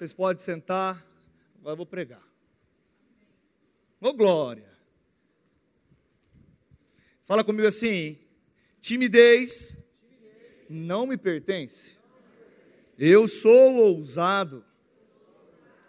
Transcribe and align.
Vocês 0.00 0.14
podem 0.14 0.42
sentar. 0.42 1.06
Agora 1.58 1.74
eu 1.74 1.76
vou 1.76 1.84
pregar. 1.84 2.26
Ô 4.00 4.14
glória. 4.14 4.72
Fala 7.22 7.44
comigo 7.44 7.68
assim: 7.68 8.18
timidez 8.80 9.76
não 10.70 11.06
me 11.06 11.18
pertence. 11.18 11.98
Eu 12.98 13.28
sou 13.28 13.74
ousado. 13.74 14.64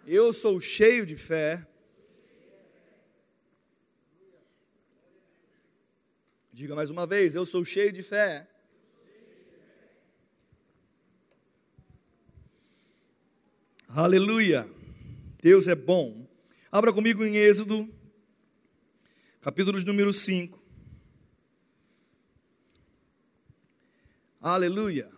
Eu 0.06 0.30
sou 0.34 0.60
cheio 0.60 1.06
de 1.06 1.16
fé. 1.16 1.66
Diga 6.52 6.74
mais 6.74 6.90
uma 6.90 7.06
vez: 7.06 7.34
eu 7.34 7.46
sou 7.46 7.64
cheio 7.64 7.90
de 7.90 8.02
fé. 8.02 8.46
Aleluia. 13.94 14.66
Deus 15.42 15.68
é 15.68 15.74
bom. 15.74 16.26
Abra 16.70 16.94
comigo 16.94 17.22
em 17.22 17.36
Êxodo, 17.36 17.86
capítulo 19.42 19.78
de 19.78 19.84
número 19.84 20.10
5. 20.14 20.58
Aleluia. 24.40 25.10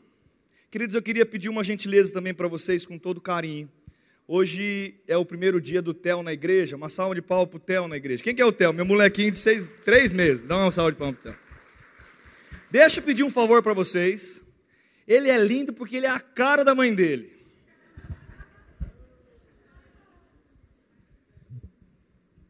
Queridos, 0.73 0.97
eu 0.97 1.03
queria 1.03 1.25
pedir 1.25 1.49
uma 1.49 1.63
gentileza 1.63 2.13
também 2.13 2.35
para 2.35 2.49
vocês 2.49 2.85
com 2.85 2.99
todo 2.99 3.21
carinho. 3.21 3.71
Hoje 4.27 4.97
é 5.07 5.17
o 5.17 5.25
primeiro 5.25 5.61
dia 5.61 5.81
do 5.81 5.95
Theo 5.95 6.25
na 6.25 6.33
igreja. 6.33 6.75
Uma 6.75 6.89
salva 6.89 7.15
de 7.15 7.23
palmas 7.23 7.51
para 7.51 7.59
o 7.59 7.61
Theo 7.61 7.87
na 7.87 7.97
igreja. 7.97 8.25
Quem 8.25 8.35
que 8.35 8.43
é 8.43 8.45
o 8.45 8.51
Theo? 8.51 8.73
Meu 8.73 8.85
molequinho 8.85 9.31
de 9.31 9.39
seis, 9.39 9.71
três 9.85 10.13
meses. 10.13 10.43
Dá 10.43 10.59
uma 10.59 10.73
salva 10.73 10.91
de 10.91 10.99
palmas 10.99 11.21
para 11.21 11.31
o 11.31 11.33
Theo. 11.33 11.45
Deixa 12.73 12.99
eu 12.99 13.05
pedir 13.05 13.23
um 13.23 13.31
favor 13.31 13.63
para 13.63 13.73
vocês. 13.73 14.45
Ele 15.07 15.31
é 15.31 15.39
lindo 15.39 15.73
porque 15.73 15.95
ele 15.95 16.07
é 16.07 16.11
a 16.11 16.19
cara 16.19 16.65
da 16.65 16.75
mãe 16.75 16.93
dele. 16.93 17.34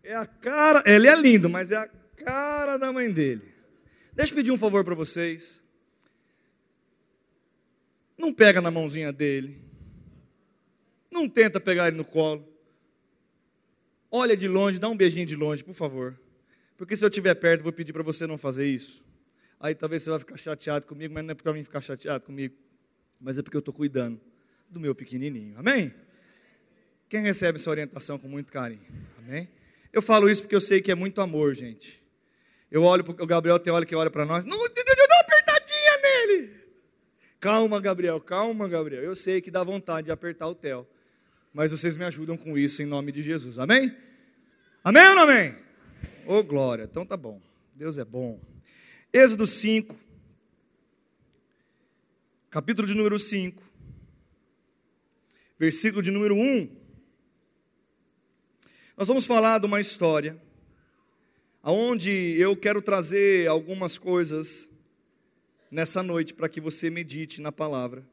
É 0.05 0.15
a 0.15 0.27
cara, 0.27 0.85
ele 0.87 1.09
é 1.09 1.17
lindo, 1.17 1.49
mas 1.49 1.71
é 1.71 1.77
a 1.77 1.89
cara 1.89 2.77
da 2.77 2.93
mãe 2.93 3.11
dele. 3.11 3.55
Deixa 4.13 4.33
eu 4.33 4.37
pedir 4.37 4.53
um 4.53 4.59
favor 4.59 4.85
para 4.85 4.95
vocês. 4.95 5.63
Não 8.17 8.33
pega 8.33 8.61
na 8.61 8.71
mãozinha 8.71 9.11
dele. 9.11 9.65
Não 11.11 11.27
tenta 11.27 11.59
pegar 11.59 11.89
ele 11.89 11.97
no 11.97 12.05
colo. 12.05 12.47
Olha 14.11 14.37
de 14.37 14.47
longe, 14.47 14.79
dá 14.79 14.89
um 14.91 14.97
beijinho 14.97 15.27
de 15.27 15.35
longe, 15.35 15.65
por 15.65 15.75
favor. 15.75 16.21
Porque 16.77 16.95
se 16.95 17.05
eu 17.05 17.09
estiver 17.09 17.35
perto, 17.35 17.63
vou 17.63 17.73
pedir 17.73 17.95
para 17.95 18.03
você 18.03 18.27
não 18.27 18.37
fazer 18.37 18.67
isso. 18.67 19.03
Aí 19.59 19.75
talvez 19.75 20.03
você 20.03 20.11
vai 20.11 20.19
ficar 20.19 20.37
chateado 20.37 20.87
comigo, 20.87 21.15
mas 21.15 21.25
não 21.25 21.33
é 21.33 21.35
para 21.35 21.53
mim 21.53 21.63
ficar 21.63 21.81
chateado 21.81 22.23
comigo, 22.25 22.55
mas 23.19 23.39
é 23.39 23.43
porque 23.43 23.57
eu 23.57 23.61
estou 23.61 23.73
cuidando 23.73 24.21
do 24.69 24.79
meu 24.79 24.95
pequenininho. 24.95 25.59
Amém? 25.59 25.95
Quem 27.09 27.23
recebe 27.23 27.57
essa 27.57 27.71
orientação 27.71 28.19
com 28.19 28.29
muito 28.29 28.53
carinho? 28.53 28.83
Amém? 29.19 29.49
Eu 29.95 30.03
falo 30.03 30.29
isso 30.29 30.43
porque 30.43 30.57
eu 30.57 30.61
sei 30.61 30.83
que 30.83 30.91
é 30.91 30.95
muito 30.95 31.21
amor, 31.21 31.55
gente. 31.55 32.03
Eu 32.69 32.83
olho 32.83 33.05
para 33.05 33.23
o 33.23 33.27
Gabriel, 33.29 33.61
tem 33.61 33.73
hora 33.73 33.87
que 33.87 33.95
olha 33.95 34.11
para 34.11 34.27
nós, 34.27 34.45
não, 34.45 34.61
eu 34.61 34.69
dou 34.69 34.85
uma 34.85 35.21
apertadinha 35.21 35.99
nele. 36.03 36.51
Calma, 37.39 37.81
Gabriel, 37.81 38.21
calma, 38.21 38.67
Gabriel. 38.67 39.05
Eu 39.05 39.15
sei 39.15 39.41
que 39.41 39.53
dá 39.53 39.63
vontade 39.63 40.07
de 40.07 40.11
apertar 40.11 40.49
o 40.49 40.55
Theo, 40.55 40.85
mas 41.53 41.71
vocês 41.71 41.97
me 41.97 42.05
ajudam 42.05 42.37
com 42.37 42.59
isso 42.59 42.83
em 42.83 42.87
nome 42.87 43.13
de 43.13 43.23
Jesus. 43.23 43.57
Amém? 43.57 43.97
Amém 44.83 45.07
ou 45.07 45.15
não 45.15 45.23
amém? 45.23 45.57
Ô 46.27 46.39
oh, 46.39 46.43
glória, 46.43 46.83
então 46.83 47.07
tá 47.07 47.17
bom. 47.17 47.41
Deus 47.73 47.97
é 47.97 48.05
bom. 48.05 48.41
Êxodo 49.13 49.47
5, 49.47 49.95
capítulo 52.51 52.89
de 52.89 52.95
número 52.95 53.17
5, 53.17 53.63
versículo 55.57 56.03
de 56.03 56.11
número 56.11 56.35
1. 56.35 56.84
Nós 58.97 59.09
vamos 59.09 59.27
falar 59.27 59.59
de 59.59 59.67
uma 59.67 59.81
história 59.81 60.41
aonde 61.61 62.13
eu 62.39 62.57
quero 62.57 62.81
trazer 62.81 63.49
algumas 63.49 63.99
coisas 63.99 64.71
nessa 65.69 66.01
noite 66.01 66.33
para 66.33 66.49
que 66.49 66.61
você 66.61 66.89
medite 66.91 67.41
na 67.41 67.51
palavra. 67.51 68.07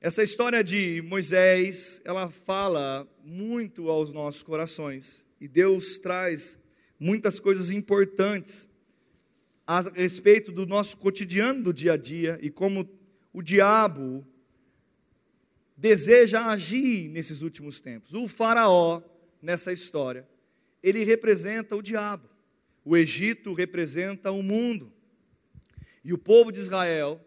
Essa 0.00 0.22
história 0.22 0.62
de 0.62 1.02
Moisés, 1.04 2.00
ela 2.04 2.30
fala 2.30 3.04
muito 3.24 3.90
aos 3.90 4.12
nossos 4.12 4.44
corações 4.44 5.26
e 5.40 5.48
Deus 5.48 5.98
traz 5.98 6.56
muitas 6.96 7.40
coisas 7.40 7.72
importantes 7.72 8.68
a 9.66 9.80
respeito 9.80 10.52
do 10.52 10.64
nosso 10.64 10.96
cotidiano 10.98 11.64
do 11.64 11.74
dia 11.74 11.94
a 11.94 11.96
dia 11.96 12.38
e 12.40 12.48
como 12.48 12.88
o 13.32 13.42
diabo 13.42 14.24
deseja 15.76 16.46
agir 16.46 17.08
nesses 17.08 17.42
últimos 17.42 17.80
tempos. 17.80 18.14
O 18.14 18.28
faraó 18.28 19.02
nessa 19.42 19.72
história, 19.72 20.26
ele 20.82 21.04
representa 21.04 21.76
o 21.76 21.82
diabo. 21.82 22.28
O 22.84 22.96
Egito 22.96 23.52
representa 23.52 24.30
o 24.30 24.42
mundo. 24.42 24.92
E 26.04 26.12
o 26.12 26.18
povo 26.18 26.50
de 26.50 26.58
Israel, 26.58 27.20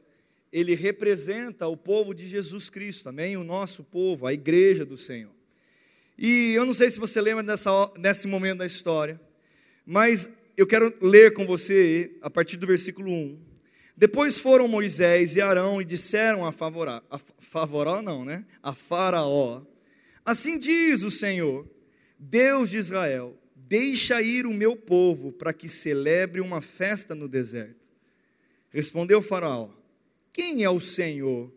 ele 0.51 0.73
representa 0.73 1.67
o 1.67 1.77
povo 1.77 2.13
de 2.13 2.27
Jesus 2.27 2.69
Cristo, 2.69 3.09
amém? 3.09 3.37
O 3.37 3.43
nosso 3.43 3.83
povo, 3.83 4.25
a 4.25 4.33
igreja 4.33 4.85
do 4.85 4.97
Senhor. 4.97 5.31
E 6.17 6.53
eu 6.53 6.65
não 6.65 6.73
sei 6.73 6.89
se 6.89 6.99
você 6.99 7.21
lembra 7.21 7.43
dessa, 7.43 7.69
nesse 7.97 8.27
momento 8.27 8.59
da 8.59 8.65
história, 8.65 9.19
mas 9.85 10.29
eu 10.57 10.65
quero 10.65 10.93
ler 11.01 11.33
com 11.33 11.45
você 11.45 12.17
a 12.21 12.29
partir 12.29 12.57
do 12.57 12.65
versículo 12.65 13.11
1. 13.11 13.39
Depois 13.97 14.39
foram 14.39 14.67
Moisés 14.67 15.35
e 15.35 15.41
Arão 15.41 15.81
e 15.81 15.85
disseram 15.85 16.45
a 16.45 16.51
Favorá, 16.51 17.01
a 17.09 17.17
Favorá 17.17 18.01
não, 18.01 18.25
né? 18.25 18.45
A 18.61 18.73
Faraó. 18.73 19.61
Assim 20.23 20.57
diz 20.57 21.03
o 21.03 21.11
Senhor: 21.11 21.65
Deus 22.17 22.69
de 22.69 22.77
Israel, 22.77 23.37
deixa 23.55 24.21
ir 24.21 24.45
o 24.45 24.53
meu 24.53 24.75
povo 24.75 25.31
para 25.31 25.53
que 25.53 25.67
celebre 25.67 26.41
uma 26.41 26.61
festa 26.61 27.13
no 27.13 27.27
deserto. 27.27 27.85
Respondeu 28.69 29.21
Faraó: 29.21 29.69
Quem 30.31 30.63
é 30.63 30.69
o 30.69 30.79
Senhor 30.79 31.53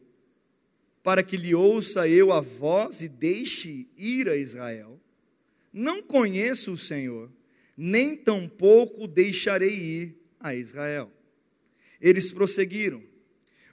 para 1.03 1.23
que 1.23 1.37
lhe 1.37 1.55
ouça 1.55 2.09
eu 2.09 2.33
a 2.33 2.41
voz 2.41 3.03
e 3.03 3.09
deixe 3.09 3.87
ir 3.97 4.29
a 4.29 4.37
Israel? 4.37 5.01
Não 5.73 6.03
conheço 6.03 6.73
o 6.73 6.79
Senhor, 6.79 7.31
nem 7.77 8.17
tampouco 8.17 9.07
deixarei 9.07 9.75
ir 9.75 10.17
a 10.41 10.55
Israel. 10.55 11.11
Eles 12.01 12.33
prosseguiram: 12.33 13.03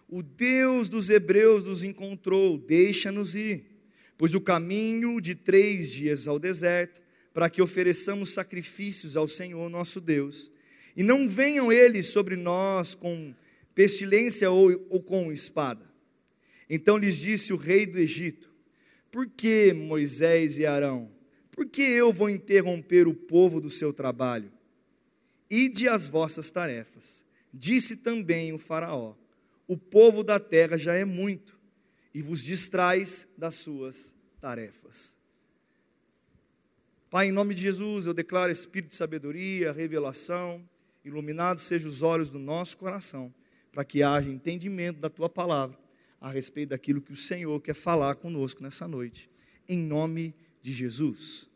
O 0.08 0.22
Deus 0.22 0.90
dos 0.90 1.10
hebreus 1.10 1.64
nos 1.64 1.84
encontrou, 1.84 2.58
deixa-nos 2.58 3.36
ir 3.36 3.75
pois 4.18 4.34
o 4.34 4.42
caminho 4.42 5.20
de 5.20 5.36
três 5.36 5.92
dias 5.92 6.28
ao 6.28 6.40
deserto, 6.40 7.02
para 7.34 7.50
que 7.50 7.62
ofereçamos 7.62 8.30
sacrifícios 8.30 9.18
ao 9.18 9.28
Senhor 9.28 9.70
nosso 9.70 10.00
Deus, 10.00 10.52
e 10.96 11.04
não 11.04 11.28
venham 11.28 11.72
eles 11.72 12.08
sobre 12.08 12.36
nós 12.36 12.96
com 12.96 13.36
pestilência 13.74 14.50
ou, 14.50 14.86
ou 14.90 15.04
com 15.04 15.32
espada. 15.32 15.86
Então 16.70 16.98
lhes 16.98 17.18
disse 17.18 17.52
o 17.52 17.58
rei 17.58 17.86
do 17.86 18.00
Egito: 18.00 18.50
Por 19.12 19.28
que 19.28 19.74
Moisés 19.74 20.58
e 20.58 20.66
Arão? 20.66 21.12
Por 21.52 21.66
que 21.66 21.82
eu 21.82 22.12
vou 22.12 22.30
interromper 22.30 23.08
o 23.08 23.14
povo 23.14 23.60
do 23.60 23.70
seu 23.70 23.94
trabalho? 23.94 24.52
Ide 25.50 25.88
as 25.88 26.08
vossas 26.08 26.50
tarefas. 26.50 27.24
Disse 27.54 27.98
também 27.98 28.54
o 28.54 28.58
Faraó: 28.58 29.16
O 29.68 29.78
povo 29.78 30.24
da 30.24 30.40
terra 30.40 30.78
já 30.78 30.96
é 30.96 31.06
muito 31.06 31.55
e 32.16 32.22
vos 32.22 32.42
distrais 32.42 33.28
das 33.38 33.56
suas 33.56 34.16
tarefas. 34.40 35.18
Pai, 37.10 37.28
em 37.28 37.32
nome 37.34 37.54
de 37.54 37.62
Jesus, 37.62 38.06
eu 38.06 38.14
declaro 38.14 38.50
espírito 38.50 38.92
de 38.92 38.96
sabedoria, 38.96 39.74
revelação, 39.74 40.64
iluminados 41.04 41.64
sejam 41.64 41.90
os 41.90 42.02
olhos 42.02 42.30
do 42.30 42.40
nosso 42.40 42.78
coração, 42.78 43.36
para 43.70 43.84
que 43.84 44.02
haja 44.02 44.32
entendimento 44.32 44.98
da 44.98 45.10
tua 45.10 45.28
palavra 45.28 45.78
a 46.22 46.32
respeito 46.32 46.70
daquilo 46.70 47.02
que 47.02 47.12
o 47.12 47.18
Senhor 47.18 47.60
quer 47.60 47.76
falar 47.76 48.16
conosco 48.16 48.64
nessa 48.64 48.88
noite. 48.88 49.30
Em 49.68 49.78
nome 49.78 50.34
de 50.62 50.72
Jesus. 50.72 51.50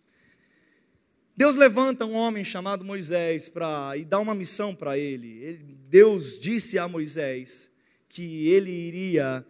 Deus 1.37 1.55
levanta 1.55 2.05
um 2.05 2.15
homem 2.15 2.43
chamado 2.43 2.83
Moisés 2.83 3.47
para 3.47 3.95
e 3.95 4.03
dá 4.03 4.19
uma 4.19 4.35
missão 4.35 4.75
para 4.75 4.97
ele. 4.97 5.41
ele. 5.41 5.77
Deus 5.87 6.37
disse 6.37 6.77
a 6.77 6.85
Moisés 6.85 7.71
que 8.09 8.49
ele 8.49 8.71
iria 8.71 9.45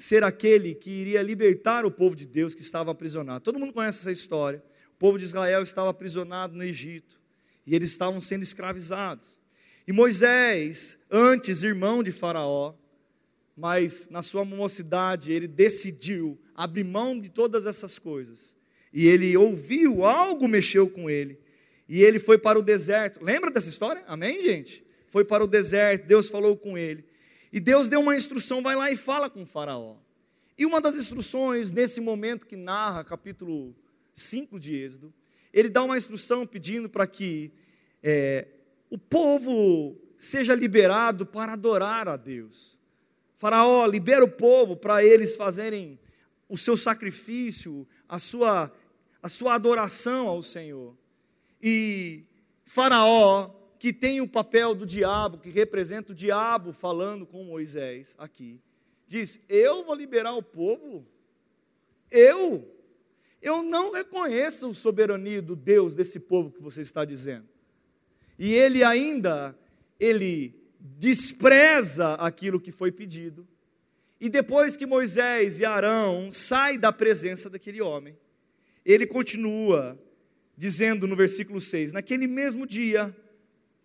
ser 0.00 0.24
aquele 0.24 0.74
que 0.74 0.88
iria 0.88 1.20
libertar 1.20 1.84
o 1.84 1.90
povo 1.90 2.16
de 2.16 2.24
Deus 2.24 2.54
que 2.54 2.62
estava 2.62 2.90
aprisionado. 2.90 3.44
Todo 3.44 3.58
mundo 3.58 3.72
conhece 3.72 3.98
essa 3.98 4.10
história. 4.10 4.62
O 4.94 4.98
povo 4.98 5.18
de 5.18 5.24
Israel 5.24 5.62
estava 5.62 5.90
aprisionado 5.90 6.56
no 6.56 6.64
Egito 6.64 7.20
e 7.66 7.74
eles 7.74 7.90
estavam 7.90 8.18
sendo 8.18 8.42
escravizados. 8.42 9.38
E 9.86 9.92
Moisés, 9.92 10.98
antes 11.10 11.62
irmão 11.62 12.02
de 12.02 12.12
Faraó, 12.12 12.74
mas 13.54 14.08
na 14.10 14.22
sua 14.22 14.42
mocidade 14.42 15.32
ele 15.32 15.46
decidiu 15.46 16.40
abrir 16.54 16.84
mão 16.84 17.20
de 17.20 17.28
todas 17.28 17.66
essas 17.66 17.98
coisas. 17.98 18.54
E 18.92 19.06
ele 19.06 19.36
ouviu, 19.36 20.04
algo 20.06 20.48
mexeu 20.48 20.88
com 20.88 21.10
ele. 21.10 21.38
E 21.86 22.02
ele 22.02 22.18
foi 22.18 22.38
para 22.38 22.58
o 22.58 22.62
deserto. 22.62 23.22
Lembra 23.22 23.50
dessa 23.50 23.68
história? 23.68 24.02
Amém, 24.06 24.42
gente? 24.42 24.82
Foi 25.10 25.26
para 25.26 25.44
o 25.44 25.46
deserto, 25.46 26.06
Deus 26.06 26.28
falou 26.28 26.56
com 26.56 26.78
ele. 26.78 27.04
E 27.52 27.58
Deus 27.58 27.88
deu 27.88 28.00
uma 28.00 28.16
instrução, 28.16 28.62
vai 28.62 28.76
lá 28.76 28.90
e 28.90 28.96
fala 28.96 29.28
com 29.28 29.44
faraó. 29.44 29.96
E 30.56 30.66
uma 30.66 30.80
das 30.80 30.94
instruções, 30.94 31.70
nesse 31.70 32.00
momento 32.00 32.46
que 32.46 32.56
narra 32.56 33.02
capítulo 33.02 33.74
5 34.12 34.60
de 34.60 34.74
Êxodo, 34.74 35.12
ele 35.52 35.68
dá 35.68 35.82
uma 35.82 35.96
instrução 35.96 36.46
pedindo 36.46 36.88
para 36.88 37.06
que 37.06 37.52
é, 38.02 38.46
o 38.88 38.98
povo 38.98 40.00
seja 40.16 40.54
liberado 40.54 41.24
para 41.26 41.54
adorar 41.54 42.08
a 42.08 42.16
Deus. 42.16 42.78
Faraó 43.36 43.86
libera 43.86 44.22
o 44.24 44.30
povo 44.30 44.76
para 44.76 45.02
eles 45.02 45.34
fazerem 45.34 45.98
o 46.48 46.58
seu 46.58 46.76
sacrifício, 46.76 47.88
a 48.08 48.18
sua, 48.18 48.70
a 49.22 49.28
sua 49.28 49.54
adoração 49.54 50.28
ao 50.28 50.42
Senhor. 50.42 50.94
E 51.62 52.24
Faraó, 52.66 53.50
que 53.80 53.94
tem 53.94 54.20
o 54.20 54.28
papel 54.28 54.74
do 54.74 54.84
diabo, 54.84 55.38
que 55.38 55.48
representa 55.48 56.12
o 56.12 56.14
diabo 56.14 56.70
falando 56.70 57.24
com 57.24 57.42
Moisés 57.42 58.14
aqui, 58.18 58.60
diz: 59.08 59.40
Eu 59.48 59.82
vou 59.82 59.94
liberar 59.94 60.34
o 60.34 60.42
povo? 60.42 61.06
Eu? 62.10 62.70
Eu 63.40 63.62
não 63.62 63.90
reconheço 63.90 64.68
o 64.68 64.74
soberania 64.74 65.40
do 65.40 65.56
Deus 65.56 65.94
desse 65.94 66.20
povo 66.20 66.52
que 66.52 66.62
você 66.62 66.82
está 66.82 67.06
dizendo. 67.06 67.48
E 68.38 68.52
ele 68.52 68.84
ainda, 68.84 69.58
ele 69.98 70.54
despreza 70.78 72.16
aquilo 72.16 72.60
que 72.60 72.70
foi 72.70 72.92
pedido. 72.92 73.48
E 74.20 74.28
depois 74.28 74.76
que 74.76 74.84
Moisés 74.84 75.58
e 75.58 75.64
Arão 75.64 76.30
saem 76.30 76.78
da 76.78 76.92
presença 76.92 77.48
daquele 77.48 77.80
homem, 77.80 78.14
ele 78.84 79.06
continua 79.06 79.98
dizendo 80.54 81.08
no 81.08 81.16
versículo 81.16 81.58
6: 81.58 81.92
Naquele 81.92 82.26
mesmo 82.26 82.66
dia, 82.66 83.16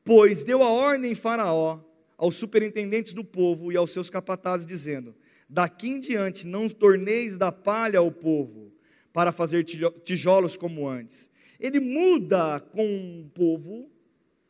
pois 0.06 0.44
deu 0.44 0.64
a 0.64 0.70
ordem 0.70 1.12
em 1.12 1.16
Faraó 1.16 1.82
aos 2.18 2.36
superintendentes 2.36 3.12
do 3.12 3.24
povo 3.24 3.72
e 3.72 3.76
aos 3.76 3.92
seus 3.92 4.10
capatazes, 4.10 4.66
dizendo: 4.66 5.14
Daqui 5.50 5.90
em 5.90 6.00
diante 6.00 6.48
não 6.48 6.70
torneis 6.70 7.36
da 7.36 7.52
palha 7.52 8.00
ao 8.00 8.12
povo, 8.12 8.72
para 9.12 9.32
fazer 9.32 9.64
tijolos 9.64 10.56
como 10.56 10.88
antes. 10.88 11.30
Ele 11.60 11.80
muda 11.80 12.60
com 12.60 13.22
o 13.22 13.30
povo 13.30 13.90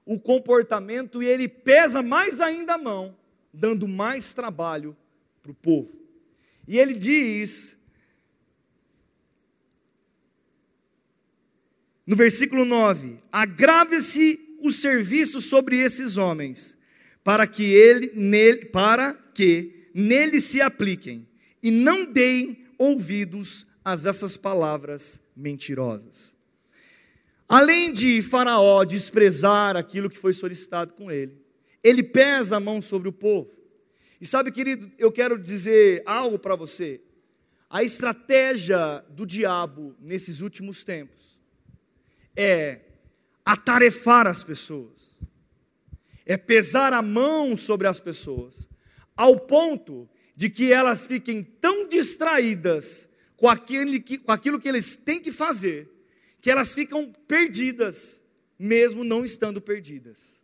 o 0.06 0.20
comportamento 0.20 1.24
e 1.24 1.28
ele 1.28 1.48
pesa 1.48 2.04
mais 2.04 2.40
ainda 2.40 2.76
a 2.76 2.78
mão, 2.78 3.18
dando 3.52 3.88
mais 3.88 4.34
trabalho 4.34 4.96
para 5.42 5.52
o 5.52 5.56
povo. 5.56 5.92
E 6.68 6.78
ele 6.78 6.94
diz, 6.94 7.78
no 12.06 12.16
versículo 12.16 12.66
9: 12.66 13.20
agrave-se 13.32 14.45
o 14.66 14.72
serviço 14.72 15.40
sobre 15.40 15.78
esses 15.78 16.18
homens, 16.18 16.78
para 17.24 17.46
que 17.46 17.64
ele 17.64 18.12
nele, 18.16 18.66
para 18.66 19.14
que 19.14 19.90
nele 19.94 20.42
se 20.42 20.62
apliquem 20.62 21.28
e 21.62 21.70
não 21.70 22.06
deem 22.06 22.66
ouvidos 22.78 23.66
a 23.84 23.94
essas 23.94 24.36
palavras 24.36 25.22
mentirosas. 25.36 26.36
Além 27.48 27.92
de 27.92 28.22
Faraó 28.24 28.84
desprezar 28.84 29.78
aquilo 29.78 30.10
que 30.10 30.18
foi 30.18 30.34
solicitado 30.34 30.94
com 30.94 31.12
ele, 31.12 31.38
ele 31.84 32.02
pesa 32.02 32.58
a 32.58 32.60
mão 32.60 32.82
sobre 32.82 33.08
o 33.08 33.14
povo. 33.14 33.52
E 34.20 34.26
sabe, 34.26 34.52
querido, 34.52 34.92
eu 34.98 35.12
quero 35.12 35.38
dizer 35.38 36.02
algo 36.06 36.40
para 36.40 36.56
você. 36.56 37.02
A 37.70 37.84
estratégia 37.84 39.06
do 39.10 39.26
diabo 39.26 39.96
nesses 40.00 40.42
últimos 40.42 40.84
tempos 40.84 41.40
é 42.36 42.80
atarefar 43.46 44.26
as 44.26 44.44
pessoas, 44.44 45.20
é 46.26 46.36
pesar 46.36 46.92
a 46.92 47.02
mão 47.04 47.56
sobre 47.56 47.88
as 47.88 48.00
pessoas, 48.00 48.68
ao 49.16 49.40
ponto 49.40 50.10
de 50.36 50.50
que 50.50 50.74
elas 50.74 51.06
fiquem 51.06 51.44
tão 51.44 51.88
distraídas 51.88 53.08
com, 53.38 53.48
aquele 53.48 54.00
que, 54.00 54.18
com 54.18 54.32
aquilo 54.32 54.60
que 54.60 54.68
eles 54.68 54.96
têm 54.96 55.22
que 55.22 55.32
fazer, 55.32 55.90
que 56.42 56.50
elas 56.50 56.74
ficam 56.74 57.14
perdidas, 57.28 58.22
mesmo 58.58 59.04
não 59.04 59.24
estando 59.24 59.62
perdidas. 59.62 60.44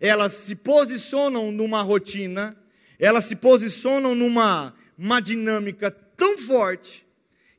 Elas 0.00 0.32
se 0.32 0.56
posicionam 0.56 1.52
numa 1.52 1.80
rotina, 1.82 2.56
elas 2.98 3.24
se 3.24 3.36
posicionam 3.36 4.14
numa 4.14 4.74
uma 4.98 5.20
dinâmica 5.20 5.90
tão 5.90 6.38
forte 6.38 7.06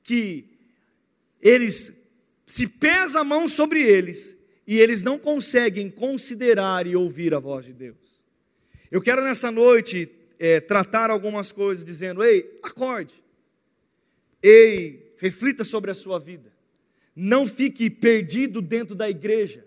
que 0.04 0.46
eles 1.42 1.94
se 2.46 2.68
pesa 2.68 3.22
a 3.22 3.24
mão 3.24 3.48
sobre 3.48 3.82
eles 3.82 4.37
e 4.68 4.80
eles 4.80 5.02
não 5.02 5.18
conseguem 5.18 5.90
considerar 5.90 6.86
e 6.86 6.96
ouvir 6.96 7.34
a 7.34 7.40
voz 7.40 7.66
de 7.66 7.74
Deus. 7.74 7.96
Eu 8.92 9.02
quero 9.02 9.24
nessa 9.24 9.50
noite 9.50 10.12
é, 10.38 10.60
tratar 10.60 11.10
algumas 11.10 11.54
coisas 11.54 11.86
dizendo: 11.86 12.22
ei, 12.22 12.60
acorde, 12.62 13.16
ei, 14.44 15.16
reflita 15.18 15.64
sobre 15.64 15.90
a 15.90 15.94
sua 15.94 16.20
vida, 16.20 16.52
não 17.16 17.48
fique 17.48 17.90
perdido 17.90 18.62
dentro 18.62 18.94
da 18.94 19.10
igreja, 19.10 19.66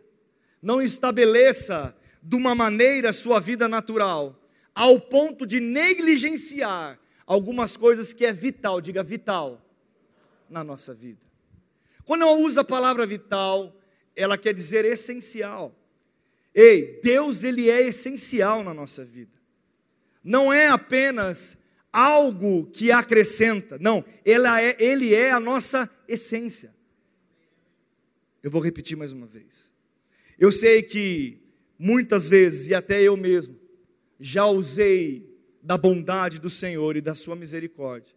não 0.61 0.82
estabeleça 0.82 1.97
de 2.23 2.37
uma 2.37 2.55
maneira 2.55 3.08
a 3.08 3.14
sua 3.14 3.41
vida 3.41 3.67
natural, 3.67 4.38
ao 4.75 5.00
ponto 5.00 5.47
de 5.47 5.58
negligenciar 5.61 7.00
algumas 7.26 7.76
coisas 7.76 8.12
que 8.12 8.26
é 8.26 8.32
vital, 8.32 8.81
diga 8.81 9.02
vital, 9.02 9.64
na 10.49 10.62
nossa 10.62 10.93
vida. 10.93 11.31
Quando 12.05 12.23
eu 12.23 12.41
uso 12.41 12.61
a 12.61 12.64
palavra 12.64 13.06
vital, 13.06 13.79
ela 14.14 14.36
quer 14.36 14.52
dizer 14.52 14.84
essencial. 14.84 15.74
Ei, 16.54 17.00
Deus 17.02 17.44
ele 17.44 17.70
é 17.70 17.80
essencial 17.80 18.64
na 18.64 18.74
nossa 18.74 19.04
vida. 19.04 19.38
Não 20.22 20.52
é 20.52 20.68
apenas 20.68 21.56
algo 21.92 22.66
que 22.66 22.92
acrescenta, 22.92 23.78
não, 23.78 24.04
ela 24.24 24.60
é, 24.60 24.76
ele 24.78 25.14
é 25.14 25.30
a 25.30 25.40
nossa 25.40 25.90
essência. 26.06 26.74
Eu 28.42 28.50
vou 28.50 28.60
repetir 28.60 28.96
mais 28.96 29.12
uma 29.12 29.26
vez. 29.26 29.74
Eu 30.38 30.52
sei 30.52 30.82
que 30.82 31.38
muitas 31.78 32.28
vezes, 32.28 32.68
e 32.68 32.74
até 32.74 33.02
eu 33.02 33.16
mesmo, 33.16 33.58
já 34.18 34.46
usei 34.46 35.28
da 35.62 35.76
bondade 35.76 36.38
do 36.38 36.48
Senhor 36.48 36.96
e 36.96 37.00
da 37.00 37.14
sua 37.14 37.36
misericórdia, 37.36 38.14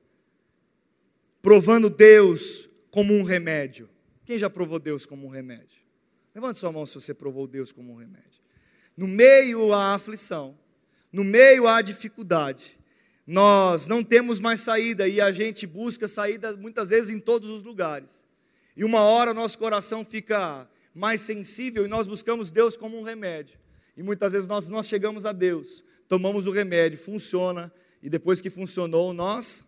provando 1.42 1.90
Deus 1.90 2.70
como 2.90 3.14
um 3.14 3.24
remédio. 3.24 3.90
Quem 4.26 4.38
já 4.38 4.50
provou 4.50 4.80
Deus 4.80 5.06
como 5.06 5.28
um 5.28 5.30
remédio? 5.30 5.83
Levante 6.34 6.60
sua 6.60 6.72
mão 6.72 6.86
se 6.86 6.96
você 6.96 7.14
provou 7.14 7.48
Deus 7.48 7.72
como 7.72 7.94
um 7.94 7.96
remédio. 7.96 8.42
No 8.96 9.08
meio 9.08 9.74
à 9.74 9.94
aflição, 9.94 10.58
no 11.12 11.24
meio 11.24 11.68
à 11.68 11.82
dificuldade, 11.82 12.80
nós 13.26 13.88
não 13.88 14.04
temos 14.04 14.40
mais 14.40 14.60
saída 14.60 15.08
e 15.08 15.22
a 15.22 15.32
gente 15.32 15.66
busca 15.66 16.08
saída 16.08 16.56
muitas 16.56 16.90
vezes 16.90 17.10
em 17.10 17.20
todos 17.20 17.50
os 17.50 17.64
lugares. 17.64 18.26
E 18.76 18.84
uma 18.84 19.02
hora 19.02 19.34
nosso 19.34 19.58
coração 19.58 20.04
fica 20.04 20.68
mais 20.94 21.22
sensível 21.22 21.86
e 21.86 21.88
nós 21.88 22.08
buscamos 22.08 22.52
Deus 22.52 22.76
como 22.76 23.00
um 23.00 23.04
remédio. 23.04 23.60
E 23.96 24.04
muitas 24.04 24.34
vezes 24.34 24.48
nós, 24.48 24.68
nós 24.68 24.88
chegamos 24.88 25.26
a 25.26 25.32
Deus 25.32 25.84
tomamos 26.14 26.46
o 26.46 26.52
remédio, 26.52 27.00
funciona, 27.00 27.74
e 28.00 28.08
depois 28.08 28.40
que 28.40 28.48
funcionou, 28.48 29.14
nós 29.14 29.66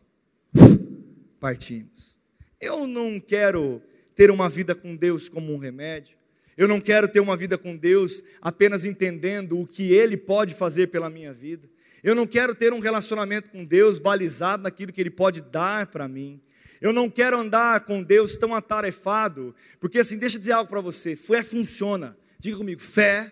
partimos. 1.39 2.15
Eu 2.61 2.85
não 2.85 3.19
quero 3.19 3.81
ter 4.15 4.29
uma 4.29 4.47
vida 4.47 4.75
com 4.75 4.95
Deus 4.95 5.27
como 5.27 5.51
um 5.51 5.57
remédio. 5.57 6.15
Eu 6.57 6.67
não 6.67 6.79
quero 6.79 7.07
ter 7.07 7.19
uma 7.19 7.35
vida 7.35 7.57
com 7.57 7.75
Deus 7.75 8.23
apenas 8.41 8.85
entendendo 8.85 9.59
o 9.59 9.67
que 9.67 9.91
Ele 9.91 10.15
pode 10.15 10.53
fazer 10.53 10.87
pela 10.87 11.09
minha 11.09 11.33
vida. 11.33 11.69
Eu 12.03 12.15
não 12.15 12.25
quero 12.25 12.53
ter 12.53 12.71
um 12.71 12.79
relacionamento 12.79 13.49
com 13.49 13.65
Deus 13.65 13.99
balizado 13.99 14.63
naquilo 14.63 14.93
que 14.93 15.01
Ele 15.01 15.09
pode 15.09 15.41
dar 15.41 15.87
para 15.87 16.07
mim. 16.07 16.39
Eu 16.79 16.93
não 16.93 17.09
quero 17.09 17.37
andar 17.37 17.81
com 17.81 18.03
Deus 18.03 18.37
tão 18.37 18.53
atarefado, 18.53 19.55
porque 19.79 19.99
assim, 19.99 20.17
deixa 20.17 20.35
eu 20.35 20.39
dizer 20.39 20.51
algo 20.51 20.69
para 20.69 20.81
você: 20.81 21.15
fé 21.15 21.41
funciona. 21.41 22.17
Diga 22.39 22.57
comigo, 22.57 22.81
fé 22.81 23.31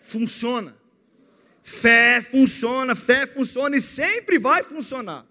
funciona. 0.00 0.76
Fé 1.62 2.22
funciona, 2.22 2.96
fé 2.96 3.26
funciona 3.26 3.76
e 3.76 3.82
sempre 3.82 4.38
vai 4.38 4.62
funcionar. 4.62 5.26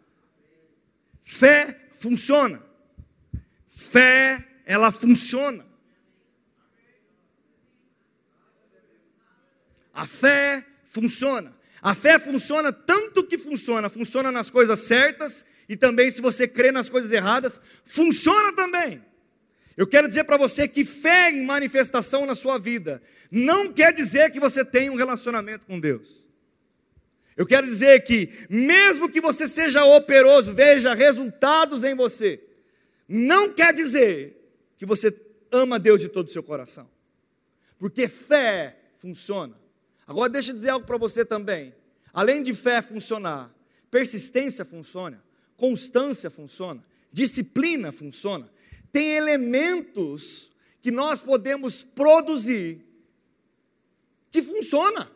Fé 1.24 1.76
funciona. 2.00 2.64
Fé, 3.68 4.46
ela 4.66 4.92
funciona. 4.92 5.66
A 10.00 10.08
fé 10.08 10.66
funciona. 10.86 11.54
A 11.82 11.94
fé 11.94 12.18
funciona 12.18 12.72
tanto 12.72 13.22
que 13.22 13.38
funciona, 13.38 13.90
funciona 13.90 14.32
nas 14.32 14.50
coisas 14.50 14.80
certas 14.80 15.44
e 15.68 15.76
também 15.76 16.10
se 16.10 16.22
você 16.22 16.48
crê 16.48 16.72
nas 16.72 16.90
coisas 16.90 17.12
erradas, 17.12 17.60
funciona 17.84 18.56
também. 18.56 19.04
Eu 19.76 19.86
quero 19.86 20.08
dizer 20.08 20.24
para 20.24 20.38
você 20.38 20.70
que 20.70 20.86
fé 20.86 21.32
em 21.32 21.44
manifestação 21.44 22.26
na 22.26 22.34
sua 22.34 22.58
vida 22.58 23.02
não 23.30 23.74
quer 23.74 23.92
dizer 23.92 24.32
que 24.32 24.40
você 24.40 24.64
tem 24.64 24.90
um 24.90 24.96
relacionamento 24.96 25.68
com 25.68 25.78
Deus. 25.78 26.24
Eu 27.36 27.46
quero 27.46 27.68
dizer 27.68 28.02
que, 28.06 28.30
mesmo 28.50 29.10
que 29.10 29.20
você 29.20 29.50
seja 29.50 29.84
operoso, 29.84 30.54
veja 30.54 30.94
resultados 30.94 31.84
em 31.84 31.94
você, 31.94 32.42
não 33.06 33.52
quer 33.52 33.74
dizer 33.74 34.50
que 34.78 34.86
você 34.86 35.14
ama 35.52 35.78
Deus 35.78 36.00
de 36.00 36.08
todo 36.08 36.28
o 36.28 36.32
seu 36.32 36.44
coração, 36.44 36.90
porque 37.78 38.08
fé 38.08 38.78
funciona. 38.98 39.60
Agora, 40.10 40.28
deixa 40.28 40.50
eu 40.50 40.56
dizer 40.56 40.70
algo 40.70 40.88
para 40.88 40.98
você 40.98 41.24
também. 41.24 41.72
Além 42.12 42.42
de 42.42 42.52
fé 42.52 42.82
funcionar, 42.82 43.54
persistência 43.92 44.66
funciona, 44.66 45.24
constância 45.56 46.32
funciona, 46.32 46.84
disciplina 47.14 47.92
funciona. 47.92 48.52
Tem 48.92 49.12
elementos 49.12 50.50
que 50.82 50.90
nós 50.90 51.22
podemos 51.22 51.84
produzir 51.84 52.84
que 54.32 54.42
funciona. 54.42 55.12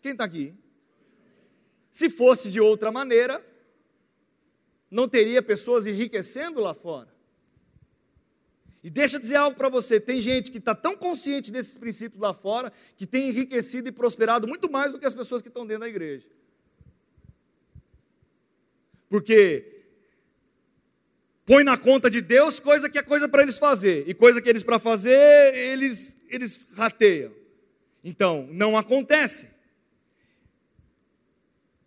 Quem 0.00 0.12
está 0.12 0.22
aqui? 0.22 0.54
Se 1.90 2.08
fosse 2.08 2.52
de 2.52 2.60
outra 2.60 2.92
maneira, 2.92 3.44
não 4.88 5.08
teria 5.08 5.42
pessoas 5.42 5.88
enriquecendo 5.88 6.60
lá 6.60 6.72
fora. 6.72 7.15
E 8.86 8.90
deixa 8.90 9.16
eu 9.16 9.20
dizer 9.20 9.34
algo 9.34 9.56
para 9.56 9.68
você: 9.68 9.98
tem 9.98 10.20
gente 10.20 10.48
que 10.48 10.58
está 10.58 10.72
tão 10.72 10.96
consciente 10.96 11.50
desses 11.50 11.76
princípios 11.76 12.22
lá 12.22 12.32
fora 12.32 12.72
que 12.96 13.04
tem 13.04 13.30
enriquecido 13.30 13.88
e 13.88 13.92
prosperado 13.92 14.46
muito 14.46 14.70
mais 14.70 14.92
do 14.92 14.98
que 15.00 15.04
as 15.04 15.12
pessoas 15.12 15.42
que 15.42 15.48
estão 15.48 15.66
dentro 15.66 15.80
da 15.80 15.88
igreja. 15.88 16.24
Porque 19.08 19.82
põe 21.44 21.64
na 21.64 21.76
conta 21.76 22.08
de 22.08 22.20
Deus 22.20 22.60
coisa 22.60 22.88
que 22.88 22.96
é 22.96 23.02
coisa 23.02 23.28
para 23.28 23.42
eles 23.42 23.58
fazer, 23.58 24.08
e 24.08 24.14
coisa 24.14 24.40
que 24.40 24.48
eles 24.48 24.62
para 24.62 24.78
fazer, 24.78 25.52
eles, 25.52 26.16
eles 26.28 26.64
rateiam. 26.72 27.32
Então, 28.04 28.48
não 28.52 28.78
acontece. 28.78 29.48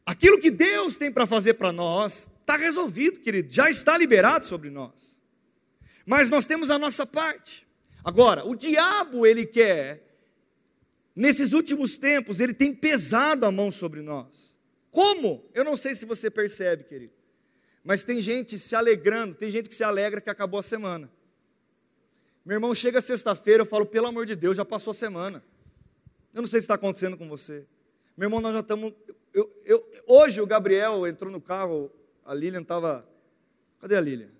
Aquilo 0.05 0.37
que 0.37 0.51
Deus 0.51 0.97
tem 0.97 1.09
para 1.09 1.25
fazer 1.25 1.53
para 1.53 1.71
nós, 1.71 2.29
está 2.41 2.57
resolvido, 2.57 3.21
querido, 3.21 3.49
já 3.49 3.69
está 3.69 3.97
liberado 3.97 4.43
sobre 4.43 4.69
nós. 4.69 5.18
Mas 6.09 6.27
nós 6.27 6.47
temos 6.47 6.71
a 6.71 6.79
nossa 6.79 7.05
parte. 7.05 7.67
Agora, 8.03 8.43
o 8.43 8.55
diabo, 8.55 9.27
ele 9.27 9.45
quer, 9.45 10.03
nesses 11.15 11.53
últimos 11.53 11.99
tempos, 11.99 12.39
ele 12.39 12.51
tem 12.51 12.73
pesado 12.73 13.45
a 13.45 13.51
mão 13.51 13.71
sobre 13.71 14.01
nós. 14.01 14.57
Como? 14.89 15.47
Eu 15.53 15.63
não 15.63 15.77
sei 15.77 15.93
se 15.93 16.07
você 16.07 16.31
percebe, 16.31 16.83
querido. 16.83 17.13
Mas 17.83 18.03
tem 18.03 18.19
gente 18.21 18.57
se 18.57 18.75
alegrando, 18.75 19.35
tem 19.35 19.51
gente 19.51 19.69
que 19.69 19.75
se 19.75 19.83
alegra 19.83 20.19
que 20.19 20.31
acabou 20.31 20.59
a 20.59 20.63
semana. 20.63 21.11
Meu 22.43 22.55
irmão, 22.55 22.73
chega 22.73 22.99
sexta-feira, 23.01 23.61
eu 23.61 23.67
falo, 23.67 23.85
pelo 23.85 24.07
amor 24.07 24.25
de 24.25 24.35
Deus, 24.35 24.57
já 24.57 24.65
passou 24.65 24.89
a 24.89 24.95
semana. 24.95 25.43
Eu 26.33 26.41
não 26.41 26.47
sei 26.47 26.59
se 26.59 26.63
está 26.63 26.73
acontecendo 26.73 27.17
com 27.17 27.29
você. 27.29 27.67
Meu 28.17 28.25
irmão, 28.25 28.41
nós 28.41 28.53
já 28.55 28.61
estamos. 28.61 28.95
Eu, 29.31 29.61
eu, 29.63 29.87
hoje 30.07 30.41
o 30.41 30.47
Gabriel 30.47 31.05
entrou 31.05 31.31
no 31.31 31.39
carro, 31.39 31.91
a 32.25 32.33
Lilian 32.33 32.61
estava. 32.61 33.07
Cadê 33.79 33.95
a 33.95 34.01
Lilian? 34.01 34.38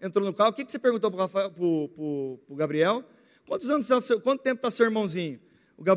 Entrou 0.00 0.24
no 0.24 0.32
carro. 0.32 0.50
O 0.50 0.52
que, 0.52 0.64
que 0.64 0.72
você 0.72 0.78
perguntou 0.78 1.10
para 1.10 1.52
o 1.56 2.56
Gabriel? 2.56 3.04
Quantos 3.46 3.68
anos, 3.70 3.88
quanto 4.22 4.42
tempo 4.42 4.56
está 4.56 4.70
seu 4.70 4.86
irmãozinho? 4.86 5.40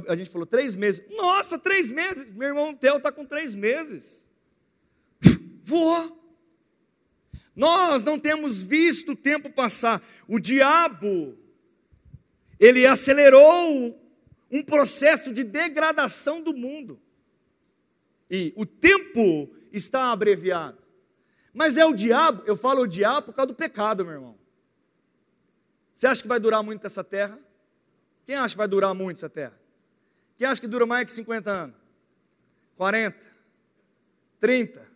a 0.08 0.16
gente 0.16 0.30
falou, 0.30 0.46
três 0.46 0.76
meses. 0.76 1.04
Nossa, 1.10 1.60
três 1.60 1.92
meses? 1.92 2.26
Meu 2.34 2.50
irmão 2.50 2.74
Theo 2.74 2.98
está 2.98 3.12
com 3.12 3.26
três 3.26 3.54
meses. 3.54 4.30
Voou. 5.62 6.20
Nós 7.56 8.02
não 8.04 8.18
temos 8.18 8.62
visto 8.62 9.12
o 9.12 9.16
tempo 9.16 9.50
passar. 9.50 10.02
O 10.28 10.40
diabo, 10.40 11.38
ele 12.60 12.86
acelerou 12.86 14.00
um 14.50 14.64
processo 14.64 15.34
de 15.34 15.44
degradação 15.44 16.42
do 16.42 16.54
mundo. 16.54 17.00
E 18.30 18.54
o 18.56 18.66
tempo 18.66 19.54
está 19.72 20.12
abreviado. 20.12 20.83
Mas 21.54 21.78
é 21.78 21.86
o 21.86 21.94
diabo, 21.94 22.44
eu 22.46 22.58
falo 22.58 22.82
o 22.82 22.88
diabo 22.88 23.28
por 23.28 23.36
causa 23.36 23.48
do 23.48 23.54
pecado, 23.56 24.04
meu 24.04 24.14
irmão. 24.14 24.36
Você 25.94 26.08
acha 26.08 26.22
que 26.22 26.28
vai 26.28 26.40
durar 26.40 26.64
muito 26.64 26.86
essa 26.86 27.04
terra? 27.04 27.40
Quem 28.26 28.36
acha 28.36 28.56
que 28.56 28.58
vai 28.58 28.68
durar 28.68 28.94
muito 28.96 29.18
essa 29.18 29.30
terra? 29.30 29.58
Quem 30.38 30.48
acha 30.48 30.60
que 30.60 30.68
dura 30.68 30.86
mais 30.86 31.06
de 31.06 31.12
50 31.12 31.52
anos? 31.52 31.76
40? 32.76 33.18
30? 34.40 34.88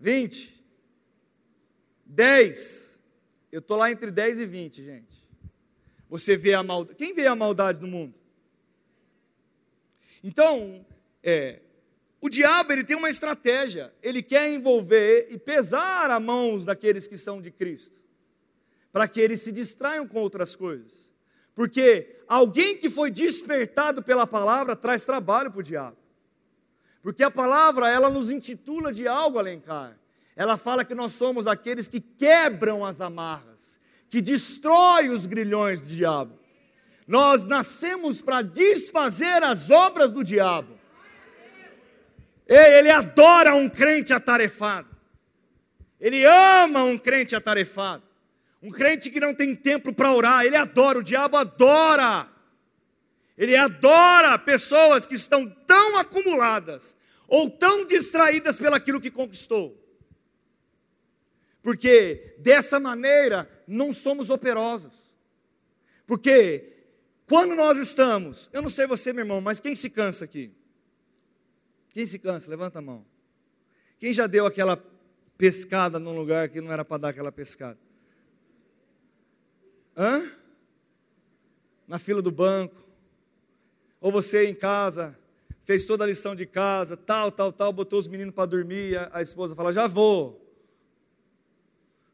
20? 0.00 0.64
10. 2.04 3.00
Eu 3.52 3.60
estou 3.60 3.76
lá 3.76 3.90
entre 3.90 4.10
10 4.10 4.40
e 4.40 4.46
20, 4.46 4.82
gente. 4.82 5.24
Você 6.08 6.36
vê 6.36 6.54
a 6.54 6.62
maldade. 6.62 6.98
Quem 6.98 7.14
vê 7.14 7.26
a 7.26 7.36
maldade 7.36 7.80
no 7.80 7.86
mundo? 7.86 8.14
Então, 10.22 10.84
é, 11.22 11.60
o 12.24 12.30
diabo 12.30 12.72
ele 12.72 12.82
tem 12.82 12.96
uma 12.96 13.10
estratégia. 13.10 13.92
Ele 14.02 14.22
quer 14.22 14.50
envolver 14.50 15.28
e 15.28 15.36
pesar 15.36 16.10
a 16.10 16.18
mãos 16.18 16.64
daqueles 16.64 17.06
que 17.06 17.18
são 17.18 17.38
de 17.38 17.50
Cristo, 17.50 17.98
para 18.90 19.06
que 19.06 19.20
eles 19.20 19.42
se 19.42 19.52
distraiam 19.52 20.08
com 20.08 20.20
outras 20.20 20.56
coisas. 20.56 21.12
Porque 21.54 22.22
alguém 22.26 22.78
que 22.78 22.88
foi 22.88 23.10
despertado 23.10 24.02
pela 24.02 24.26
palavra 24.26 24.74
traz 24.74 25.04
trabalho 25.04 25.50
para 25.50 25.60
o 25.60 25.62
diabo. 25.62 25.98
Porque 27.02 27.22
a 27.22 27.30
palavra, 27.30 27.90
ela 27.90 28.08
nos 28.08 28.30
intitula 28.30 28.90
de 28.90 29.06
algo 29.06 29.38
alencar. 29.38 29.94
Ela 30.34 30.56
fala 30.56 30.82
que 30.82 30.94
nós 30.94 31.12
somos 31.12 31.46
aqueles 31.46 31.88
que 31.88 32.00
quebram 32.00 32.86
as 32.86 33.02
amarras, 33.02 33.78
que 34.08 34.22
destrói 34.22 35.10
os 35.10 35.26
grilhões 35.26 35.78
do 35.78 35.88
diabo. 35.88 36.38
Nós 37.06 37.44
nascemos 37.44 38.22
para 38.22 38.40
desfazer 38.40 39.42
as 39.42 39.70
obras 39.70 40.10
do 40.10 40.24
diabo. 40.24 40.82
Ele 42.46 42.90
adora 42.90 43.54
um 43.54 43.68
crente 43.68 44.12
atarefado. 44.12 44.88
Ele 46.00 46.24
ama 46.24 46.84
um 46.84 46.98
crente 46.98 47.34
atarefado. 47.34 48.02
Um 48.62 48.70
crente 48.70 49.10
que 49.10 49.20
não 49.20 49.34
tem 49.34 49.54
tempo 49.54 49.92
para 49.92 50.12
orar, 50.12 50.44
ele 50.44 50.56
adora, 50.56 50.98
o 50.98 51.02
diabo 51.02 51.36
adora. 51.36 52.28
Ele 53.36 53.56
adora 53.56 54.38
pessoas 54.38 55.06
que 55.06 55.14
estão 55.14 55.48
tão 55.66 55.98
acumuladas 55.98 56.96
ou 57.26 57.50
tão 57.50 57.84
distraídas 57.84 58.58
pelaquilo 58.58 59.00
que 59.00 59.10
conquistou 59.10 59.84
porque 61.64 62.36
dessa 62.40 62.78
maneira 62.78 63.50
não 63.66 63.90
somos 63.90 64.28
operosos. 64.28 65.16
Porque 66.06 66.74
quando 67.26 67.54
nós 67.54 67.78
estamos, 67.78 68.50
eu 68.52 68.60
não 68.60 68.68
sei 68.68 68.86
você, 68.86 69.14
meu 69.14 69.22
irmão, 69.22 69.40
mas 69.40 69.60
quem 69.60 69.74
se 69.74 69.88
cansa 69.88 70.26
aqui? 70.26 70.52
Quem 71.94 72.04
se 72.04 72.18
cansa? 72.18 72.50
Levanta 72.50 72.80
a 72.80 72.82
mão. 72.82 73.06
Quem 73.98 74.12
já 74.12 74.26
deu 74.26 74.44
aquela 74.44 74.76
pescada 75.38 75.98
num 75.98 76.14
lugar 76.14 76.50
que 76.50 76.60
não 76.60 76.70
era 76.70 76.84
para 76.84 76.98
dar 76.98 77.08
aquela 77.08 77.32
pescada? 77.32 77.78
Hã? 79.96 80.30
Na 81.88 81.98
fila 81.98 82.20
do 82.20 82.30
banco. 82.30 82.86
Ou 83.98 84.12
você 84.12 84.46
em 84.46 84.54
casa, 84.54 85.18
fez 85.62 85.86
toda 85.86 86.04
a 86.04 86.06
lição 86.06 86.34
de 86.34 86.44
casa, 86.44 86.94
tal, 86.94 87.32
tal, 87.32 87.50
tal, 87.50 87.72
botou 87.72 87.98
os 87.98 88.08
meninos 88.08 88.34
para 88.34 88.44
dormir, 88.44 88.98
a, 88.98 89.10
a 89.14 89.22
esposa 89.22 89.54
fala: 89.54 89.72
já 89.72 89.86
vou 89.86 90.44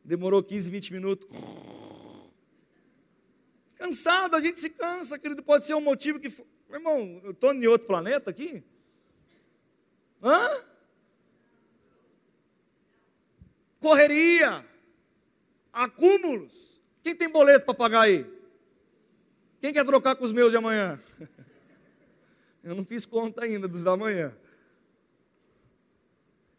demorou 0.04 0.42
15, 0.42 0.70
20 0.70 0.92
minutos. 0.92 1.28
Cansado, 3.76 4.34
a 4.34 4.40
gente 4.40 4.58
se 4.58 4.70
cansa, 4.70 5.18
querido. 5.18 5.42
Pode 5.42 5.64
ser 5.64 5.74
um 5.74 5.80
motivo 5.80 6.18
que. 6.18 6.32
Irmão, 6.70 7.20
eu 7.24 7.30
estou 7.30 7.54
em 7.54 7.66
outro 7.66 7.86
planeta 7.86 8.30
aqui? 8.30 8.62
Hã? 10.22 10.70
Correria, 13.80 14.66
acúmulos. 15.72 16.80
Quem 17.02 17.16
tem 17.16 17.28
boleto 17.28 17.64
para 17.64 17.74
pagar 17.74 18.02
aí? 18.02 18.26
Quem 19.60 19.72
quer 19.72 19.84
trocar 19.84 20.14
com 20.16 20.24
os 20.24 20.32
meus 20.32 20.50
de 20.50 20.56
amanhã? 20.56 21.00
Eu 22.62 22.74
não 22.74 22.84
fiz 22.84 23.06
conta 23.06 23.44
ainda 23.44 23.66
dos 23.66 23.82
da 23.82 23.96
manhã. 23.96 24.36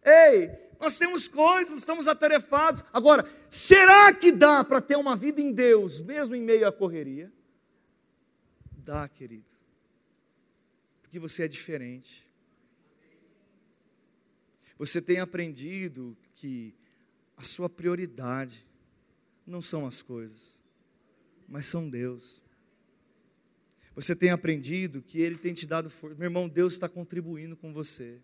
Ei, 0.04 0.50
nós 0.80 0.98
temos 0.98 1.28
coisas, 1.28 1.78
estamos 1.78 2.08
atarefados. 2.08 2.84
Agora, 2.92 3.24
será 3.48 4.12
que 4.12 4.32
dá 4.32 4.64
para 4.64 4.82
ter 4.82 4.96
uma 4.96 5.16
vida 5.16 5.40
em 5.40 5.52
Deus, 5.52 6.02
mesmo 6.02 6.34
em 6.34 6.42
meio 6.42 6.68
à 6.68 6.72
correria? 6.72 7.32
Dá, 8.72 9.08
querido. 9.08 9.54
Porque 11.04 11.20
você 11.20 11.44
é 11.44 11.48
diferente. 11.48 12.28
Você 14.82 15.00
tem 15.00 15.20
aprendido 15.20 16.18
que 16.34 16.74
a 17.38 17.44
sua 17.44 17.70
prioridade 17.70 18.66
não 19.46 19.62
são 19.62 19.86
as 19.86 20.02
coisas, 20.02 20.60
mas 21.48 21.68
são 21.68 21.88
Deus. 21.88 22.42
Você 23.94 24.16
tem 24.16 24.32
aprendido 24.32 25.00
que 25.00 25.22
Ele 25.22 25.38
tem 25.38 25.54
te 25.54 25.68
dado 25.68 25.88
força. 25.88 26.18
Meu 26.18 26.26
irmão, 26.26 26.50
Deus 26.50 26.74
está 26.74 26.90
contribuindo 26.90 27.56
com 27.56 27.72
você. 27.72 28.20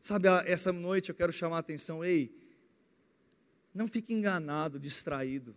Sabe, 0.00 0.28
essa 0.46 0.72
noite 0.72 1.08
eu 1.08 1.14
quero 1.16 1.32
chamar 1.32 1.56
a 1.56 1.58
atenção, 1.58 2.04
ei, 2.04 2.32
não 3.74 3.88
fique 3.88 4.14
enganado, 4.14 4.78
distraído. 4.78 5.56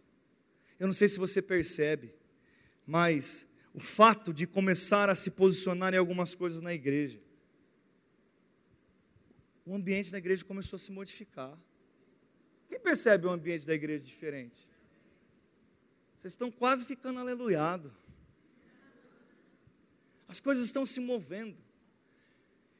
Eu 0.79 0.87
não 0.87 0.95
sei 0.95 1.09
se 1.09 1.19
você 1.19 1.43
percebe, 1.43 2.11
mas 2.87 3.47
o 3.71 3.79
fato 3.79 4.33
de 4.33 4.47
começar 4.47 5.11
a 5.11 5.15
se 5.15 5.29
posicionar 5.29 5.93
em 5.93 5.97
algumas 5.97 6.33
coisas 6.33 6.59
na 6.59 6.73
igreja, 6.73 7.21
o 9.71 9.75
ambiente 9.75 10.11
da 10.11 10.17
igreja 10.17 10.43
começou 10.43 10.75
a 10.75 10.79
se 10.79 10.91
modificar. 10.91 11.57
Quem 12.67 12.77
percebe 12.77 13.25
o 13.25 13.29
ambiente 13.29 13.65
da 13.65 13.73
igreja 13.73 14.03
diferente? 14.03 14.67
Vocês 16.17 16.33
estão 16.33 16.51
quase 16.51 16.85
ficando 16.85 17.21
aleluiado. 17.21 17.95
As 20.27 20.41
coisas 20.41 20.65
estão 20.65 20.85
se 20.85 20.99
movendo. 20.99 21.57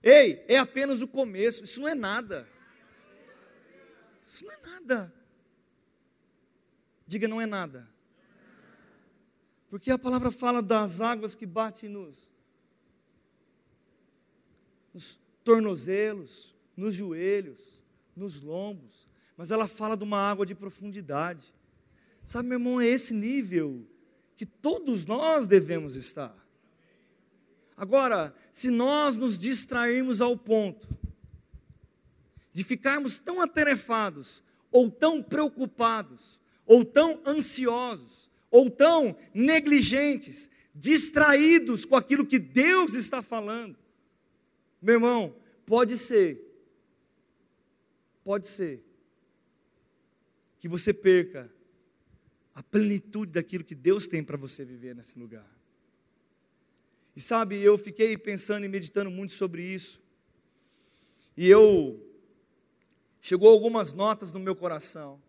Ei, 0.04 0.44
é 0.50 0.58
apenas 0.58 1.02
o 1.02 1.08
começo, 1.08 1.64
isso 1.64 1.80
não 1.80 1.88
é 1.88 1.96
nada. 1.96 2.46
Isso 4.28 4.44
não 4.44 4.52
é 4.52 4.58
nada. 4.58 5.14
Diga, 7.08 7.26
não 7.26 7.40
é 7.40 7.46
nada. 7.46 7.88
Porque 9.70 9.92
a 9.92 9.98
palavra 9.98 10.30
fala 10.30 10.62
das 10.62 11.00
águas 11.00 11.36
que 11.36 11.46
batem 11.46 11.88
nos, 11.88 12.30
nos 14.94 15.18
tornozelos, 15.42 16.54
nos 16.76 16.96
joelhos, 16.96 17.82
nos 18.16 18.42
lombos, 18.42 19.08
mas 19.38 19.52
ela 19.52 19.68
fala 19.68 19.98
de 19.98 20.04
uma 20.04 20.20
água 20.20 20.46
de 20.46 20.54
profundidade. 20.54 21.54
Sabe, 22.26 22.50
meu 22.50 22.58
irmão, 22.58 22.80
é 22.80 22.88
esse 22.88 23.14
nível 23.14 23.86
que 24.38 24.46
todos 24.46 25.06
nós 25.06 25.48
devemos 25.48 25.96
estar. 25.96 26.36
Agora, 27.76 28.36
se 28.52 28.70
nós 28.70 29.18
nos 29.18 29.38
distrairmos 29.40 30.22
ao 30.22 30.38
ponto 30.38 30.88
de 32.54 32.64
ficarmos 32.64 33.20
tão 33.20 33.42
atarefados, 33.42 34.44
ou 34.72 34.90
tão 34.90 35.22
preocupados, 35.24 36.40
ou 36.66 36.86
tão 36.86 37.22
ansiosos, 37.26 38.30
ou 38.50 38.70
tão 38.70 39.16
negligentes, 39.34 40.50
distraídos 40.74 41.86
com 41.86 41.96
aquilo 41.96 42.26
que 42.26 42.40
Deus 42.40 42.94
está 42.94 43.22
falando, 43.22 43.78
meu 44.82 44.96
irmão, 44.96 45.36
pode 45.66 45.98
ser, 45.98 46.51
pode 48.24 48.48
ser, 48.48 48.84
que 50.60 50.68
você 50.68 50.94
perca 50.94 51.52
a 52.54 52.62
plenitude 52.62 53.32
daquilo 53.32 53.64
que 53.64 53.76
Deus 53.76 54.08
tem 54.08 54.24
para 54.24 54.38
você 54.38 54.64
viver 54.64 54.96
nesse 54.96 55.18
lugar. 55.18 55.50
E 57.16 57.22
sabe, 57.22 57.62
eu 57.62 57.78
fiquei 57.78 58.18
pensando 58.18 58.66
e 58.66 58.70
meditando 58.70 59.10
muito 59.10 59.34
sobre 59.34 59.64
isso. 59.64 60.02
E 61.36 61.50
eu 61.50 62.00
chegou 63.20 63.50
algumas 63.50 63.94
notas 63.94 64.32
no 64.32 64.40
meu 64.40 64.56
coração. 64.56 65.22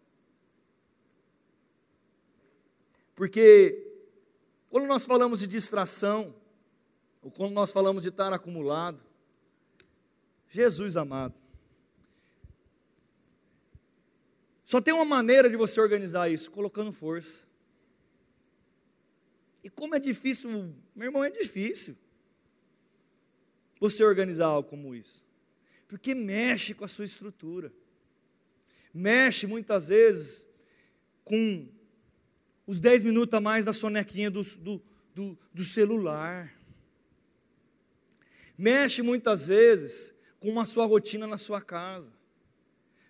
Porque 3.14 3.90
quando 4.70 4.86
nós 4.86 5.06
falamos 5.06 5.40
de 5.40 5.46
distração, 5.46 6.34
ou 7.22 7.30
quando 7.30 7.52
nós 7.52 7.70
falamos 7.72 8.02
de 8.02 8.08
estar 8.08 8.32
acumulado, 8.32 9.04
Jesus 10.48 10.96
amado, 10.96 11.34
só 14.72 14.80
tem 14.80 14.94
uma 14.94 15.04
maneira 15.04 15.50
de 15.50 15.56
você 15.58 15.78
organizar 15.78 16.30
isso, 16.30 16.50
colocando 16.50 16.94
força. 16.94 17.44
E 19.62 19.68
como 19.68 19.94
é 19.94 20.00
difícil, 20.00 20.48
meu 20.96 21.08
irmão, 21.08 21.22
é 21.22 21.30
difícil 21.30 21.94
você 23.78 24.02
organizar 24.02 24.46
algo 24.46 24.70
como 24.70 24.94
isso. 24.94 25.22
Porque 25.86 26.14
mexe 26.14 26.72
com 26.72 26.86
a 26.86 26.88
sua 26.88 27.04
estrutura. 27.04 27.70
Mexe 28.94 29.46
muitas 29.46 29.88
vezes 29.88 30.48
com 31.22 31.68
os 32.66 32.80
10 32.80 33.04
minutos 33.04 33.34
a 33.34 33.42
mais 33.42 33.66
da 33.66 33.74
sonequinha 33.74 34.30
do, 34.30 34.42
do, 34.42 34.82
do, 35.14 35.38
do 35.52 35.64
celular. 35.64 36.50
Mexe 38.56 39.02
muitas 39.02 39.48
vezes 39.48 40.14
com 40.40 40.58
a 40.58 40.64
sua 40.64 40.86
rotina 40.86 41.26
na 41.26 41.36
sua 41.36 41.60
casa. 41.60 42.21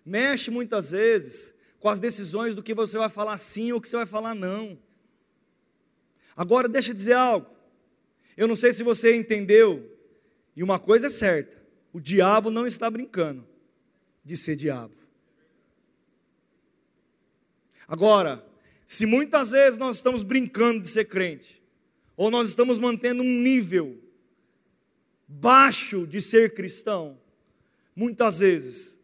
Mexe 0.05 0.51
muitas 0.51 0.91
vezes 0.91 1.53
com 1.79 1.89
as 1.89 1.99
decisões 1.99 2.55
do 2.55 2.63
que 2.63 2.73
você 2.73 2.97
vai 2.97 3.09
falar 3.09 3.37
sim 3.37 3.71
ou 3.71 3.81
que 3.81 3.89
você 3.89 3.97
vai 3.97 4.05
falar 4.05 4.33
não. 4.33 4.77
Agora, 6.35 6.67
deixa 6.67 6.91
eu 6.91 6.95
dizer 6.95 7.13
algo. 7.13 7.47
Eu 8.35 8.47
não 8.47 8.55
sei 8.55 8.73
se 8.73 8.83
você 8.83 9.15
entendeu, 9.15 9.91
e 10.55 10.63
uma 10.63 10.79
coisa 10.79 11.07
é 11.07 11.09
certa: 11.09 11.61
o 11.91 11.99
diabo 11.99 12.49
não 12.49 12.65
está 12.65 12.89
brincando 12.89 13.47
de 14.23 14.35
ser 14.35 14.55
diabo. 14.55 14.95
Agora, 17.87 18.43
se 18.85 19.05
muitas 19.05 19.51
vezes 19.51 19.77
nós 19.77 19.97
estamos 19.97 20.23
brincando 20.23 20.81
de 20.81 20.87
ser 20.87 21.05
crente, 21.05 21.61
ou 22.15 22.31
nós 22.31 22.49
estamos 22.49 22.79
mantendo 22.79 23.21
um 23.21 23.41
nível 23.41 23.99
baixo 25.27 26.07
de 26.07 26.21
ser 26.21 26.53
cristão, 26.53 27.19
muitas 27.95 28.39
vezes 28.39 28.99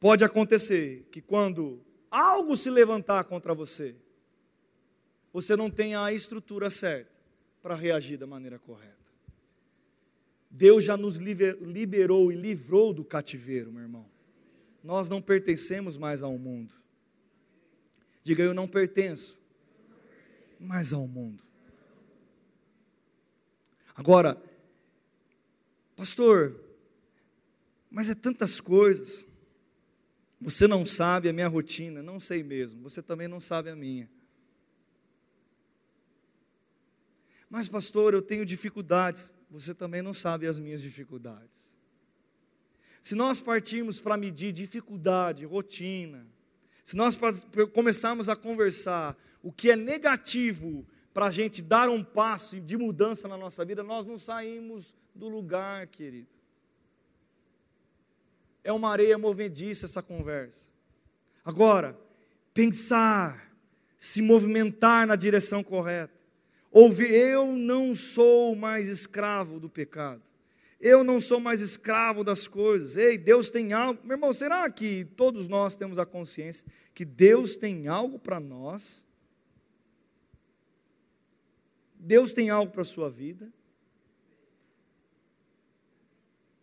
pode 0.00 0.24
acontecer 0.24 1.06
que 1.12 1.20
quando 1.20 1.80
algo 2.10 2.56
se 2.56 2.70
levantar 2.70 3.22
contra 3.24 3.54
você, 3.54 3.94
você 5.32 5.54
não 5.54 5.70
tem 5.70 5.94
a 5.94 6.12
estrutura 6.12 6.70
certa 6.70 7.12
para 7.62 7.76
reagir 7.76 8.16
da 8.16 8.26
maneira 8.26 8.58
correta. 8.58 8.96
Deus 10.50 10.82
já 10.82 10.96
nos 10.96 11.16
liberou 11.16 12.32
e 12.32 12.34
livrou 12.34 12.92
do 12.92 13.04
cativeiro, 13.04 13.70
meu 13.70 13.82
irmão. 13.82 14.06
Nós 14.82 15.08
não 15.08 15.22
pertencemos 15.22 15.96
mais 15.96 16.22
ao 16.22 16.36
mundo. 16.36 16.74
Diga, 18.24 18.42
eu 18.42 18.52
não 18.52 18.66
pertenço 18.66 19.38
mais 20.58 20.92
ao 20.92 21.06
mundo. 21.06 21.44
Agora, 23.94 24.42
pastor, 25.94 26.58
mas 27.90 28.08
é 28.10 28.14
tantas 28.14 28.60
coisas. 28.60 29.26
Você 30.40 30.66
não 30.66 30.86
sabe 30.86 31.28
a 31.28 31.32
minha 31.32 31.48
rotina, 31.48 32.02
não 32.02 32.18
sei 32.18 32.42
mesmo. 32.42 32.82
Você 32.82 33.02
também 33.02 33.28
não 33.28 33.40
sabe 33.40 33.68
a 33.68 33.76
minha. 33.76 34.08
Mas, 37.48 37.68
pastor, 37.68 38.14
eu 38.14 38.22
tenho 38.22 38.46
dificuldades. 38.46 39.34
Você 39.50 39.74
também 39.74 40.00
não 40.00 40.14
sabe 40.14 40.46
as 40.46 40.58
minhas 40.58 40.80
dificuldades. 40.80 41.76
Se 43.02 43.14
nós 43.14 43.40
partirmos 43.40 44.00
para 44.00 44.16
medir 44.16 44.52
dificuldade, 44.52 45.44
rotina, 45.44 46.26
se 46.84 46.96
nós 46.96 47.18
começarmos 47.74 48.28
a 48.28 48.36
conversar 48.36 49.16
o 49.42 49.52
que 49.52 49.70
é 49.70 49.76
negativo 49.76 50.86
para 51.12 51.26
a 51.26 51.30
gente 51.30 51.60
dar 51.60 51.88
um 51.88 52.04
passo 52.04 52.60
de 52.60 52.76
mudança 52.76 53.26
na 53.26 53.36
nossa 53.36 53.64
vida, 53.64 53.82
nós 53.82 54.06
não 54.06 54.18
saímos 54.18 54.94
do 55.14 55.28
lugar, 55.28 55.86
querido. 55.88 56.39
É 58.62 58.72
uma 58.72 58.90
areia 58.90 59.16
movediça 59.16 59.86
essa 59.86 60.02
conversa. 60.02 60.70
Agora, 61.44 61.98
pensar, 62.52 63.50
se 63.96 64.22
movimentar 64.22 65.06
na 65.06 65.16
direção 65.16 65.62
correta. 65.62 66.14
Ouvir, 66.70 67.12
eu 67.12 67.52
não 67.52 67.94
sou 67.94 68.54
mais 68.54 68.88
escravo 68.88 69.58
do 69.58 69.68
pecado. 69.68 70.22
Eu 70.80 71.04
não 71.04 71.20
sou 71.20 71.40
mais 71.40 71.60
escravo 71.60 72.24
das 72.24 72.48
coisas. 72.48 72.96
Ei, 72.96 73.18
Deus 73.18 73.50
tem 73.50 73.72
algo. 73.72 74.00
Meu 74.02 74.16
irmão, 74.16 74.32
será 74.32 74.70
que 74.70 75.04
todos 75.16 75.46
nós 75.46 75.76
temos 75.76 75.98
a 75.98 76.06
consciência 76.06 76.64
que 76.94 77.04
Deus 77.04 77.56
tem 77.56 77.88
algo 77.88 78.18
para 78.18 78.40
nós? 78.40 79.04
Deus 81.94 82.32
tem 82.32 82.48
algo 82.48 82.72
para 82.72 82.82
a 82.82 82.86
sua 82.86 83.10
vida? 83.10 83.52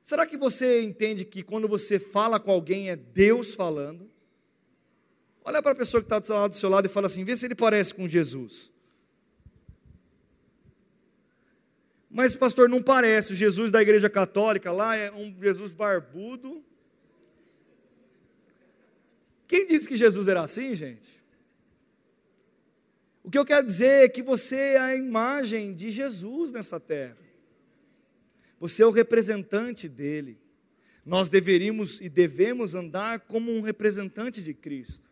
Será 0.07 0.25
que 0.25 0.37
você 0.37 0.81
entende 0.83 1.25
que 1.25 1.43
quando 1.43 1.67
você 1.67 1.99
fala 1.99 2.39
com 2.39 2.49
alguém 2.49 2.89
é 2.89 2.95
Deus 2.95 3.53
falando? 3.53 4.09
Olha 5.43 5.61
para 5.61 5.73
a 5.73 5.75
pessoa 5.75 6.01
que 6.01 6.05
está 6.05 6.47
do 6.47 6.55
seu 6.55 6.69
lado 6.69 6.85
e 6.85 6.89
fala 6.89 7.07
assim: 7.07 7.25
vê 7.25 7.35
se 7.35 7.45
ele 7.45 7.53
parece 7.53 7.93
com 7.93 8.07
Jesus. 8.07 8.71
Mas, 12.09 12.37
pastor, 12.37 12.69
não 12.69 12.81
parece. 12.81 13.33
O 13.33 13.35
Jesus 13.35 13.69
da 13.69 13.81
igreja 13.81 14.09
católica 14.09 14.71
lá 14.71 14.95
é 14.95 15.11
um 15.11 15.35
Jesus 15.41 15.73
barbudo. 15.73 16.63
Quem 19.45 19.65
disse 19.65 19.89
que 19.89 19.97
Jesus 19.97 20.29
era 20.29 20.41
assim, 20.41 20.73
gente? 20.73 21.21
O 23.25 23.29
que 23.29 23.37
eu 23.37 23.45
quero 23.45 23.65
dizer 23.65 24.05
é 24.05 24.07
que 24.07 24.23
você 24.23 24.55
é 24.55 24.77
a 24.77 24.95
imagem 24.95 25.73
de 25.73 25.91
Jesus 25.91 26.49
nessa 26.49 26.79
terra. 26.79 27.26
Você 28.59 28.83
é 28.83 28.85
o 28.85 28.91
representante 28.91 29.87
dele. 29.87 30.39
Nós 31.05 31.29
deveríamos 31.29 32.01
e 32.01 32.09
devemos 32.09 32.75
andar 32.75 33.21
como 33.21 33.51
um 33.51 33.61
representante 33.61 34.41
de 34.41 34.53
Cristo. 34.53 35.09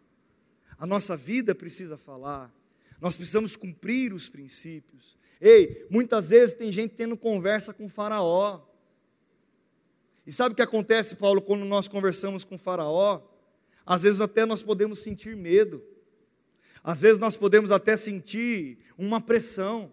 A 0.78 0.86
nossa 0.86 1.16
vida 1.16 1.56
precisa 1.56 1.98
falar. 1.98 2.54
Nós 3.00 3.16
precisamos 3.16 3.56
cumprir 3.56 4.14
os 4.14 4.28
princípios. 4.28 5.18
Ei, 5.40 5.86
muitas 5.90 6.30
vezes 6.30 6.56
tem 6.56 6.72
gente 6.72 6.96
tendo 6.96 7.16
conversa 7.16 7.74
com 7.74 7.88
Faraó. 7.88 8.62
E 10.26 10.32
sabe 10.32 10.54
o 10.54 10.56
que 10.56 10.62
acontece, 10.62 11.16
Paulo, 11.16 11.42
quando 11.42 11.64
nós 11.66 11.88
conversamos 11.88 12.44
com 12.44 12.58
Faraó? 12.58 13.22
Às 13.86 14.04
vezes 14.04 14.20
até 14.20 14.46
nós 14.46 14.64
podemos 14.64 15.00
sentir 15.00 15.36
medo. 15.36 15.84
Às 16.84 17.02
vezes 17.02 17.20
nós 17.20 17.38
podemos 17.38 17.72
até 17.72 17.96
sentir 17.96 18.80
uma 18.98 19.22
pressão. 19.22 19.92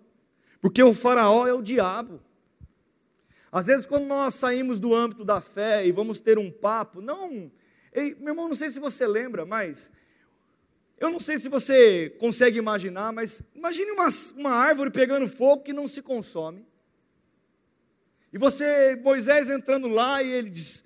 Porque 0.60 0.82
o 0.82 0.94
Faraó 0.94 1.46
é 1.46 1.52
o 1.52 1.62
diabo. 1.62 2.20
Às 3.52 3.66
vezes, 3.66 3.84
quando 3.84 4.06
nós 4.06 4.34
saímos 4.34 4.78
do 4.78 4.94
âmbito 4.94 5.26
da 5.26 5.38
fé 5.38 5.86
e 5.86 5.92
vamos 5.92 6.18
ter 6.18 6.38
um 6.38 6.50
papo, 6.50 7.02
não. 7.02 7.52
Ei, 7.92 8.16
meu 8.18 8.30
irmão, 8.30 8.48
não 8.48 8.54
sei 8.54 8.70
se 8.70 8.80
você 8.80 9.06
lembra, 9.06 9.44
mas 9.44 9.92
eu 10.98 11.10
não 11.10 11.20
sei 11.20 11.36
se 11.36 11.50
você 11.50 12.08
consegue 12.18 12.58
imaginar, 12.58 13.12
mas 13.12 13.42
imagine 13.54 13.90
uma, 13.90 14.08
uma 14.36 14.52
árvore 14.52 14.90
pegando 14.90 15.28
fogo 15.28 15.64
que 15.64 15.74
não 15.74 15.86
se 15.86 16.00
consome. 16.00 16.64
E 18.32 18.38
você, 18.38 18.96
Moisés 18.96 19.50
entrando 19.50 19.86
lá, 19.86 20.22
e 20.22 20.32
ele 20.32 20.48
diz: 20.48 20.82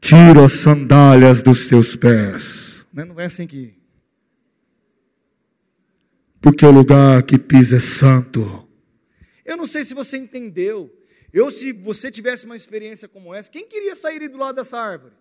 Tira 0.00 0.44
as 0.44 0.52
sandálias 0.52 1.40
dos 1.40 1.68
teus 1.68 1.94
pés. 1.94 2.84
Né, 2.92 3.04
não 3.04 3.20
é 3.20 3.26
assim 3.26 3.46
que. 3.46 3.78
Porque 6.40 6.66
o 6.66 6.70
lugar 6.72 7.22
que 7.22 7.38
pisa 7.38 7.76
é 7.76 7.80
santo. 7.80 8.68
Eu 9.44 9.56
não 9.56 9.66
sei 9.66 9.84
se 9.84 9.94
você 9.94 10.16
entendeu. 10.16 10.92
Eu, 11.32 11.50
se 11.50 11.72
você 11.72 12.10
tivesse 12.10 12.46
uma 12.46 12.56
experiência 12.56 13.08
como 13.08 13.34
essa, 13.34 13.50
quem 13.50 13.66
queria 13.66 13.94
sair 13.94 14.28
do 14.28 14.38
lado 14.38 14.56
dessa 14.56 14.78
árvore? 14.78 15.14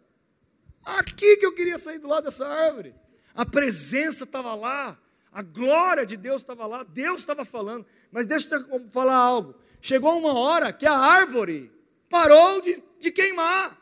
Aqui 0.84 1.38
que 1.38 1.46
eu 1.46 1.54
queria 1.54 1.78
sair 1.78 2.00
do 2.00 2.08
lado 2.08 2.26
dessa 2.26 2.48
árvore. 2.48 2.94
A 3.34 3.46
presença 3.46 4.24
estava 4.24 4.54
lá, 4.56 4.98
a 5.32 5.42
glória 5.42 6.06
de 6.06 6.16
Deus 6.16 6.42
estava 6.42 6.66
lá, 6.66 6.84
Deus 6.84 7.22
estava 7.22 7.44
falando. 7.44 7.86
Mas 8.12 8.28
deixa 8.28 8.56
eu 8.56 8.88
falar 8.90 9.16
algo. 9.16 9.56
Chegou 9.82 10.18
uma 10.18 10.38
hora 10.38 10.72
que 10.72 10.86
a 10.86 10.98
árvore 10.98 11.72
parou 12.10 12.62
de, 12.62 12.82
de 13.00 13.12
queimar. 13.12 13.78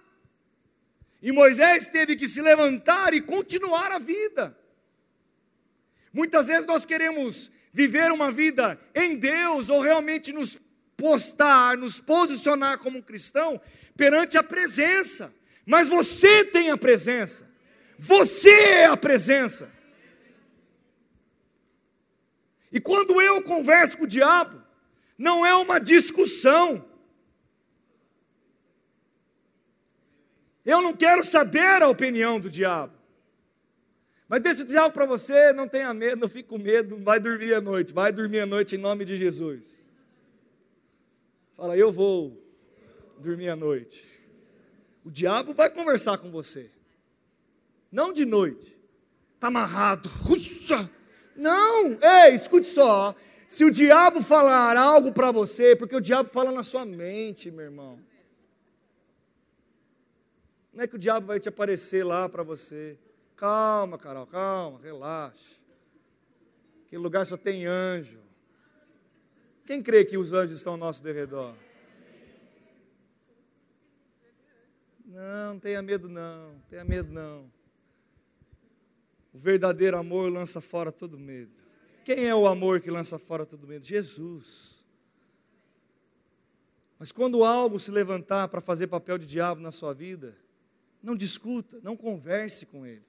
E 1.22 1.32
Moisés 1.32 1.90
teve 1.90 2.16
que 2.16 2.28
se 2.28 2.42
levantar 2.42 3.14
e 3.14 3.22
continuar 3.22 3.92
a 3.92 4.00
vida. 4.00 4.58
Muitas 6.12 6.48
vezes 6.48 6.66
nós 6.66 6.86
queremos 6.86 7.52
viver 7.72 8.12
uma 8.12 8.32
vida 8.32 8.80
em 8.94 9.16
Deus 9.16 9.70
ou 9.70 9.82
realmente 9.82 10.34
nos 10.34 10.60
postar, 10.98 11.78
nos 11.78 12.00
posicionar 12.00 12.78
como 12.80 13.00
um 13.00 13.02
cristão 13.02 13.60
perante 13.96 14.38
a 14.38 14.44
presença. 14.44 15.34
Mas 15.66 15.88
você 15.88 16.46
tem 16.46 16.72
a 16.72 16.78
presença. 16.78 17.50
Você 17.98 18.50
é 18.50 18.86
a 18.86 18.98
presença. 18.98 19.72
E 22.72 22.80
quando 22.80 23.22
eu 23.22 23.42
converso 23.44 23.98
com 23.98 24.04
o 24.04 24.08
diabo, 24.08 24.62
não 25.18 25.46
é 25.46 25.56
uma 25.56 25.80
discussão. 25.80 26.84
Eu 30.66 30.82
não 30.82 30.96
quero 30.96 31.24
saber 31.24 31.82
a 31.82 31.88
opinião 31.88 32.40
do 32.40 32.50
diabo. 32.50 32.94
Mas 34.28 34.42
deixa 34.42 34.62
eu 34.62 34.66
dizer 34.66 34.80
algo 34.80 34.94
para 34.94 35.06
você, 35.06 35.54
não 35.54 35.68
tenha 35.68 35.94
medo, 35.94 36.22
não 36.22 36.28
fique 36.30 36.50
com 36.50 36.58
medo, 36.58 36.98
vai 37.04 37.20
dormir 37.20 37.54
à 37.54 37.62
noite, 37.62 37.94
vai 37.94 38.12
dormir 38.12 38.40
à 38.40 38.46
noite 38.46 38.76
em 38.76 38.80
nome 38.80 39.06
de 39.06 39.16
Jesus. 39.18 39.83
Fala, 41.54 41.78
eu 41.78 41.92
vou 41.92 42.42
dormir 43.20 43.50
à 43.50 43.56
noite. 43.56 44.06
O 45.06 45.12
diabo 45.12 45.54
vai 45.54 45.70
conversar 45.70 46.18
com 46.18 46.32
você. 46.32 46.72
Não 47.92 48.12
de 48.12 48.26
noite. 48.26 48.78
Está 49.36 49.48
amarrado. 49.48 50.10
Uxa! 50.30 50.90
Não! 51.36 51.98
Ei, 52.02 52.34
escute 52.34 52.66
só. 52.66 53.16
Se 53.48 53.64
o 53.64 53.70
diabo 53.70 54.22
falar 54.22 54.76
algo 54.76 55.12
para 55.12 55.32
você, 55.32 55.76
porque 55.76 55.96
o 55.96 56.02
diabo 56.02 56.28
fala 56.30 56.52
na 56.52 56.64
sua 56.64 56.86
mente, 56.86 57.52
meu 57.52 57.66
irmão. 57.66 58.00
Não 60.74 60.84
é 60.84 60.88
que 60.88 60.96
o 60.96 61.00
diabo 61.00 61.28
vai 61.28 61.40
te 61.40 61.50
aparecer 61.50 62.04
lá 62.04 62.28
para 62.28 62.42
você. 62.42 62.98
Calma, 63.36 63.98
Carol, 63.98 64.26
calma, 64.26 64.80
relaxa. 64.80 65.62
Aquele 66.88 67.02
lugar 67.02 67.26
só 67.28 67.38
tem 67.38 67.68
anjo. 67.68 68.23
Quem 69.66 69.82
crê 69.82 70.04
que 70.04 70.18
os 70.18 70.34
anjos 70.34 70.58
estão 70.58 70.74
ao 70.74 70.78
nosso 70.78 71.02
derredor? 71.02 71.56
Não, 75.06 75.54
não 75.54 75.60
tenha 75.60 75.82
medo 75.82 76.10
não, 76.10 76.60
tenha 76.70 76.84
medo 76.84 77.12
não. 77.12 77.52
O 79.34 79.38
verdadeiro 79.38 79.98
amor 79.98 80.32
lança 80.32 80.60
fora 80.60 80.92
todo 80.92 81.18
medo. 81.18 81.64
Quem 82.04 82.26
é 82.26 82.36
o 82.36 82.46
amor 82.46 82.82
que 82.82 82.92
lança 82.92 83.18
fora 83.18 83.46
todo 83.46 83.68
medo? 83.68 83.86
Jesus. 83.86 84.84
Mas 87.00 87.12
quando 87.12 87.44
algo 87.44 87.80
se 87.80 87.92
levantar 87.92 88.48
para 88.48 88.62
fazer 88.62 88.88
papel 88.88 89.18
de 89.18 89.26
diabo 89.26 89.62
na 89.62 89.72
sua 89.72 89.94
vida, 89.94 90.36
não 91.02 91.16
discuta, 91.16 91.80
não 91.82 91.96
converse 91.96 92.66
com 92.66 92.86
ele. 92.86 93.06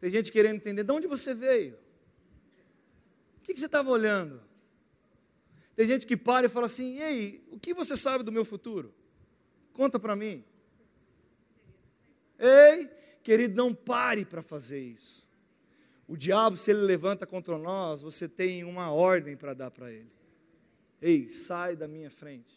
Tem 0.00 0.10
gente 0.10 0.30
querendo 0.30 0.56
entender 0.56 0.84
de 0.84 0.92
onde 0.92 1.06
você 1.06 1.34
veio. 1.34 1.85
O 3.46 3.54
que, 3.54 3.60
você 3.60 3.66
estava 3.66 3.88
olhando? 3.90 4.42
Tem 5.76 5.86
gente 5.86 6.04
que 6.04 6.16
para 6.16 6.46
e 6.46 6.48
fala 6.48 6.66
assim: 6.66 6.98
Ei, 6.98 7.46
o 7.48 7.60
que 7.60 7.72
você 7.72 7.96
sabe 7.96 8.24
do 8.24 8.32
meu 8.32 8.44
futuro? 8.44 8.92
Conta 9.72 10.00
para 10.00 10.16
mim. 10.16 10.44
Ei, 12.36 12.90
querido, 13.22 13.54
não 13.54 13.72
pare 13.72 14.24
para 14.24 14.42
fazer 14.42 14.80
isso. 14.80 15.24
O 16.08 16.16
diabo, 16.16 16.56
se 16.56 16.72
ele 16.72 16.80
levanta 16.80 17.24
contra 17.24 17.56
nós, 17.56 18.02
você 18.02 18.28
tem 18.28 18.64
uma 18.64 18.90
ordem 18.90 19.36
para 19.36 19.54
dar 19.54 19.70
para 19.70 19.92
ele. 19.92 20.10
Ei, 21.00 21.28
sai 21.28 21.76
da 21.76 21.86
minha 21.86 22.10
frente. 22.10 22.52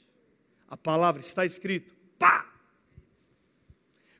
A 0.67 0.75
palavra 0.75 1.21
está 1.21 1.45
escrito. 1.45 1.93
Pá! 2.17 2.51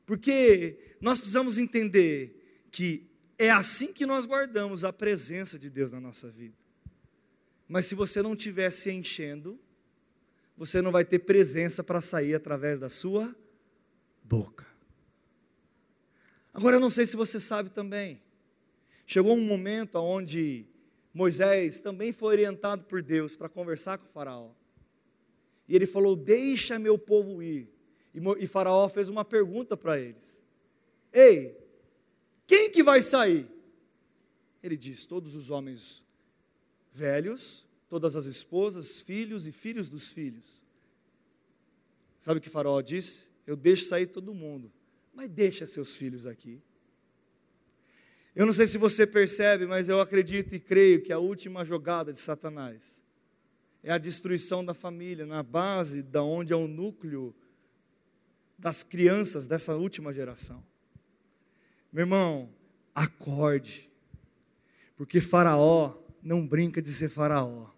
Porque 0.06 0.96
nós 1.00 1.18
precisamos 1.18 1.58
entender 1.58 2.68
que 2.70 3.09
é 3.40 3.50
assim 3.50 3.90
que 3.90 4.04
nós 4.04 4.26
guardamos 4.26 4.84
a 4.84 4.92
presença 4.92 5.58
de 5.58 5.70
Deus 5.70 5.90
na 5.90 5.98
nossa 5.98 6.28
vida. 6.28 6.54
Mas 7.66 7.86
se 7.86 7.94
você 7.94 8.20
não 8.20 8.34
estiver 8.34 8.70
se 8.70 8.90
enchendo, 8.90 9.58
você 10.58 10.82
não 10.82 10.92
vai 10.92 11.06
ter 11.06 11.20
presença 11.20 11.82
para 11.82 12.02
sair 12.02 12.34
através 12.34 12.78
da 12.78 12.90
sua 12.90 13.34
boca. 14.22 14.66
Agora 16.52 16.76
eu 16.76 16.80
não 16.80 16.90
sei 16.90 17.06
se 17.06 17.16
você 17.16 17.40
sabe 17.40 17.70
também. 17.70 18.20
Chegou 19.06 19.34
um 19.34 19.42
momento 19.42 19.96
onde 19.96 20.66
Moisés 21.14 21.80
também 21.80 22.12
foi 22.12 22.34
orientado 22.34 22.84
por 22.84 23.02
Deus 23.02 23.36
para 23.36 23.48
conversar 23.48 23.96
com 23.96 24.04
o 24.04 24.10
faraó. 24.10 24.50
E 25.66 25.74
ele 25.74 25.86
falou: 25.86 26.14
Deixa 26.14 26.78
meu 26.78 26.98
povo 26.98 27.42
ir. 27.42 27.72
E, 28.12 28.46
Faraó 28.46 28.86
fez 28.88 29.08
uma 29.08 29.24
pergunta 29.24 29.78
para 29.78 29.98
eles: 29.98 30.44
Ei, 31.10 31.56
quem 32.50 32.70
que 32.70 32.82
vai 32.82 33.00
sair? 33.00 33.48
Ele 34.62 34.76
diz: 34.76 35.06
Todos 35.06 35.34
os 35.34 35.50
homens 35.50 36.02
velhos 36.92 37.64
todas 37.90 38.14
as 38.14 38.24
esposas, 38.26 39.00
filhos 39.00 39.48
e 39.48 39.52
filhos 39.52 39.88
dos 39.88 40.10
filhos. 40.10 40.62
Sabe 42.16 42.38
o 42.38 42.40
que 42.40 42.48
Faraó 42.48 42.80
disse? 42.80 43.26
Eu 43.44 43.56
deixo 43.56 43.86
sair 43.86 44.06
todo 44.06 44.32
mundo, 44.32 44.72
mas 45.12 45.28
deixa 45.28 45.66
seus 45.66 45.96
filhos 45.96 46.24
aqui. 46.24 46.62
Eu 48.32 48.46
não 48.46 48.52
sei 48.52 48.68
se 48.68 48.78
você 48.78 49.04
percebe, 49.04 49.66
mas 49.66 49.88
eu 49.88 50.00
acredito 50.00 50.54
e 50.54 50.60
creio 50.60 51.02
que 51.02 51.12
a 51.12 51.18
última 51.18 51.64
jogada 51.64 52.12
de 52.12 52.20
Satanás 52.20 53.02
é 53.82 53.90
a 53.90 53.98
destruição 53.98 54.64
da 54.64 54.72
família, 54.72 55.26
na 55.26 55.42
base 55.42 56.00
da 56.00 56.22
onde 56.22 56.52
é 56.52 56.56
o 56.56 56.68
núcleo 56.68 57.34
das 58.56 58.84
crianças 58.84 59.48
dessa 59.48 59.74
última 59.74 60.12
geração. 60.12 60.64
Meu 61.92 62.02
irmão, 62.02 62.48
acorde, 62.94 63.90
porque 64.96 65.20
Faraó 65.20 65.96
não 66.22 66.46
brinca 66.46 66.80
de 66.80 66.92
ser 66.92 67.08
Faraó. 67.08 67.68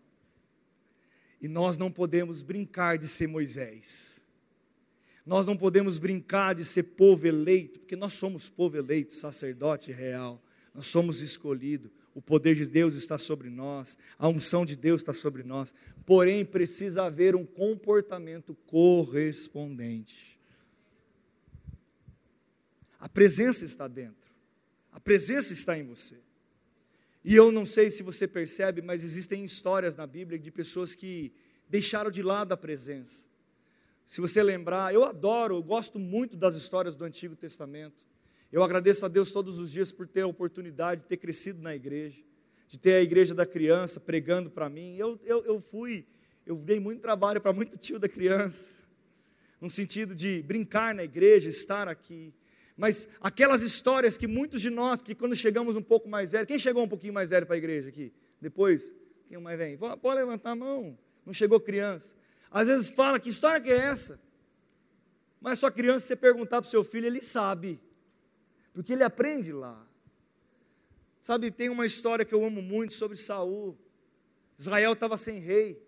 E 1.40 1.48
nós 1.48 1.76
não 1.78 1.90
podemos 1.90 2.42
brincar 2.42 2.98
de 2.98 3.08
ser 3.08 3.26
Moisés. 3.26 4.22
Nós 5.24 5.46
não 5.46 5.56
podemos 5.56 5.98
brincar 5.98 6.54
de 6.54 6.64
ser 6.64 6.82
povo 6.82 7.26
eleito, 7.26 7.80
porque 7.80 7.96
nós 7.96 8.12
somos 8.12 8.48
povo 8.48 8.76
eleito, 8.76 9.14
sacerdote 9.14 9.92
real. 9.92 10.42
Nós 10.74 10.86
somos 10.86 11.20
escolhidos. 11.20 11.90
O 12.14 12.20
poder 12.20 12.54
de 12.54 12.66
Deus 12.66 12.94
está 12.94 13.16
sobre 13.16 13.48
nós, 13.48 13.96
a 14.18 14.28
unção 14.28 14.66
de 14.66 14.76
Deus 14.76 15.00
está 15.00 15.14
sobre 15.14 15.42
nós. 15.42 15.72
Porém, 16.04 16.44
precisa 16.44 17.04
haver 17.04 17.34
um 17.34 17.46
comportamento 17.46 18.54
correspondente. 18.66 20.38
A 23.02 23.08
presença 23.08 23.64
está 23.64 23.88
dentro. 23.88 24.30
A 24.92 25.00
presença 25.00 25.52
está 25.52 25.76
em 25.76 25.84
você. 25.84 26.14
E 27.24 27.34
eu 27.34 27.50
não 27.50 27.66
sei 27.66 27.90
se 27.90 28.00
você 28.00 28.28
percebe, 28.28 28.80
mas 28.80 29.02
existem 29.02 29.44
histórias 29.44 29.96
na 29.96 30.06
Bíblia 30.06 30.38
de 30.38 30.52
pessoas 30.52 30.94
que 30.94 31.32
deixaram 31.68 32.12
de 32.12 32.22
lado 32.22 32.52
a 32.52 32.56
presença. 32.56 33.26
Se 34.06 34.20
você 34.20 34.40
lembrar, 34.40 34.94
eu 34.94 35.02
adoro, 35.02 35.56
eu 35.56 35.62
gosto 35.64 35.98
muito 35.98 36.36
das 36.36 36.54
histórias 36.54 36.94
do 36.94 37.04
Antigo 37.04 37.34
Testamento. 37.34 38.06
Eu 38.52 38.62
agradeço 38.62 39.04
a 39.04 39.08
Deus 39.08 39.32
todos 39.32 39.58
os 39.58 39.72
dias 39.72 39.90
por 39.90 40.06
ter 40.06 40.20
a 40.20 40.28
oportunidade 40.28 41.00
de 41.00 41.08
ter 41.08 41.16
crescido 41.16 41.60
na 41.60 41.74
igreja, 41.74 42.22
de 42.68 42.78
ter 42.78 42.94
a 42.94 43.02
igreja 43.02 43.34
da 43.34 43.44
criança 43.44 43.98
pregando 43.98 44.48
para 44.48 44.68
mim. 44.68 44.94
Eu, 44.94 45.18
eu, 45.24 45.44
eu 45.44 45.60
fui, 45.60 46.06
eu 46.46 46.54
dei 46.54 46.78
muito 46.78 47.00
trabalho 47.00 47.40
para 47.40 47.52
muito 47.52 47.76
tio 47.76 47.98
da 47.98 48.08
criança, 48.08 48.72
no 49.60 49.68
sentido 49.68 50.14
de 50.14 50.40
brincar 50.42 50.94
na 50.94 51.02
igreja, 51.02 51.48
estar 51.48 51.88
aqui. 51.88 52.32
Mas 52.76 53.08
aquelas 53.20 53.62
histórias 53.62 54.16
que 54.16 54.26
muitos 54.26 54.60
de 54.60 54.70
nós, 54.70 55.02
que 55.02 55.14
quando 55.14 55.34
chegamos 55.34 55.76
um 55.76 55.82
pouco 55.82 56.08
mais 56.08 56.32
velho, 56.32 56.46
quem 56.46 56.58
chegou 56.58 56.82
um 56.82 56.88
pouquinho 56.88 57.12
mais 57.12 57.30
velho 57.30 57.46
para 57.46 57.54
a 57.54 57.58
igreja 57.58 57.88
aqui? 57.88 58.12
Depois, 58.40 58.92
quem 59.28 59.38
mais 59.38 59.58
vem? 59.58 59.76
Pode 59.76 60.20
levantar 60.20 60.50
a 60.50 60.56
mão. 60.56 60.98
Não 61.24 61.32
chegou 61.32 61.60
criança. 61.60 62.14
Às 62.50 62.68
vezes 62.68 62.88
fala, 62.90 63.20
que 63.20 63.28
história 63.28 63.60
que 63.60 63.70
é 63.70 63.76
essa? 63.76 64.20
Mas 65.40 65.58
sua 65.58 65.70
criança, 65.70 66.06
você 66.06 66.16
perguntar 66.16 66.60
para 66.60 66.68
o 66.68 66.70
seu 66.70 66.84
filho, 66.84 67.06
ele 67.06 67.22
sabe. 67.22 67.80
Porque 68.72 68.92
ele 68.92 69.02
aprende 69.02 69.52
lá. 69.52 69.86
Sabe, 71.20 71.50
tem 71.50 71.68
uma 71.68 71.86
história 71.86 72.24
que 72.24 72.34
eu 72.34 72.44
amo 72.44 72.60
muito 72.60 72.92
sobre 72.94 73.16
Saul. 73.16 73.78
Israel 74.58 74.92
estava 74.92 75.16
sem 75.16 75.38
rei. 75.38 75.80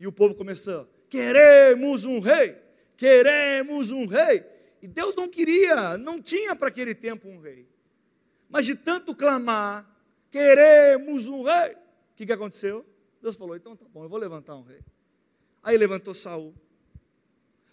E 0.00 0.06
o 0.06 0.12
povo 0.12 0.34
começou: 0.34 0.88
queremos 1.08 2.04
um 2.04 2.18
rei, 2.18 2.56
queremos 2.96 3.90
um 3.90 4.06
rei. 4.06 4.44
E 4.84 4.86
Deus 4.86 5.16
não 5.16 5.26
queria, 5.26 5.96
não 5.96 6.20
tinha 6.20 6.54
para 6.54 6.68
aquele 6.68 6.94
tempo 6.94 7.26
um 7.26 7.40
rei. 7.40 7.66
Mas 8.50 8.66
de 8.66 8.74
tanto 8.74 9.14
clamar, 9.14 9.90
queremos 10.30 11.26
um 11.26 11.42
rei, 11.42 11.72
o 11.72 11.76
que, 12.14 12.26
que 12.26 12.32
aconteceu? 12.32 12.84
Deus 13.22 13.34
falou: 13.34 13.56
então 13.56 13.74
tá 13.74 13.86
bom, 13.88 14.04
eu 14.04 14.10
vou 14.10 14.18
levantar 14.18 14.54
um 14.56 14.62
rei. 14.62 14.80
Aí 15.62 15.78
levantou 15.78 16.12
Saul. 16.12 16.54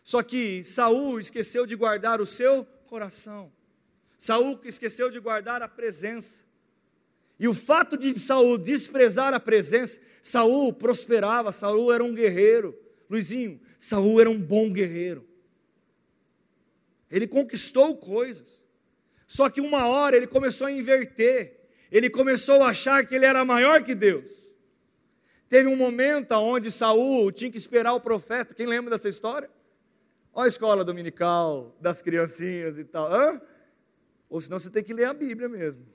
Só 0.02 0.24
que 0.24 0.64
Saul 0.64 1.20
esqueceu 1.20 1.66
de 1.66 1.76
guardar 1.76 2.22
o 2.22 2.26
seu 2.26 2.64
coração. 2.88 3.52
Saul 4.18 4.58
esqueceu 4.64 5.10
de 5.10 5.20
guardar 5.20 5.62
a 5.62 5.68
presença. 5.68 6.46
E 7.38 7.46
o 7.46 7.54
fato 7.54 7.98
de 7.98 8.18
Saul 8.18 8.58
desprezar 8.58 9.34
a 9.34 9.40
presença, 9.40 10.00
Saul 10.22 10.72
prosperava, 10.72 11.52
Saul 11.52 11.92
era 11.92 12.06
um 12.06 12.16
guerreiro. 12.16 12.74
Luizinho, 13.10 13.60
Saul 13.78 14.22
era 14.22 14.30
um 14.30 14.40
bom 14.40 14.72
guerreiro. 14.72 15.30
Ele 17.12 17.28
conquistou 17.28 17.98
coisas. 17.98 18.64
Só 19.28 19.50
que 19.50 19.62
uma 19.62 19.88
hora 19.88 20.16
ele 20.16 20.28
começou 20.28 20.68
a 20.68 20.72
inverter. 20.72 21.60
Ele 21.92 22.10
começou 22.10 22.64
a 22.64 22.70
achar 22.70 23.06
que 23.06 23.14
ele 23.14 23.26
era 23.26 23.44
maior 23.44 23.84
que 23.84 23.94
Deus. 23.94 24.52
Teve 25.50 25.68
um 25.68 25.76
momento 25.76 26.32
onde 26.32 26.72
Saul 26.72 27.32
tinha 27.32 27.52
que 27.52 27.58
esperar 27.58 27.94
o 27.94 28.00
profeta. 28.00 28.54
Quem 28.54 28.66
lembra 28.66 28.92
dessa 28.92 29.10
história? 29.10 29.50
Olha 30.34 30.46
a 30.46 30.48
escola 30.48 30.86
dominical 30.86 31.76
das 31.82 32.02
criancinhas 32.02 32.80
e 32.80 32.86
tal. 32.86 33.14
Hã? 33.14 33.42
Ou 34.30 34.40
senão 34.40 34.58
você 34.58 34.70
tem 34.70 34.82
que 34.82 34.94
ler 34.94 35.06
a 35.06 35.14
Bíblia 35.14 35.50
mesmo. 35.50 35.86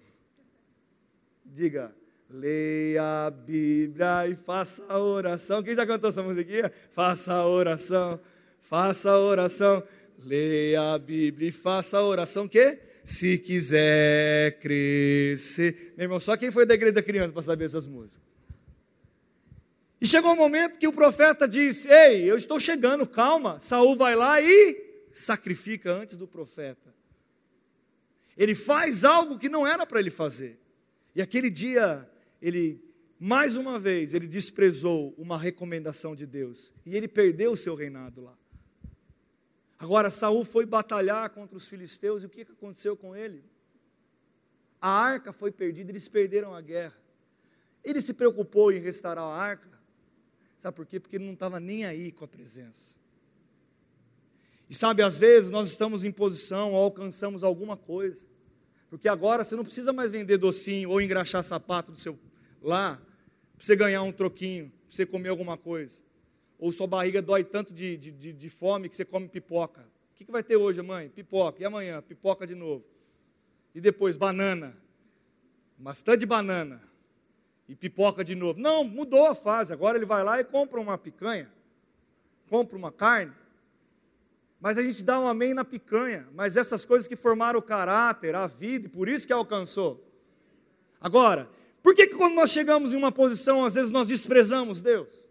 Diga, 1.43 1.95
leia 2.29 3.27
a 3.27 3.31
Bíblia 3.31 4.29
e 4.29 4.35
faça 4.35 4.85
a 4.89 4.99
oração. 4.99 5.63
Quem 5.63 5.75
já 5.75 5.87
cantou 5.87 6.11
essa 6.11 6.23
musiquinha? 6.23 6.71
Faça 6.91 7.33
a 7.33 7.47
oração, 7.47 8.21
faça 8.61 9.11
a 9.11 9.19
oração. 9.19 9.83
Leia 10.27 10.95
a 10.95 10.99
Bíblia 10.99 11.51
e 11.51 11.53
faça 11.53 11.99
a 11.99 12.03
oração 12.03 12.49
que? 12.49 12.81
Se 13.05 13.39
quiser 13.39 14.59
crescer. 14.59 15.95
Meu 15.97 16.07
irmão, 16.07 16.19
só 16.19 16.37
quem 16.37 16.51
foi 16.51 16.67
da 16.67 16.75
igreja 16.75 16.95
da 16.95 17.03
criança 17.03 17.33
para 17.33 17.43
saber 17.43 17.67
essas 17.67 17.87
músicas. 17.87 18.21
E 20.01 20.07
chegou 20.07 20.33
um 20.33 20.37
momento 20.37 20.81
que 20.81 20.89
o 20.89 20.93
profeta 20.93 21.47
disse: 21.47 21.89
Ei, 21.89 22.29
eu 22.29 22.37
estou 22.37 22.59
chegando, 22.59 23.07
calma. 23.07 23.61
Saul 23.61 23.97
vai 23.97 24.17
lá 24.17 24.41
e 24.41 25.05
sacrifica 25.13 25.93
antes 25.93 26.17
do 26.17 26.27
profeta. 26.27 26.93
Ele 28.37 28.57
faz 28.57 29.05
algo 29.05 29.39
que 29.39 29.49
não 29.49 29.65
era 29.65 29.87
para 29.87 30.01
ele 30.01 30.11
fazer. 30.11 30.59
E 31.15 31.23
aquele 31.23 31.49
dia, 31.49 32.05
ele, 32.43 32.83
mais 33.17 33.57
uma 33.57 33.79
vez, 33.79 34.13
ele 34.13 34.27
desprezou 34.27 35.15
uma 35.17 35.39
recomendação 35.39 36.17
de 36.17 36.27
Deus. 36.27 36.75
E 36.85 36.97
ele 36.97 37.07
perdeu 37.07 37.53
o 37.53 37.57
seu 37.57 37.77
reinado 37.77 38.23
lá. 38.23 38.37
Agora, 39.79 40.11
Saul 40.11 40.45
foi 40.45 40.65
batalhar 40.65 41.29
contra 41.31 41.57
os 41.57 41.67
filisteus, 41.67 42.23
e 42.23 42.27
o 42.27 42.29
que 42.29 42.43
aconteceu 42.43 42.97
com 42.97 43.15
ele? 43.15 43.45
A 44.81 44.89
arca 44.89 45.33
foi 45.33 45.51
perdida, 45.51 45.91
eles 45.91 46.09
perderam 46.09 46.55
a 46.55 46.61
guerra. 46.61 46.97
Ele 47.85 48.01
se 48.01 48.15
preocupou 48.15 48.73
em 48.73 48.81
restaurar 48.81 49.25
a 49.25 49.35
arca, 49.35 49.77
Sabe 50.57 50.75
por 50.75 50.87
quê? 50.87 50.99
Porque 50.99 51.17
ele 51.17 51.25
não 51.25 51.35
estava 51.35 51.61
nem 51.61 51.85
aí 51.85 52.11
com 52.11 52.25
a 52.25 52.29
presença. 52.29 52.97
E 54.69 54.75
sabe, 54.75 55.03
às 55.03 55.19
vezes 55.19 55.51
nós 55.51 55.69
estamos 55.69 56.05
em 56.05 56.11
posição 56.11 56.73
ou 56.73 56.83
alcançamos 56.83 57.45
alguma 57.45 57.77
coisa. 57.77 58.27
Porque 58.89 59.09
agora 59.09 59.45
você 59.45 59.55
não 59.55 59.65
precisa 59.65 59.93
mais 59.93 60.11
vender 60.11 60.39
docinho 60.39 60.91
ou 60.91 61.01
engraxar 61.01 61.45
sapato 61.45 61.93
do 61.93 61.99
seu 61.99 62.19
lá 62.63 63.01
para 63.57 63.65
você 63.65 63.77
ganhar 63.77 64.03
um 64.03 64.13
troquinho, 64.13 64.73
para 64.89 64.97
você 64.97 65.07
comer 65.07 65.29
alguma 65.29 65.57
coisa. 65.57 66.03
Ou 66.59 66.73
sua 66.73 66.87
barriga 66.87 67.21
dói 67.21 67.45
tanto 67.45 67.73
de, 67.73 67.97
de, 67.97 68.11
de, 68.11 68.33
de 68.33 68.49
fome 68.49 68.89
que 68.89 68.97
você 68.97 69.05
come 69.05 69.29
pipoca. 69.29 69.83
O 69.83 70.15
que, 70.17 70.25
que 70.25 70.33
vai 70.33 70.43
ter 70.43 70.57
hoje, 70.57 70.81
mãe? 70.83 71.09
Pipoca. 71.09 71.63
E 71.63 71.65
amanhã? 71.65 72.01
Pipoca 72.01 72.47
de 72.47 72.55
novo. 72.55 72.85
E 73.75 73.81
depois, 73.81 74.17
banana. 74.17 74.77
Bastante 75.79 76.25
banana 76.25 76.83
e 77.69 77.75
pipoca 77.75 78.23
de 78.23 78.35
novo. 78.35 78.61
Não, 78.61 78.85
mudou 78.85 79.27
a 79.27 79.35
fase. 79.35 79.73
Agora 79.73 79.99
ele 79.99 80.07
vai 80.07 80.23
lá 80.23 80.41
e 80.41 80.45
compra 80.45 80.81
uma 80.81 80.97
picanha, 80.97 81.51
compra 82.49 82.77
uma 82.77 82.93
carne. 82.93 83.33
Mas 84.61 84.79
a 84.79 84.83
gente 84.83 85.05
dá 85.05 85.21
um 85.21 85.29
amém 85.29 85.53
na 85.53 85.65
picanha. 85.65 86.27
Mas 86.33 86.57
essas 86.57 86.85
coisas 86.85 87.07
que 87.07 87.17
formaram 87.17 87.59
o 87.59 87.63
caráter, 87.63 88.35
a 88.35 88.47
vida, 88.47 88.87
e 88.87 88.89
por 88.89 89.09
isso 89.09 89.27
que 89.27 89.33
alcançou. 89.33 90.03
Agora, 91.01 91.49
por 91.83 91.95
que, 91.95 92.07
que 92.07 92.15
quando 92.15 92.35
nós 92.35 92.51
chegamos 92.51 92.95
em 92.95 92.97
uma 92.97 93.13
posição, 93.13 93.65
às 93.65 93.75
vezes 93.75 93.91
nós 93.91 94.09
desprezamos 94.09 94.81
Deus? 94.81 95.26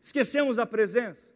Esquecemos 0.00 0.58
a 0.58 0.66
presença. 0.66 1.32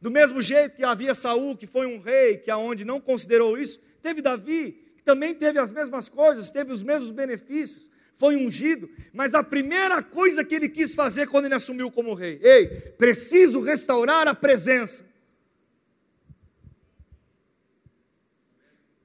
Do 0.00 0.10
mesmo 0.10 0.42
jeito 0.42 0.76
que 0.76 0.84
havia 0.84 1.14
Saul, 1.14 1.56
que 1.56 1.66
foi 1.66 1.86
um 1.86 1.98
rei, 1.98 2.36
que 2.36 2.50
aonde 2.50 2.84
não 2.84 3.00
considerou 3.00 3.56
isso, 3.56 3.80
teve 4.02 4.20
Davi, 4.20 4.92
que 4.96 5.02
também 5.02 5.34
teve 5.34 5.58
as 5.58 5.72
mesmas 5.72 6.08
coisas, 6.08 6.50
teve 6.50 6.72
os 6.72 6.82
mesmos 6.82 7.10
benefícios, 7.10 7.90
foi 8.16 8.36
ungido, 8.36 8.88
mas 9.12 9.34
a 9.34 9.42
primeira 9.42 10.02
coisa 10.02 10.42
que 10.42 10.54
ele 10.54 10.68
quis 10.68 10.94
fazer 10.94 11.28
quando 11.28 11.46
ele 11.46 11.54
assumiu 11.54 11.90
como 11.90 12.14
rei, 12.14 12.38
ei, 12.42 12.66
preciso 12.98 13.60
restaurar 13.60 14.26
a 14.26 14.34
presença. 14.34 15.04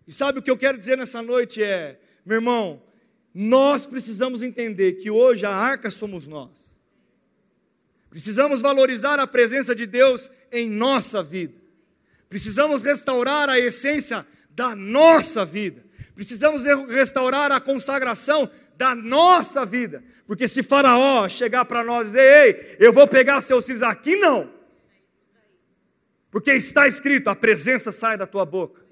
E 0.08 0.12
sabe 0.12 0.40
o 0.40 0.42
que 0.42 0.52
eu 0.52 0.58
quero 0.58 0.78
dizer 0.78 0.98
nessa 0.98 1.22
noite 1.22 1.64
é, 1.64 2.00
meu 2.26 2.36
irmão, 2.36 2.82
nós 3.34 3.86
precisamos 3.86 4.42
entender 4.42 4.94
que 4.94 5.10
hoje 5.10 5.46
a 5.46 5.52
arca 5.52 5.90
somos 5.90 6.28
nós. 6.28 6.81
Precisamos 8.12 8.62
valorizar 8.62 9.22
a 9.22 9.26
presença 9.26 9.74
de 9.74 9.86
Deus 9.86 10.30
em 10.52 10.70
nossa 10.70 11.24
vida. 11.24 11.56
Precisamos 12.28 12.82
restaurar 12.82 13.50
a 13.50 13.58
essência 13.58 14.28
da 14.50 14.76
nossa 14.76 15.46
vida. 15.46 15.82
Precisamos 16.14 16.66
restaurar 16.90 17.54
a 17.54 17.62
consagração 17.62 18.52
da 18.76 18.94
nossa 18.94 19.66
vida. 19.66 20.04
Porque 20.28 20.46
se 20.46 20.62
Faraó 20.62 21.30
chegar 21.30 21.64
para 21.64 21.86
nós 21.86 22.02
e 22.02 22.06
dizer, 22.08 22.46
ei, 22.46 22.78
eu 22.80 22.92
vou 22.92 23.08
pegar 23.08 23.40
seu 23.40 23.62
cis 23.62 23.82
aqui, 23.82 24.18
não. 24.18 24.54
Porque 26.30 26.52
está 26.52 26.90
escrito, 26.90 27.30
a 27.30 27.36
presença 27.36 27.94
sai 27.94 28.18
da 28.18 28.28
tua 28.28 28.46
boca. 28.46 28.86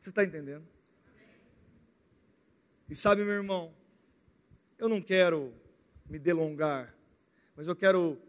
Você 0.00 0.08
está 0.08 0.24
entendendo? 0.24 0.66
E 2.88 2.94
sabe, 2.94 3.24
meu 3.24 3.34
irmão, 3.34 3.74
eu 4.78 4.88
não 4.88 5.02
quero 5.02 5.52
me 6.12 6.18
delongar, 6.18 6.94
mas 7.56 7.66
eu 7.66 7.74
quero 7.74 8.20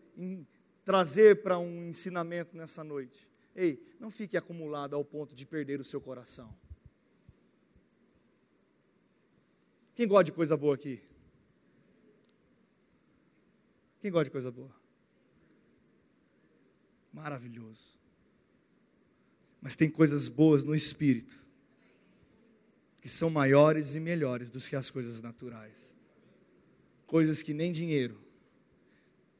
trazer 0.85 1.43
para 1.43 1.59
um 1.59 1.89
ensinamento 1.89 2.55
nessa 2.55 2.81
noite. 2.81 3.29
Ei, 3.53 3.85
não 3.99 4.09
fique 4.09 4.37
acumulado 4.37 4.95
ao 4.95 5.03
ponto 5.03 5.35
de 5.35 5.45
perder 5.45 5.81
o 5.81 5.83
seu 5.83 5.99
coração. 5.99 6.55
Quem 9.93 10.07
gosta 10.07 10.23
de 10.23 10.31
coisa 10.31 10.55
boa 10.55 10.75
aqui? 10.75 11.03
Quem 13.99 14.09
gosta 14.09 14.25
de 14.25 14.31
coisa 14.31 14.49
boa? 14.49 14.73
Maravilhoso. 17.11 17.99
Mas 19.61 19.75
tem 19.75 19.89
coisas 19.89 20.29
boas 20.29 20.63
no 20.63 20.73
espírito 20.73 21.43
que 23.01 23.09
são 23.09 23.29
maiores 23.29 23.93
e 23.93 23.99
melhores 23.99 24.49
do 24.49 24.57
que 24.59 24.77
as 24.77 24.89
coisas 24.89 25.19
naturais. 25.21 25.97
Coisas 27.13 27.43
que 27.43 27.53
nem 27.53 27.71
dinheiro 27.71 28.19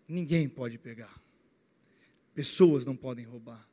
ninguém 0.08 0.48
pode 0.48 0.78
pegar. 0.78 1.20
Pessoas 2.36 2.86
não 2.86 2.96
podem 2.96 3.26
roubar. 3.26 3.68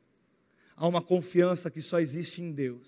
Há 0.75 0.87
uma 0.87 1.03
confiança 1.03 1.69
que 1.69 1.83
só 1.83 1.99
existe 1.99 2.41
em 2.41 2.51
Deus. 2.51 2.87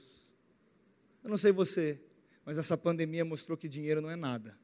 Eu 1.24 1.30
não 1.30 1.38
sei 1.38 1.52
você, 1.52 2.02
mas 2.44 2.58
essa 2.58 2.76
pandemia 2.76 3.24
mostrou 3.24 3.56
que 3.56 3.70
dinheiro 3.70 4.02
não 4.02 4.10
é 4.10 4.16
nada. 4.16 4.58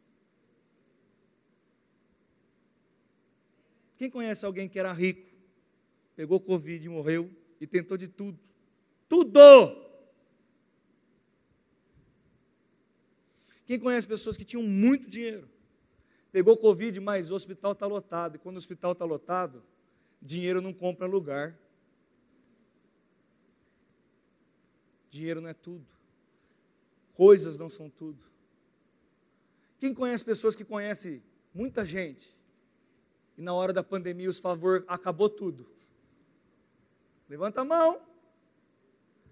Quem 3.95 4.09
conhece 4.09 4.43
alguém 4.43 4.67
que 4.67 4.79
era 4.79 4.91
rico, 4.91 5.29
pegou 6.15 6.39
Covid 6.39 6.89
morreu 6.89 7.29
e 7.61 7.67
tentou 7.67 7.95
de 7.95 8.07
tudo? 8.07 8.39
Tudo! 9.07 9.39
Quem 13.67 13.77
conhece 13.77 14.07
pessoas 14.07 14.35
que 14.35 14.43
tinham 14.43 14.63
muito 14.63 15.07
dinheiro? 15.07 15.58
Pegou 16.31 16.55
Covid, 16.57 16.99
mas 16.99 17.31
o 17.31 17.35
hospital 17.35 17.71
está 17.71 17.87
lotado. 17.87 18.35
E 18.35 18.39
quando 18.39 18.55
o 18.55 18.59
hospital 18.59 18.91
está 18.91 19.05
lotado, 19.05 19.63
dinheiro 20.21 20.61
não 20.61 20.73
compra 20.73 21.07
lugar. 21.07 21.57
Dinheiro 25.09 25.41
não 25.41 25.49
é 25.49 25.53
tudo. 25.53 25.85
Coisas 27.13 27.57
não 27.57 27.67
são 27.67 27.89
tudo. 27.89 28.23
Quem 29.79 29.93
conhece 29.93 30.23
pessoas 30.23 30.55
que 30.55 30.63
conhecem 30.63 31.23
muita 31.53 31.83
gente 31.85 32.37
e 33.37 33.41
na 33.41 33.53
hora 33.53 33.73
da 33.73 33.83
pandemia 33.83 34.29
os 34.29 34.39
favor 34.39 34.83
acabou 34.87 35.29
tudo? 35.29 35.65
Levanta 37.27 37.61
a 37.61 37.65
mão. 37.65 38.01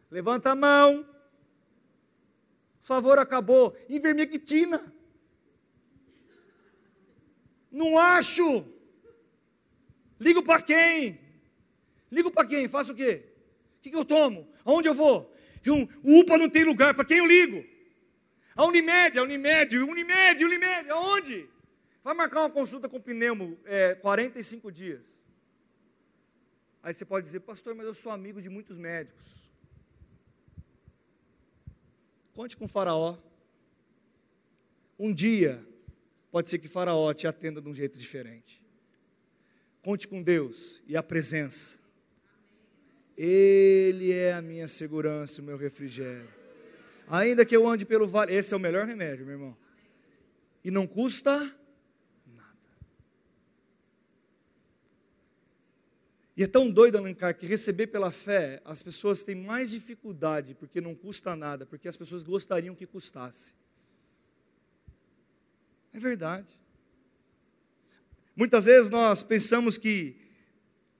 Levanta 0.09 0.51
a 0.51 0.55
mão. 0.55 1.05
Favor 2.81 3.19
acabou. 3.19 3.75
Invermectina. 3.89 4.93
Não 7.71 7.97
acho. 7.97 8.65
Ligo 10.19 10.43
para 10.43 10.61
quem? 10.61 11.19
Ligo 12.11 12.31
para 12.31 12.47
quem? 12.47 12.67
Faço 12.67 12.93
o 12.93 12.95
quê? 12.95 13.25
O 13.77 13.81
que, 13.81 13.89
que 13.89 13.95
eu 13.95 14.05
tomo? 14.05 14.47
Aonde 14.65 14.87
eu 14.87 14.93
vou? 14.93 15.33
Eu, 15.63 15.87
o 16.03 16.19
UPA 16.19 16.37
não 16.37 16.49
tem 16.49 16.63
lugar, 16.63 16.93
para 16.93 17.05
quem 17.05 17.17
eu 17.17 17.25
ligo? 17.25 17.63
A 18.55 18.65
Unimed, 18.65 19.19
a 19.19 19.23
Unimed, 19.23 19.77
Unimed, 19.77 20.43
Unimed, 20.43 20.89
aonde? 20.89 21.47
Vai 22.03 22.13
marcar 22.13 22.39
uma 22.39 22.49
consulta 22.49 22.87
com 22.87 23.01
pneumo, 23.01 23.59
é, 23.65 23.93
45 23.95 24.71
dias. 24.71 25.27
Aí 26.81 26.93
você 26.93 27.03
pode 27.03 27.25
dizer, 27.25 27.41
pastor, 27.41 27.75
mas 27.75 27.85
eu 27.85 27.93
sou 27.93 28.11
amigo 28.11 28.41
de 28.41 28.47
muitos 28.47 28.77
médicos. 28.77 29.25
Conte 32.33 32.55
com 32.55 32.63
o 32.63 32.67
faraó. 32.69 33.17
Um 34.97 35.13
dia, 35.13 35.66
pode 36.37 36.51
ser 36.51 36.59
que 36.59 36.67
faraó 36.67 37.11
te 37.15 37.25
atenda 37.25 37.59
de 37.59 37.67
um 37.67 37.73
jeito 37.73 37.97
diferente. 37.97 38.61
Conte 39.81 40.07
com 40.07 40.21
Deus 40.21 40.83
e 40.85 40.95
a 40.95 41.01
presença. 41.01 41.79
Ele 43.17 44.11
é 44.11 44.33
a 44.33 44.41
minha 44.43 44.67
segurança, 44.67 45.41
o 45.41 45.43
meu 45.43 45.57
refrigério. 45.57 46.29
Ainda 47.07 47.43
que 47.43 47.57
eu 47.57 47.67
ande 47.67 47.87
pelo 47.87 48.07
vale, 48.07 48.35
esse 48.35 48.53
é 48.53 48.57
o 48.57 48.59
melhor 48.59 48.85
remédio, 48.85 49.25
meu 49.25 49.33
irmão. 49.33 49.57
E 50.63 50.69
não 50.69 50.85
custa 50.85 51.41
E 56.35 56.43
é 56.43 56.47
tão 56.47 56.69
doido, 56.69 56.99
Alencar, 56.99 57.35
que 57.35 57.47
receber 57.47 57.87
pela 57.87 58.11
fé, 58.11 58.61
as 58.63 58.83
pessoas 58.83 59.23
têm 59.23 59.33
mais 59.33 59.71
dificuldade, 59.71 60.53
porque 60.53 60.79
não 60.79 60.93
custa 60.93 61.35
nada, 61.35 61.65
porque 61.65 61.87
as 61.87 61.97
pessoas 61.97 62.21
gostariam 62.21 62.75
que 62.75 62.85
custasse. 62.85 63.55
É 65.93 65.99
verdade. 65.99 66.57
Muitas 68.35 68.65
vezes 68.65 68.89
nós 68.89 69.23
pensamos 69.23 69.77
que 69.77 70.15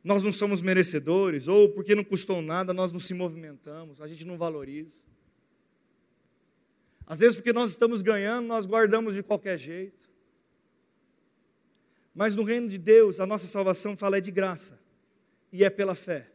nós 0.03 0.23
não 0.23 0.31
somos 0.31 0.61
merecedores, 0.61 1.47
ou 1.47 1.69
porque 1.69 1.93
não 1.93 2.03
custou 2.03 2.41
nada, 2.41 2.73
nós 2.73 2.91
não 2.91 2.99
se 2.99 3.13
movimentamos, 3.13 4.01
a 4.01 4.07
gente 4.07 4.25
não 4.25 4.37
valoriza. 4.37 5.05
Às 7.05 7.19
vezes, 7.19 7.35
porque 7.35 7.53
nós 7.53 7.71
estamos 7.71 8.01
ganhando, 8.01 8.47
nós 8.47 8.65
guardamos 8.65 9.13
de 9.13 9.23
qualquer 9.23 9.57
jeito. 9.57 10.09
Mas 12.13 12.35
no 12.35 12.43
reino 12.43 12.67
de 12.67 12.77
Deus, 12.77 13.19
a 13.19 13.25
nossa 13.25 13.47
salvação 13.47 13.95
fala 13.95 14.17
é 14.17 14.21
de 14.21 14.31
graça 14.31 14.79
e 15.53 15.63
é 15.63 15.69
pela 15.69 15.93
fé. 15.93 16.29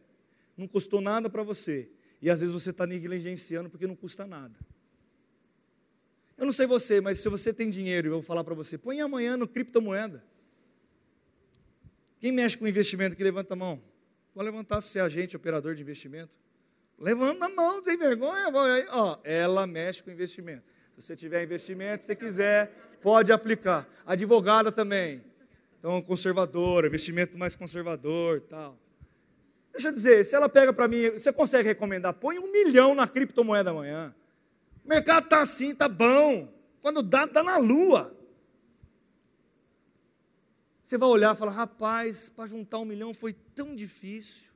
Não 0.55 0.67
custou 0.67 1.01
nada 1.01 1.29
para 1.29 1.43
você. 1.43 1.89
E 2.21 2.29
às 2.29 2.39
vezes 2.39 2.53
você 2.53 2.69
está 2.69 2.87
negligenciando 2.87 3.69
porque 3.69 3.85
não 3.85 3.95
custa 3.95 4.25
nada. 4.25 4.57
Eu 6.43 6.45
não 6.45 6.51
sei 6.51 6.65
você, 6.65 6.99
mas 6.99 7.19
se 7.19 7.29
você 7.29 7.53
tem 7.53 7.69
dinheiro, 7.69 8.09
eu 8.09 8.11
vou 8.15 8.21
falar 8.21 8.43
para 8.43 8.53
você, 8.53 8.77
põe 8.77 8.99
amanhã 8.99 9.37
no 9.37 9.47
criptomoeda. 9.47 10.21
Quem 12.19 12.33
mexe 12.33 12.57
com 12.57 12.67
investimento 12.67 13.15
que 13.15 13.23
levanta 13.23 13.53
a 13.53 13.55
mão? 13.55 13.81
Vou 14.35 14.43
levantar 14.43 14.81
se 14.81 14.99
é 14.99 15.01
agente, 15.01 15.37
operador 15.37 15.73
de 15.73 15.81
investimento. 15.81 16.37
Levanta 16.99 17.45
a 17.45 17.49
mão, 17.49 17.81
tem 17.81 17.97
vergonha? 17.97 18.51
Ó, 18.89 19.19
ela 19.23 19.65
mexe 19.65 20.03
com 20.03 20.11
investimento. 20.11 20.65
Se 20.93 21.03
você 21.03 21.15
tiver 21.15 21.41
investimento, 21.45 22.03
se 22.03 22.13
quiser, 22.13 22.73
pode 23.01 23.31
aplicar. 23.31 23.87
Advogada 24.05 24.69
também. 24.69 25.23
Então, 25.79 26.01
conservadora, 26.01 26.87
investimento 26.87 27.37
mais 27.37 27.55
conservador, 27.55 28.41
tal. 28.41 28.77
Deixa 29.71 29.87
eu 29.87 29.93
dizer, 29.93 30.25
se 30.25 30.35
ela 30.35 30.49
pega 30.49 30.73
para 30.73 30.89
mim, 30.89 31.11
você 31.11 31.31
consegue 31.31 31.69
recomendar? 31.69 32.13
Põe 32.13 32.37
um 32.37 32.51
milhão 32.51 32.93
na 32.93 33.07
criptomoeda 33.07 33.69
amanhã. 33.69 34.13
O 34.83 34.89
mercado 34.89 35.25
está 35.25 35.41
assim, 35.41 35.71
está 35.71 35.87
bom. 35.87 36.53
Quando 36.81 37.01
dá, 37.01 37.25
dá 37.25 37.43
na 37.43 37.57
lua. 37.57 38.17
Você 40.83 40.97
vai 40.97 41.07
olhar 41.09 41.33
e 41.33 41.37
falar, 41.37 41.51
rapaz, 41.51 42.29
para 42.29 42.47
juntar 42.47 42.79
um 42.79 42.85
milhão 42.85 43.13
foi 43.13 43.33
tão 43.33 43.75
difícil. 43.75 44.51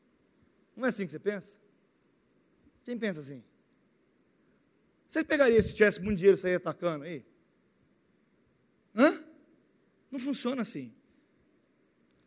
Não 0.75 0.85
é 0.85 0.89
assim 0.89 1.05
que 1.05 1.11
você 1.11 1.19
pensa? 1.19 1.57
Quem 2.83 2.97
pensa 2.97 3.21
assim? 3.21 3.43
Você 5.07 5.23
pegaria 5.23 5.61
se 5.61 5.73
tivesse 5.73 6.01
muito 6.01 6.17
dinheiro 6.17 6.37
e 6.37 6.41
sair 6.41 6.55
atacando 6.55 7.05
aí? 7.05 7.25
Hã? 8.95 9.23
Não 10.11 10.19
funciona 10.19 10.61
assim. 10.61 10.93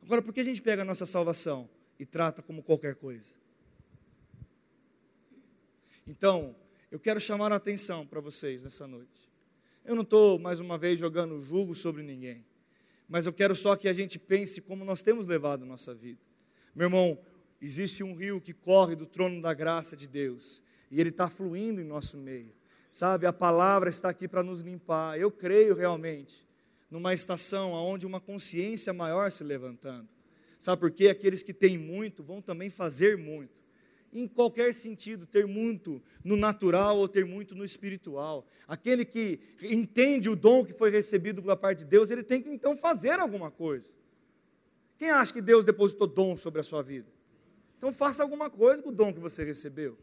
Agora, 0.02 0.22
por 0.22 0.32
que 0.32 0.40
a 0.40 0.44
gente 0.44 0.62
pega 0.62 0.82
a 0.82 0.84
nossa 0.84 1.04
salvação? 1.04 1.68
e 2.00 2.06
trata 2.06 2.40
como 2.40 2.62
qualquer 2.62 2.94
coisa. 2.94 3.34
Então, 6.06 6.56
eu 6.90 6.98
quero 6.98 7.20
chamar 7.20 7.52
a 7.52 7.56
atenção 7.56 8.06
para 8.06 8.20
vocês 8.20 8.64
nessa 8.64 8.86
noite. 8.86 9.30
Eu 9.84 9.94
não 9.94 10.02
estou, 10.02 10.38
mais 10.38 10.60
uma 10.60 10.76
vez, 10.76 10.98
jogando 10.98 11.40
julgo 11.40 11.74
sobre 11.74 12.02
ninguém, 12.02 12.44
mas 13.08 13.26
eu 13.26 13.32
quero 13.32 13.54
só 13.54 13.76
que 13.76 13.88
a 13.88 13.92
gente 13.92 14.18
pense 14.18 14.60
como 14.60 14.84
nós 14.84 15.00
temos 15.00 15.26
levado 15.26 15.62
a 15.62 15.66
nossa 15.66 15.94
vida. 15.94 16.20
Meu 16.74 16.86
irmão, 16.86 17.18
existe 17.60 18.02
um 18.02 18.14
rio 18.14 18.40
que 18.40 18.52
corre 18.52 18.94
do 18.94 19.06
trono 19.06 19.40
da 19.40 19.54
graça 19.54 19.96
de 19.96 20.08
Deus, 20.08 20.62
e 20.90 21.00
ele 21.00 21.10
está 21.10 21.28
fluindo 21.28 21.80
em 21.80 21.84
nosso 21.84 22.16
meio, 22.16 22.52
sabe? 22.90 23.26
A 23.26 23.32
palavra 23.32 23.88
está 23.88 24.08
aqui 24.08 24.26
para 24.26 24.42
nos 24.42 24.60
limpar. 24.60 25.18
Eu 25.18 25.30
creio 25.30 25.74
realmente 25.74 26.46
numa 26.90 27.14
estação 27.14 27.72
onde 27.72 28.06
uma 28.06 28.20
consciência 28.20 28.92
maior 28.92 29.30
se 29.30 29.44
levantando. 29.44 30.08
Sabe 30.58 30.80
por 30.80 30.90
quê? 30.90 31.08
Aqueles 31.08 31.42
que 31.42 31.54
têm 31.54 31.78
muito 31.78 32.22
vão 32.22 32.42
também 32.42 32.68
fazer 32.68 33.16
muito. 33.16 33.60
Em 34.12 34.26
qualquer 34.26 34.74
sentido, 34.74 35.26
ter 35.26 35.46
muito 35.46 36.02
no 36.24 36.36
natural 36.36 36.98
ou 36.98 37.08
ter 37.08 37.24
muito 37.24 37.54
no 37.54 37.64
espiritual. 37.64 38.46
Aquele 38.66 39.04
que 39.04 39.40
entende 39.62 40.28
o 40.28 40.34
dom 40.34 40.64
que 40.64 40.72
foi 40.72 40.90
recebido 40.90 41.40
pela 41.40 41.56
parte 41.56 41.80
de 41.80 41.84
Deus, 41.84 42.10
ele 42.10 42.22
tem 42.22 42.42
que 42.42 42.50
então 42.50 42.76
fazer 42.76 43.20
alguma 43.20 43.50
coisa. 43.50 43.92
Quem 44.98 45.10
acha 45.10 45.32
que 45.32 45.40
Deus 45.40 45.64
depositou 45.64 46.06
dom 46.06 46.36
sobre 46.36 46.60
a 46.60 46.64
sua 46.64 46.82
vida? 46.82 47.08
Então 47.78 47.92
faça 47.92 48.22
alguma 48.22 48.50
coisa 48.50 48.82
com 48.82 48.90
o 48.90 48.92
dom 48.92 49.12
que 49.12 49.20
você 49.20 49.44
recebeu. 49.44 49.96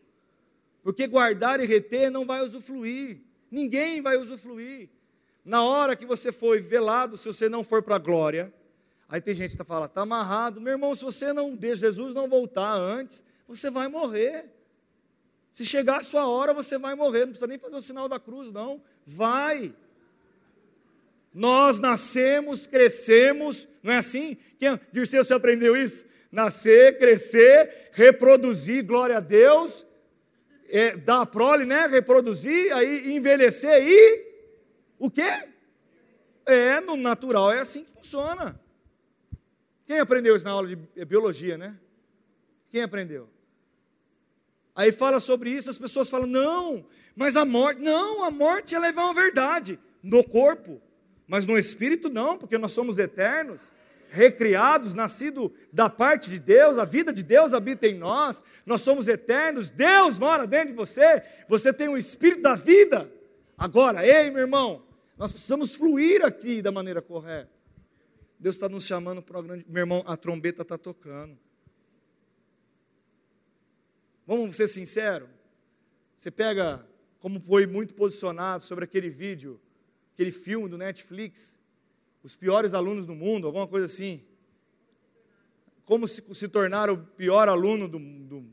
Porque 0.82 1.06
guardar 1.06 1.60
e 1.60 1.66
reter 1.66 2.10
não 2.10 2.26
vai 2.26 2.42
usufruir. 2.42 3.20
Ninguém 3.52 4.02
vai 4.02 4.18
usufruir. 4.18 4.90
Na 5.44 5.64
hora 5.64 5.96
que 5.96 6.06
você 6.06 6.32
foi 6.32 6.60
velado, 6.60 7.18
se 7.18 7.26
você 7.26 7.50
não 7.50 7.64
for 7.64 7.84
para 7.84 7.98
a 7.98 8.00
glória, 8.00 8.54
Aí 9.10 9.22
tem 9.22 9.34
gente 9.34 9.56
que 9.56 9.64
fala, 9.64 9.86
está 9.86 10.02
amarrado. 10.02 10.60
Meu 10.60 10.74
irmão, 10.74 10.94
se 10.94 11.04
você 11.04 11.32
não 11.32 11.56
deixa 11.56 11.82
Jesus 11.82 12.14
não 12.14 12.28
voltar 12.28 12.74
antes, 12.74 13.24
você 13.48 13.70
vai 13.70 13.88
morrer. 13.88 14.46
Se 15.52 15.66
chegar 15.66 15.98
a 15.98 16.04
sua 16.04 16.28
hora, 16.28 16.54
você 16.54 16.78
vai 16.78 16.94
morrer. 16.94 17.22
Não 17.22 17.30
precisa 17.30 17.48
nem 17.48 17.58
fazer 17.58 17.76
o 17.76 17.82
sinal 17.82 18.08
da 18.08 18.20
cruz, 18.20 18.52
não. 18.52 18.82
Vai. 19.06 19.74
Nós 21.34 21.80
nascemos, 21.80 22.68
crescemos, 22.68 23.68
não 23.82 23.94
é 23.94 23.98
assim? 23.98 24.38
Quem, 24.60 24.80
Dirceu, 24.92 25.24
você 25.24 25.34
aprendeu 25.34 25.76
isso? 25.76 26.06
Nascer, 26.32 26.98
crescer, 26.98 27.90
reproduzir, 27.92 28.86
glória 28.86 29.18
a 29.18 29.20
Deus, 29.20 29.86
é, 30.68 30.98
dar 30.98 31.22
a 31.22 31.26
prole, 31.26 31.66
né? 31.66 31.88
Reproduzir, 31.88 32.76
aí 32.76 33.16
envelhecer 33.16 33.84
e 33.88 34.26
o 35.00 35.10
quê? 35.10 35.48
É, 36.46 36.82
no 36.82 36.98
natural 36.98 37.52
é 37.52 37.60
assim 37.60 37.84
que 37.84 37.92
funciona. 37.92 38.60
Quem 39.86 40.00
aprendeu 40.00 40.36
isso 40.36 40.46
na 40.46 40.52
aula 40.52 40.68
de 40.68 41.06
biologia, 41.06 41.58
né? 41.58 41.78
Quem 42.70 42.82
aprendeu? 42.82 43.30
Aí 44.78 44.92
fala 44.92 45.20
sobre 45.20 45.50
isso, 45.50 45.72
as 45.72 45.78
pessoas 45.80 46.08
falam: 46.08 46.28
não, 46.28 46.86
mas 47.16 47.36
a 47.36 47.44
morte, 47.44 47.82
não, 47.82 48.24
a 48.24 48.30
morte 48.30 48.76
ela 48.76 48.88
é 48.88 48.92
uma 48.92 49.12
verdade 49.12 49.80
no 50.04 50.24
corpo, 50.24 50.80
mas 51.28 51.48
no 51.48 51.58
espírito 51.58 52.10
não, 52.10 52.38
porque 52.38 52.60
nós 52.60 52.74
somos 52.74 53.00
eternos, 53.00 53.74
recriados, 54.12 54.94
nascidos 54.94 55.50
da 55.74 55.90
parte 55.90 56.30
de 56.30 56.38
Deus, 56.38 56.78
a 56.78 56.86
vida 56.86 57.12
de 57.12 57.24
Deus 57.24 57.56
habita 57.56 57.88
em 57.88 57.96
nós, 57.96 58.44
nós 58.68 58.82
somos 58.82 59.08
eternos, 59.08 59.72
Deus 59.72 60.20
mora 60.20 60.46
dentro 60.46 60.70
de 60.70 60.76
você, 60.76 61.24
você 61.50 61.74
tem 61.74 61.90
o 61.90 61.98
espírito 61.98 62.44
da 62.44 62.54
vida. 62.54 63.12
Agora, 63.58 64.06
ei, 64.06 64.30
meu 64.30 64.42
irmão, 64.42 64.84
nós 65.18 65.32
precisamos 65.32 65.74
fluir 65.74 66.24
aqui 66.24 66.62
da 66.62 66.72
maneira 66.72 67.02
correta. 67.02 67.50
Deus 68.40 68.56
está 68.56 68.70
nos 68.70 68.86
chamando 68.86 69.24
para 69.24 69.40
o 69.40 69.42
grande. 69.42 69.66
Meu 69.68 69.82
irmão, 69.82 70.04
a 70.06 70.16
trombeta 70.16 70.62
está 70.62 70.78
tocando. 70.78 71.36
Vamos 74.28 74.58
ser 74.58 74.68
sinceros? 74.68 75.30
Você 76.18 76.30
pega, 76.30 76.86
como 77.18 77.40
foi 77.40 77.66
muito 77.66 77.94
posicionado 77.94 78.62
sobre 78.62 78.84
aquele 78.84 79.10
vídeo, 79.10 79.58
aquele 80.14 80.34
filme 80.34 80.68
do 80.68 80.78
Netflix, 80.78 81.58
os 82.22 82.36
piores 82.36 82.74
alunos 82.74 83.06
do 83.06 83.16
mundo, 83.16 83.48
alguma 83.48 83.66
coisa 83.66 83.86
assim. 83.86 84.22
Como 85.86 86.06
se, 86.10 86.22
se 86.34 86.50
tornar 86.50 86.90
o 86.90 86.98
pior 86.98 87.48
aluno 87.48 87.88
do, 87.88 88.00
do, 88.00 88.46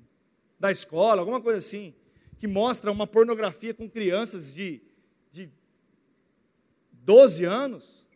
da 0.61 0.71
escola, 0.71 1.21
alguma 1.21 1.41
coisa 1.41 1.59
assim. 1.59 1.93
Que 2.39 2.47
mostra 2.47 2.93
uma 2.93 3.07
pornografia 3.07 3.75
com 3.75 3.91
crianças 3.91 4.55
de, 4.55 4.81
de 5.33 5.51
12 6.93 7.45
anos. 7.45 8.07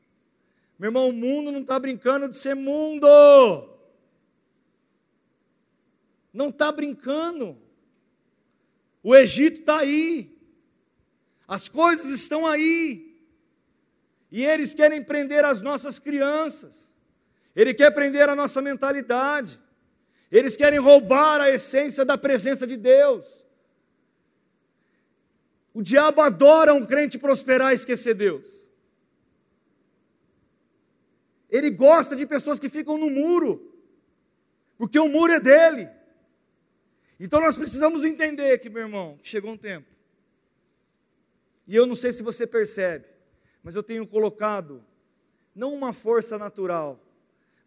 Meu 0.79 0.91
irmão, 0.91 1.09
o 1.09 1.13
mundo 1.13 1.51
não 1.51 1.63
está 1.63 1.77
brincando 1.77 2.29
de 2.29 2.37
ser 2.37 2.55
mundo. 2.55 3.09
Não 6.33 6.49
está 6.49 6.71
brincando. 6.71 7.57
O 9.03 9.15
Egito 9.15 9.61
está 9.61 9.79
aí. 9.79 10.37
As 11.47 11.69
coisas 11.69 12.07
estão 12.11 12.47
aí. 12.47 13.09
E 14.31 14.45
eles 14.45 14.75
querem 14.75 15.03
prender 15.03 15.45
as 15.45 15.61
nossas 15.61 15.99
crianças. 15.99 16.97
Ele 17.57 17.73
quer 17.73 17.91
prender 17.91 18.29
a 18.29 18.37
nossa 18.37 18.61
mentalidade. 18.61 19.59
Eles 20.31 20.57
querem 20.57 20.79
roubar 20.79 21.41
a 21.41 21.51
essência 21.51 22.05
da 22.05 22.19
presença 22.19 22.67
de 22.67 22.77
Deus. 22.77 23.45
O 25.73 25.83
diabo 25.83 26.21
adora 26.21 26.75
um 26.75 26.85
crente 26.85 27.19
prosperar 27.19 27.73
e 27.73 27.77
esquecer 27.77 28.15
Deus. 28.15 28.69
Ele 31.49 31.71
gosta 31.71 32.15
de 32.15 32.27
pessoas 32.27 32.59
que 32.59 32.69
ficam 32.69 32.99
no 32.99 33.09
muro, 33.09 33.75
porque 34.77 34.99
o 34.99 35.09
muro 35.09 35.33
é 35.33 35.41
dele. 35.41 35.89
Então 37.19 37.41
nós 37.41 37.57
precisamos 37.57 38.05
entender 38.05 38.59
que, 38.59 38.71
meu 38.71 38.83
irmão, 38.83 39.19
chegou 39.23 39.51
um 39.53 39.57
tempo. 39.57 39.89
E 41.67 41.75
eu 41.75 41.87
não 41.87 41.95
sei 41.95 42.13
se 42.13 42.23
você 42.23 42.47
percebe, 42.47 43.07
mas 43.63 43.75
eu 43.75 43.83
tenho 43.83 44.07
colocado 44.07 44.85
não 45.55 45.75
uma 45.75 45.93
força 45.93 46.39
natural, 46.39 47.05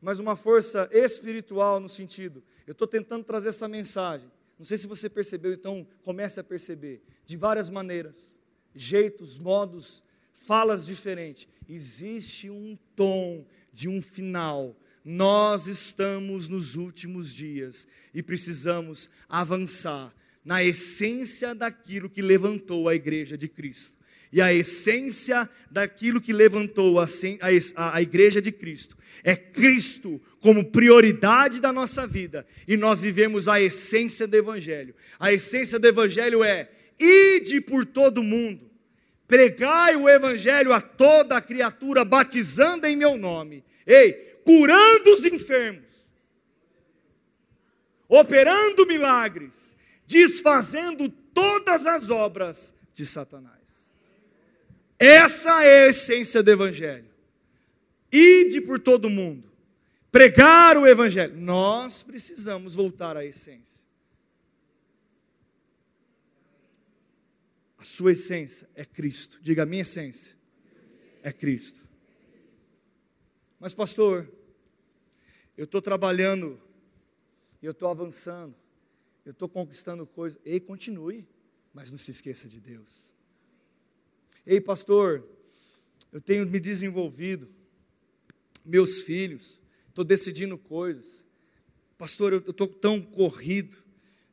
mas 0.01 0.19
uma 0.19 0.35
força 0.35 0.89
espiritual 0.91 1.79
no 1.79 1.89
sentido. 1.89 2.43
Eu 2.65 2.71
estou 2.71 2.87
tentando 2.87 3.23
trazer 3.23 3.49
essa 3.49 3.67
mensagem. 3.67 4.31
Não 4.57 4.65
sei 4.65 4.77
se 4.77 4.87
você 4.87 5.09
percebeu, 5.09 5.53
então 5.53 5.85
comece 6.03 6.39
a 6.39 6.43
perceber. 6.43 7.03
De 7.25 7.35
várias 7.35 7.69
maneiras, 7.69 8.35
jeitos, 8.73 9.37
modos, 9.37 10.01
falas 10.33 10.85
diferentes. 10.85 11.47
Existe 11.67 12.49
um 12.49 12.77
tom 12.95 13.45
de 13.73 13.89
um 13.89 14.01
final. 14.01 14.75
Nós 15.03 15.67
estamos 15.67 16.47
nos 16.47 16.75
últimos 16.75 17.33
dias 17.33 17.87
e 18.13 18.21
precisamos 18.21 19.09
avançar 19.27 20.13
na 20.45 20.63
essência 20.63 21.55
daquilo 21.55 22.09
que 22.09 22.21
levantou 22.21 22.87
a 22.87 22.95
igreja 22.95 23.37
de 23.37 23.47
Cristo. 23.47 24.01
E 24.33 24.41
a 24.41 24.53
essência 24.53 25.49
daquilo 25.69 26.21
que 26.21 26.31
levantou 26.31 27.01
a, 27.01 27.05
a, 27.75 27.95
a, 27.97 28.01
igreja 28.01 28.41
de 28.41 28.49
Cristo 28.51 28.97
é 29.23 29.35
Cristo 29.35 30.21
como 30.39 30.71
prioridade 30.71 31.59
da 31.59 31.73
nossa 31.73 32.07
vida. 32.07 32.47
E 32.65 32.77
nós 32.77 33.01
vivemos 33.01 33.49
a 33.49 33.59
essência 33.59 34.25
do 34.25 34.37
Evangelho. 34.37 34.95
A 35.19 35.33
essência 35.33 35.77
do 35.77 35.85
Evangelho 35.85 36.45
é: 36.45 36.71
ide 36.97 37.59
por 37.59 37.85
todo 37.85 38.23
mundo, 38.23 38.71
pregai 39.27 39.97
o 39.97 40.07
Evangelho 40.07 40.71
a 40.71 40.79
toda 40.79 41.41
criatura, 41.41 42.05
batizando 42.05 42.87
em 42.87 42.95
meu 42.95 43.17
nome. 43.17 43.65
Ei, 43.85 44.30
curando 44.45 45.13
os 45.13 45.25
enfermos, 45.25 45.89
operando 48.07 48.85
milagres, 48.85 49.75
desfazendo 50.05 51.09
todas 51.09 51.85
as 51.85 52.09
obras 52.09 52.73
de 52.93 53.05
Satanás. 53.05 53.89
Essa 54.99 55.63
é 55.63 55.85
a 55.85 55.87
essência 55.87 56.43
do 56.43 56.51
Evangelho. 56.51 57.09
Ide 58.11 58.61
por 58.61 58.79
todo 58.79 59.09
mundo, 59.09 59.49
pregar 60.11 60.77
o 60.77 60.85
Evangelho. 60.85 61.35
Nós 61.37 62.03
precisamos 62.03 62.75
voltar 62.75 63.15
à 63.15 63.25
essência. 63.25 63.81
A 67.77 67.83
sua 67.83 68.11
essência 68.11 68.69
é 68.75 68.85
Cristo. 68.85 69.39
Diga, 69.41 69.63
a 69.63 69.65
minha 69.65 69.81
essência 69.81 70.35
é 71.23 71.31
Cristo. 71.31 71.81
Mas, 73.61 73.75
pastor, 73.75 74.27
eu 75.55 75.65
estou 75.65 75.79
trabalhando, 75.83 76.59
eu 77.61 77.73
estou 77.73 77.89
avançando, 77.89 78.55
eu 79.23 79.33
estou 79.33 79.47
conquistando 79.47 80.03
coisas. 80.07 80.41
Ei, 80.43 80.59
continue, 80.59 81.27
mas 81.71 81.91
não 81.91 81.97
se 81.99 82.09
esqueça 82.09 82.47
de 82.47 82.59
Deus. 82.59 83.13
Ei, 84.47 84.59
pastor, 84.59 85.23
eu 86.11 86.19
tenho 86.19 86.43
me 86.47 86.59
desenvolvido, 86.59 87.47
meus 88.65 89.03
filhos, 89.03 89.61
estou 89.89 90.03
decidindo 90.03 90.57
coisas. 90.57 91.27
Pastor, 91.99 92.33
eu 92.33 92.39
estou 92.39 92.67
tão 92.67 92.99
corrido. 92.99 93.77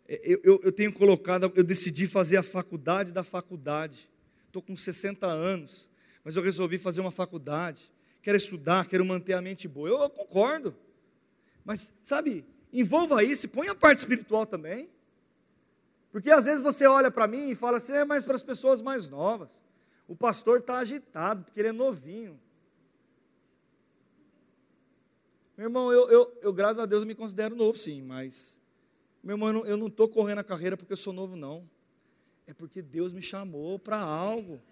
É, 0.06 0.22
eu, 0.24 0.40
eu, 0.42 0.60
eu, 0.64 0.72
tenho 0.72 0.90
colocado, 0.90 1.52
eu 1.54 1.64
decidi 1.64 2.06
fazer 2.06 2.38
a 2.38 2.42
faculdade 2.42 3.12
da 3.12 3.22
faculdade. 3.22 4.08
Estou 4.46 4.62
com 4.62 4.74
60 4.74 5.26
anos, 5.26 5.86
mas 6.24 6.34
eu 6.34 6.42
resolvi 6.42 6.78
fazer 6.78 7.02
uma 7.02 7.10
faculdade. 7.10 7.92
Quero 8.22 8.36
estudar, 8.36 8.86
quero 8.86 9.04
manter 9.04 9.34
a 9.34 9.40
mente 9.40 9.66
boa. 9.68 9.88
Eu, 9.88 10.02
eu 10.02 10.10
concordo. 10.10 10.74
Mas, 11.64 11.92
sabe, 12.02 12.44
envolva 12.72 13.22
isso 13.22 13.46
e 13.46 13.48
põe 13.48 13.68
a 13.68 13.74
parte 13.74 13.98
espiritual 13.98 14.46
também. 14.46 14.88
Porque 16.10 16.30
às 16.30 16.44
vezes 16.44 16.62
você 16.62 16.86
olha 16.86 17.10
para 17.10 17.28
mim 17.28 17.50
e 17.50 17.54
fala 17.54 17.76
assim, 17.76 17.92
é 17.92 18.04
mais 18.04 18.24
para 18.24 18.36
as 18.36 18.42
pessoas 18.42 18.80
mais 18.80 19.08
novas. 19.08 19.62
O 20.06 20.16
pastor 20.16 20.60
está 20.60 20.78
agitado, 20.78 21.44
porque 21.44 21.60
ele 21.60 21.68
é 21.68 21.72
novinho. 21.72 22.40
Meu 25.56 25.66
irmão, 25.66 25.92
eu, 25.92 26.08
eu, 26.08 26.38
eu, 26.40 26.52
graças 26.52 26.78
a 26.78 26.86
Deus, 26.86 27.04
me 27.04 27.14
considero 27.14 27.54
novo, 27.54 27.76
sim, 27.76 28.00
mas, 28.00 28.58
meu 29.22 29.34
irmão, 29.34 29.66
eu 29.66 29.76
não 29.76 29.88
estou 29.88 30.08
correndo 30.08 30.38
a 30.38 30.44
carreira 30.44 30.76
porque 30.76 30.92
eu 30.92 30.96
sou 30.96 31.12
novo, 31.12 31.36
não. 31.36 31.68
É 32.46 32.54
porque 32.54 32.80
Deus 32.80 33.12
me 33.12 33.20
chamou 33.20 33.78
para 33.78 33.98
algo. 33.98 34.62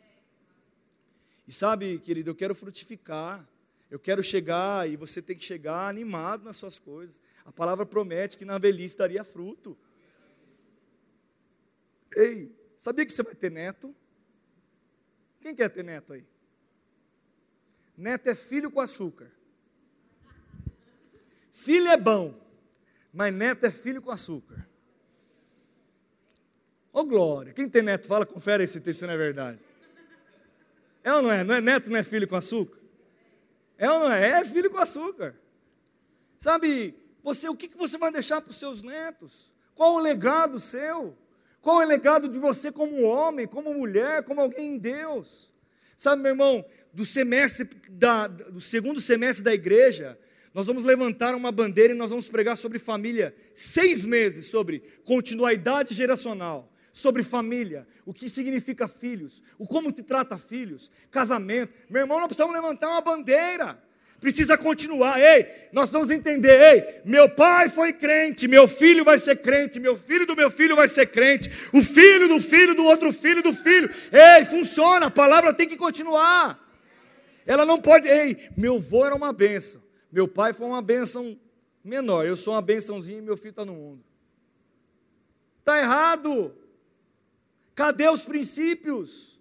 E 1.47 1.53
sabe, 1.53 1.99
querido, 1.99 2.31
eu 2.31 2.35
quero 2.35 2.55
frutificar. 2.55 3.47
Eu 3.89 4.01
quero 4.01 4.23
chegar 4.23 4.89
e 4.89 4.97
você 4.97 5.23
tem 5.23 5.37
que 5.37 5.45
chegar 5.45 5.89
animado 5.89 6.45
nas 6.45 6.57
suas 6.57 6.79
coisas. 6.79 7.23
A 7.45 7.53
palavra 7.53 7.87
promete 7.87 8.37
que 8.37 8.45
na 8.45 8.59
velhice 8.59 8.97
daria 8.97 9.23
fruto. 9.23 9.79
Ei, 12.17 12.53
sabia 12.77 13.07
que 13.07 13.13
você 13.13 13.23
vai 13.23 13.35
ter 13.35 13.51
neto? 13.51 13.95
Quem 15.41 15.55
quer 15.55 15.69
ter 15.69 15.85
neto 15.85 16.15
aí? 16.15 16.27
Neto 17.97 18.29
é 18.29 18.35
filho 18.35 18.71
com 18.71 18.81
açúcar. 18.81 19.31
Filho 21.53 21.89
é 21.89 21.97
bom, 21.97 22.39
mas 23.13 23.33
neto 23.33 23.65
é 23.65 23.71
filho 23.71 24.03
com 24.03 24.11
açúcar. 24.11 24.69
Ô 26.93 27.01
oh, 27.01 27.05
glória, 27.05 27.53
quem 27.53 27.69
tem 27.69 27.83
neto, 27.83 28.07
fala, 28.07 28.27
confere 28.27 28.63
aí 28.63 28.69
se 28.69 28.79
isso 28.91 29.07
não 29.07 29.15
é 29.15 29.17
verdade. 29.17 29.61
É 31.07 31.13
ou 31.13 31.23
não 31.23 31.31
é? 31.31 31.45
Não 31.45 31.55
é 31.55 31.61
neto, 31.61 31.89
não 31.89 31.97
é 31.97 32.03
filho 32.03 32.27
com 32.27 32.35
açúcar? 32.35 32.81
É 33.79 33.89
ou 33.89 34.01
não 34.01 34.13
é? 34.13 34.41
É 34.41 34.45
filho 34.45 34.69
com 34.69 34.79
açúcar. 34.79 35.37
Sabe, 36.37 36.97
você, 37.23 37.49
o 37.49 37.55
que 37.55 37.71
você 37.77 37.97
vai 37.97 38.11
deixar 38.11 38.41
para 38.41 38.51
os 38.51 38.57
seus 38.57 38.83
netos? 38.83 39.53
Qual 39.73 39.95
o 39.95 40.01
legado 40.01 40.59
seu? 40.59 41.17
Qual 41.63 41.81
é 41.81 41.85
o 41.85 41.89
legado 41.89 42.29
de 42.29 42.41
você 42.41 42.73
como 42.73 43.03
homem, 43.03 43.47
como 43.47 43.73
mulher, 43.73 44.25
como 44.25 44.41
alguém 44.41 44.75
em 44.75 44.79
Deus? 44.79 45.49
Sabe, 45.97 46.23
meu 46.23 46.33
irmão, 46.33 46.65
do 46.93 47.05
semestre 47.05 47.71
da, 47.89 48.27
do 48.27 48.61
segundo 48.61 49.01
semestre 49.01 49.45
da 49.45 49.55
igreja, 49.55 50.19
nós 50.53 50.67
vamos 50.67 50.83
levantar 50.83 51.37
uma 51.37 51.53
bandeira 51.53 51.93
e 51.93 51.97
nós 51.97 52.11
vamos 52.11 52.29
pregar 52.29 52.57
sobre 52.57 52.81
família, 52.81 53.33
seis 53.55 54.05
meses 54.05 54.47
sobre 54.47 54.83
continuidade 55.05 55.95
geracional, 55.95 56.69
sobre 56.97 57.23
família, 57.23 57.87
o 58.07 58.15
que 58.15 58.27
significa 58.27 58.89
filhos, 58.89 59.43
o 59.59 59.67
como 59.67 59.93
te 59.93 60.03
trata 60.03 60.39
filhos, 60.39 60.91
casamento. 61.11 61.71
Meu 61.91 62.01
irmão, 62.01 62.17
nós 62.17 62.27
precisamos 62.27 62.55
levantar 62.55 62.89
uma 62.89 63.03
bandeira 63.03 63.79
precisa 64.19 64.57
continuar. 64.57 65.21
Ei, 65.21 65.47
nós 65.73 65.91
vamos 65.91 66.11
entender. 66.11 66.59
Ei, 66.59 67.03
meu 67.05 67.29
pai 67.29 67.69
foi 67.69 67.93
crente, 67.93 68.49
meu 68.49 68.67
filho 68.67 69.05
vai 69.05 69.19
ser 69.19 69.37
crente, 69.37 69.79
meu 69.79 69.95
filho 69.95 70.27
do 70.27 70.35
meu 70.35 70.51
filho 70.51 70.75
vai 70.75 70.89
ser 70.89 71.07
crente, 71.07 71.51
o 71.71 71.83
filho 71.83 72.27
do 72.27 72.41
filho 72.41 72.75
do 72.75 72.83
outro 72.85 73.13
filho 73.13 73.43
do 73.43 73.53
filho. 73.53 73.91
Ei, 74.11 74.47
funciona, 74.47 75.07
a 75.07 75.11
palavra 75.11 75.53
tem 75.53 75.69
que 75.69 75.77
continuar. 75.77 76.59
Ela 77.45 77.67
não 77.67 77.79
pode. 77.79 78.09
Ei, 78.09 78.49
meu 78.57 78.77
avô 78.77 79.05
era 79.05 79.15
uma 79.15 79.35
benção, 79.35 79.83
meu 80.11 80.27
pai 80.27 80.55
foi 80.55 80.67
uma 80.67 80.81
benção 80.81 81.39
menor, 81.85 82.25
eu 82.25 82.39
sou 82.39 82.55
uma 82.55 82.63
bençãozinha 82.63 83.19
e 83.19 83.23
meu 83.23 83.37
filho 83.37 83.51
está 83.51 83.67
no 83.67 83.75
mundo. 83.75 84.03
Está 85.61 85.79
errado. 85.79 86.55
Cadê 87.77 88.09
os 88.09 88.25
princípios? 88.25 89.39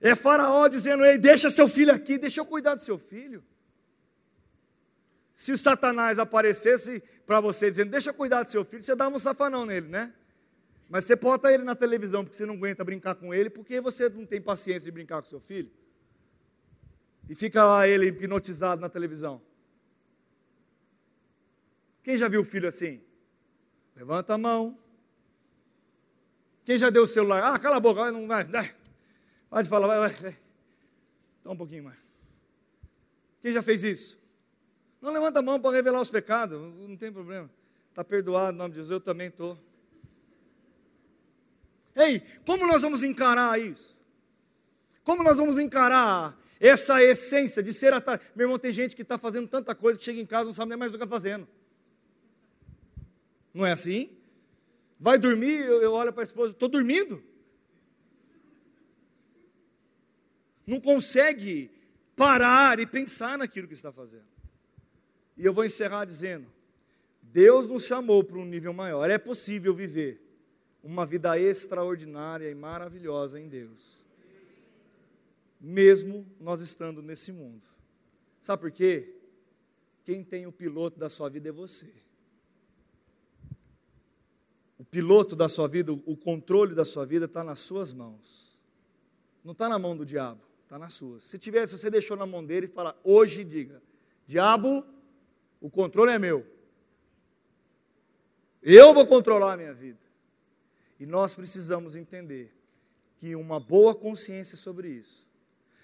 É 0.00 0.16
Faraó 0.16 0.66
dizendo: 0.66 1.04
Ei, 1.04 1.18
deixa 1.18 1.50
seu 1.50 1.68
filho 1.68 1.92
aqui, 1.92 2.16
deixa 2.18 2.40
eu 2.40 2.46
cuidar 2.46 2.74
do 2.74 2.82
seu 2.82 2.98
filho. 2.98 3.44
Se 5.30 5.52
o 5.52 5.58
Satanás 5.58 6.18
aparecesse 6.18 7.02
para 7.26 7.38
você 7.38 7.70
dizendo: 7.70 7.90
Deixa 7.90 8.10
eu 8.10 8.14
cuidar 8.14 8.42
do 8.42 8.50
seu 8.50 8.64
filho, 8.64 8.82
você 8.82 8.96
dá 8.96 9.08
um 9.08 9.18
safanão 9.18 9.66
nele, 9.66 9.88
né? 9.88 10.14
Mas 10.88 11.04
você 11.04 11.14
bota 11.14 11.52
ele 11.52 11.64
na 11.64 11.74
televisão 11.74 12.24
porque 12.24 12.36
você 12.36 12.46
não 12.46 12.54
aguenta 12.54 12.82
brincar 12.82 13.14
com 13.14 13.34
ele, 13.34 13.50
porque 13.50 13.78
você 13.78 14.08
não 14.08 14.24
tem 14.24 14.40
paciência 14.40 14.86
de 14.86 14.90
brincar 14.90 15.20
com 15.20 15.28
seu 15.28 15.40
filho. 15.40 15.70
E 17.28 17.34
fica 17.34 17.62
lá 17.62 17.86
ele 17.86 18.06
hipnotizado 18.06 18.80
na 18.80 18.88
televisão. 18.88 19.42
Quem 22.02 22.16
já 22.16 22.28
viu 22.28 22.40
o 22.40 22.44
filho 22.44 22.68
assim? 22.68 23.02
Levanta 23.94 24.32
a 24.34 24.38
mão. 24.38 24.78
Quem 26.66 26.76
já 26.76 26.90
deu 26.90 27.04
o 27.04 27.06
celular? 27.06 27.44
Ah, 27.44 27.58
cala 27.60 27.76
a 27.76 27.80
boca, 27.80 28.10
não 28.10 28.26
vai. 28.26 28.44
Pode 29.48 29.68
falar, 29.68 29.86
vai, 29.86 29.98
vai, 30.00 30.10
vai. 30.10 30.36
Então 31.40 31.52
um 31.52 31.56
pouquinho 31.56 31.84
mais. 31.84 31.96
Quem 33.40 33.52
já 33.52 33.62
fez 33.62 33.84
isso? 33.84 34.18
Não 35.00 35.12
levanta 35.12 35.38
a 35.38 35.42
mão 35.42 35.60
para 35.60 35.70
revelar 35.70 36.00
os 36.00 36.10
pecados, 36.10 36.60
não 36.60 36.96
tem 36.96 37.12
problema. 37.12 37.48
Está 37.90 38.02
perdoado 38.02 38.52
em 38.52 38.58
nome 38.58 38.70
de 38.70 38.76
Jesus, 38.78 38.90
eu 38.90 39.00
também 39.00 39.28
estou. 39.28 39.56
Ei, 41.94 42.20
como 42.44 42.66
nós 42.66 42.82
vamos 42.82 43.04
encarar 43.04 43.60
isso? 43.60 43.96
Como 45.04 45.22
nós 45.22 45.38
vamos 45.38 45.60
encarar 45.60 46.36
essa 46.58 47.00
essência 47.00 47.62
de 47.62 47.72
ser 47.72 47.92
atarefado. 47.92 48.28
Meu 48.34 48.46
irmão, 48.46 48.58
tem 48.58 48.72
gente 48.72 48.96
que 48.96 49.02
está 49.02 49.16
fazendo 49.16 49.46
tanta 49.46 49.72
coisa 49.72 49.96
que 49.96 50.04
chega 50.04 50.20
em 50.20 50.26
casa 50.26 50.42
e 50.42 50.46
não 50.46 50.52
sabe 50.52 50.70
nem 50.70 50.78
mais 50.78 50.92
o 50.92 50.98
que 50.98 51.04
está 51.04 51.14
fazendo. 51.14 51.46
Não 53.54 53.64
é 53.64 53.70
assim? 53.70 54.15
Vai 54.98 55.18
dormir, 55.18 55.64
eu, 55.64 55.82
eu 55.82 55.92
olho 55.92 56.12
para 56.12 56.22
a 56.22 56.24
esposa, 56.24 56.52
estou 56.52 56.68
dormindo. 56.68 57.22
Não 60.66 60.80
consegue 60.80 61.70
parar 62.16 62.80
e 62.80 62.86
pensar 62.86 63.38
naquilo 63.38 63.68
que 63.68 63.74
está 63.74 63.92
fazendo. 63.92 64.26
E 65.36 65.44
eu 65.44 65.52
vou 65.52 65.64
encerrar 65.64 66.04
dizendo: 66.04 66.46
Deus 67.22 67.68
nos 67.68 67.84
chamou 67.84 68.24
para 68.24 68.38
um 68.38 68.44
nível 68.44 68.72
maior. 68.72 69.08
É 69.10 69.18
possível 69.18 69.74
viver 69.74 70.20
uma 70.82 71.04
vida 71.04 71.38
extraordinária 71.38 72.50
e 72.50 72.54
maravilhosa 72.54 73.38
em 73.38 73.48
Deus, 73.48 74.04
mesmo 75.60 76.26
nós 76.40 76.60
estando 76.60 77.02
nesse 77.02 77.32
mundo. 77.32 77.62
Sabe 78.40 78.62
por 78.62 78.70
quê? 78.70 79.14
Quem 80.04 80.22
tem 80.22 80.46
o 80.46 80.52
piloto 80.52 80.98
da 80.98 81.08
sua 81.08 81.28
vida 81.28 81.48
é 81.48 81.52
você. 81.52 81.92
O 84.78 84.84
piloto 84.84 85.34
da 85.34 85.48
sua 85.48 85.66
vida, 85.66 85.92
o 85.92 86.16
controle 86.16 86.74
da 86.74 86.84
sua 86.84 87.06
vida 87.06 87.24
está 87.24 87.42
nas 87.42 87.58
suas 87.60 87.92
mãos. 87.92 88.60
Não 89.42 89.52
está 89.52 89.68
na 89.68 89.78
mão 89.78 89.96
do 89.96 90.04
diabo, 90.04 90.40
está 90.64 90.78
nas 90.78 90.92
suas. 90.92 91.24
Se 91.24 91.38
tivesse, 91.38 91.78
você 91.78 91.88
deixou 91.88 92.16
na 92.16 92.26
mão 92.26 92.44
dele 92.44 92.66
e 92.66 92.68
fala, 92.68 92.98
hoje 93.02 93.44
diga, 93.44 93.82
diabo, 94.26 94.84
o 95.60 95.70
controle 95.70 96.12
é 96.12 96.18
meu. 96.18 96.46
Eu 98.62 98.92
vou 98.92 99.06
controlar 99.06 99.54
a 99.54 99.56
minha 99.56 99.72
vida. 99.72 100.00
E 100.98 101.06
nós 101.06 101.34
precisamos 101.34 101.94
entender 101.94 102.52
que 103.16 103.36
uma 103.36 103.60
boa 103.60 103.94
consciência 103.94 104.56
sobre 104.56 104.88
isso. 104.88 105.26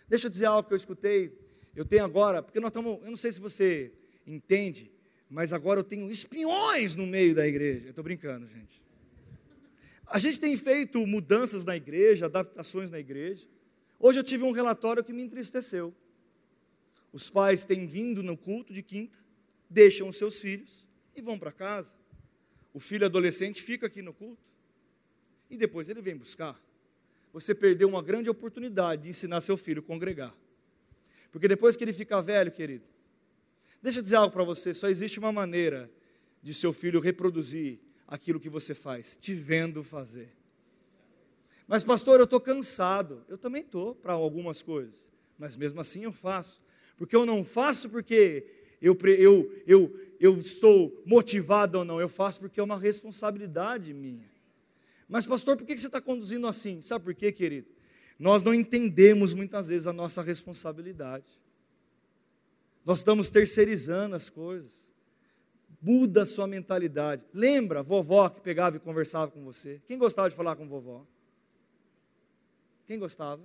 Deixa 0.09 0.27
eu 0.27 0.31
dizer 0.31 0.47
algo 0.47 0.67
que 0.67 0.75
eu 0.75 0.77
escutei. 0.77 1.39
Eu 1.75 1.85
tenho 1.87 2.05
agora, 2.05 2.43
porque 2.43 2.61
nós 2.61 2.69
estamos, 2.69 2.99
eu 3.03 3.11
não 3.11 3.17
sei 3.17 3.33
se 3.33 3.41
você 3.41 3.93
entende, 4.27 4.91
mas 5.31 5.53
agora 5.53 5.81
eu 5.81 5.85
tenho 5.85 6.11
espiões 6.11 6.95
no 6.95 7.07
meio 7.07 7.35
da 7.35 7.47
igreja. 7.47 7.87
Eu 7.87 7.91
estou 7.91 8.05
brincando, 8.05 8.47
gente. 8.49 8.82
A 10.13 10.19
gente 10.19 10.39
tem 10.39 10.55
feito 10.59 11.07
mudanças 11.07 11.65
na 11.65 11.75
igreja, 11.75 12.27
adaptações 12.27 12.91
na 12.91 12.99
igreja. 12.99 13.47
Hoje 13.99 14.19
eu 14.19 14.23
tive 14.23 14.45
um 14.45 14.51
relatório 14.51 15.03
que 15.03 15.11
me 15.11 15.23
entristeceu. 15.23 15.95
Os 17.11 17.31
pais 17.31 17.65
têm 17.65 17.87
vindo 17.87 18.23
no 18.23 18.37
culto 18.37 18.75
de 18.75 18.83
quinta, 18.83 19.19
deixam 19.71 20.07
os 20.07 20.19
seus 20.19 20.39
filhos 20.39 20.87
e 21.17 21.23
vão 21.23 21.39
para 21.39 21.51
casa. 21.51 21.95
O 22.75 22.79
filho 22.79 23.07
adolescente 23.07 23.63
fica 23.63 23.87
aqui 23.87 24.03
no 24.03 24.13
culto 24.13 24.43
e 25.49 25.57
depois 25.57 25.89
ele 25.89 26.03
vem 26.03 26.15
buscar. 26.15 26.61
Você 27.33 27.55
perdeu 27.55 27.89
uma 27.89 28.03
grande 28.03 28.29
oportunidade 28.29 29.05
de 29.05 29.09
ensinar 29.09 29.41
seu 29.41 29.57
filho 29.57 29.81
a 29.81 29.83
congregar. 29.83 30.35
Porque 31.31 31.49
depois 31.49 31.75
que 31.75 31.85
ele 31.85 31.93
ficar 31.95 32.21
velho, 32.21 32.53
querido, 32.53 32.85
deixa 33.81 34.01
eu 34.01 34.03
dizer 34.03 34.17
algo 34.17 34.31
para 34.31 34.45
você: 34.45 34.75
só 34.75 34.91
existe 34.91 35.19
uma 35.19 35.33
maneira 35.33 35.91
de 36.43 36.53
seu 36.53 36.71
filho 36.71 37.01
reproduzir 37.01 37.81
aquilo 38.13 38.39
que 38.39 38.51
você 38.51 38.75
faz, 38.75 39.17
te 39.17 39.33
vendo 39.33 39.83
fazer. 39.83 40.29
Mas, 41.67 41.83
pastor, 41.83 42.21
eu 42.21 42.25
estou 42.25 42.39
cansado. 42.39 43.25
Eu 43.27 43.39
também 43.39 43.63
estou 43.63 43.95
para 43.95 44.13
algumas 44.13 44.63
coisas, 44.63 45.11
mas 45.39 45.57
mesmo 45.57 45.81
assim 45.81 46.05
eu 46.05 46.13
faço. 46.13 46.61
Porque 46.99 47.17
eu 47.17 47.25
não 47.25 47.43
faço 47.43 47.89
porque 47.89 48.45
eu, 48.83 48.95
eu, 49.19 49.63
eu, 49.67 50.01
eu 50.21 50.37
estou 50.37 51.03
motivado 51.07 51.79
ou 51.79 51.85
não, 51.87 51.99
eu 51.99 52.09
faço 52.09 52.39
porque 52.39 52.61
é 52.61 52.63
uma 52.63 52.79
responsabilidade 52.79 53.95
minha. 53.95 54.31
Mas, 55.09 55.27
pastor, 55.27 55.57
por 55.57 55.67
que 55.67 55.77
você 55.77 55.87
está 55.87 56.01
conduzindo 56.01 56.47
assim? 56.47 56.83
Sabe 56.83 57.07
por 57.07 57.15
quê, 57.15 57.33
querido? 57.33 57.69
Nós 58.19 58.43
não 58.43 58.53
entendemos 58.53 59.33
muitas 59.33 59.69
vezes 59.69 59.87
a 59.87 59.93
nossa 59.93 60.21
responsabilidade. 60.21 61.41
Nós 62.85 62.99
estamos 62.99 63.31
terceirizando 63.31 64.15
as 64.15 64.29
coisas. 64.29 64.92
Muda 65.83 66.23
a 66.23 66.27
sua 66.27 66.47
mentalidade. 66.47 67.27
Lembra 67.35 67.81
a 67.81 67.83
vovó 67.83 68.29
que 68.29 68.41
pegava 68.41 68.77
e 68.77 68.81
conversava 68.81 69.33
com 69.33 69.43
você? 69.43 69.83
Quem 69.85 69.99
gostava 69.99 70.31
de 70.31 70.37
falar 70.37 70.55
com 70.55 70.69
vovó? 70.69 71.05
Quem 72.87 73.01
gostava? 73.01 73.43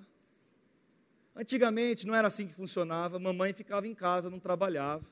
Antigamente 1.36 2.06
não 2.06 2.14
era 2.14 2.28
assim 2.28 2.46
que 2.46 2.54
funcionava. 2.54 3.18
Mamãe 3.18 3.54
ficava 3.54 3.88
em 3.88 3.96
casa, 3.96 4.30
não 4.30 4.40
trabalhava. 4.40 5.04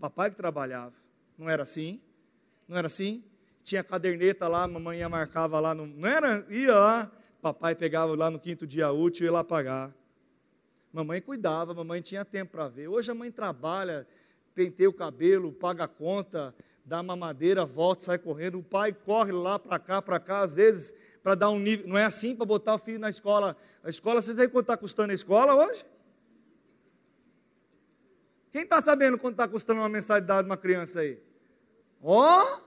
Papai 0.00 0.30
que 0.30 0.36
trabalhava. 0.36 0.94
Não 1.38 1.48
era 1.48 1.62
assim? 1.62 2.00
Não 2.66 2.76
era 2.76 2.88
assim? 2.88 3.22
Tinha 3.62 3.84
caderneta 3.84 4.48
lá, 4.48 4.66
mamãe 4.66 5.06
marcava 5.08 5.60
lá, 5.60 5.74
no, 5.74 5.86
não 5.86 6.08
era? 6.08 6.44
Ia 6.48 6.74
lá, 6.74 7.12
papai 7.40 7.74
pegava 7.74 8.14
lá 8.16 8.30
no 8.30 8.40
quinto 8.40 8.66
dia 8.66 8.90
útil 8.90 9.24
e 9.24 9.26
ia 9.26 9.32
lá 9.32 9.44
pagar. 9.44 9.94
Mamãe 10.92 11.20
cuidava, 11.20 11.72
mamãe 11.72 12.00
tinha 12.00 12.24
tempo 12.24 12.52
para 12.52 12.68
ver. 12.68 12.88
Hoje 12.88 13.10
a 13.10 13.14
mãe 13.14 13.30
trabalha, 13.30 14.06
penteia 14.54 14.88
o 14.88 14.92
cabelo, 14.92 15.52
paga 15.52 15.84
a 15.84 15.88
conta, 15.88 16.54
dá 16.84 17.02
mamadeira, 17.02 17.64
volta, 17.64 18.04
sai 18.04 18.18
correndo. 18.18 18.58
O 18.58 18.62
pai 18.62 18.92
corre 18.92 19.32
lá 19.32 19.58
para 19.58 19.78
cá, 19.78 20.02
para 20.02 20.18
cá, 20.18 20.40
às 20.40 20.54
vezes, 20.54 20.94
para 21.22 21.34
dar 21.34 21.50
um 21.50 21.58
nível. 21.58 21.86
Não 21.88 21.96
é 21.96 22.04
assim 22.04 22.34
para 22.34 22.46
botar 22.46 22.74
o 22.74 22.78
filho 22.78 22.98
na 22.98 23.10
escola. 23.10 23.56
A 23.82 23.88
escola, 23.88 24.20
vocês 24.20 24.38
aí 24.38 24.48
quanto 24.48 24.64
está 24.64 24.76
custando 24.76 25.12
a 25.12 25.14
escola 25.14 25.54
hoje? 25.54 25.84
Quem 28.52 28.62
está 28.62 28.80
sabendo 28.80 29.18
quanto 29.18 29.34
está 29.34 29.46
custando 29.46 29.80
uma 29.80 29.88
mensalidade 29.88 30.42
de 30.42 30.50
uma 30.50 30.56
criança 30.56 31.00
aí? 31.00 31.22
Ó, 32.02 32.42
oh, 32.42 32.60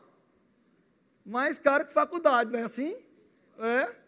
mais 1.25 1.59
caro 1.59 1.85
que 1.85 1.91
faculdade, 1.91 2.51
não 2.51 2.59
é 2.59 2.63
assim? 2.63 2.95
É. 3.59 4.03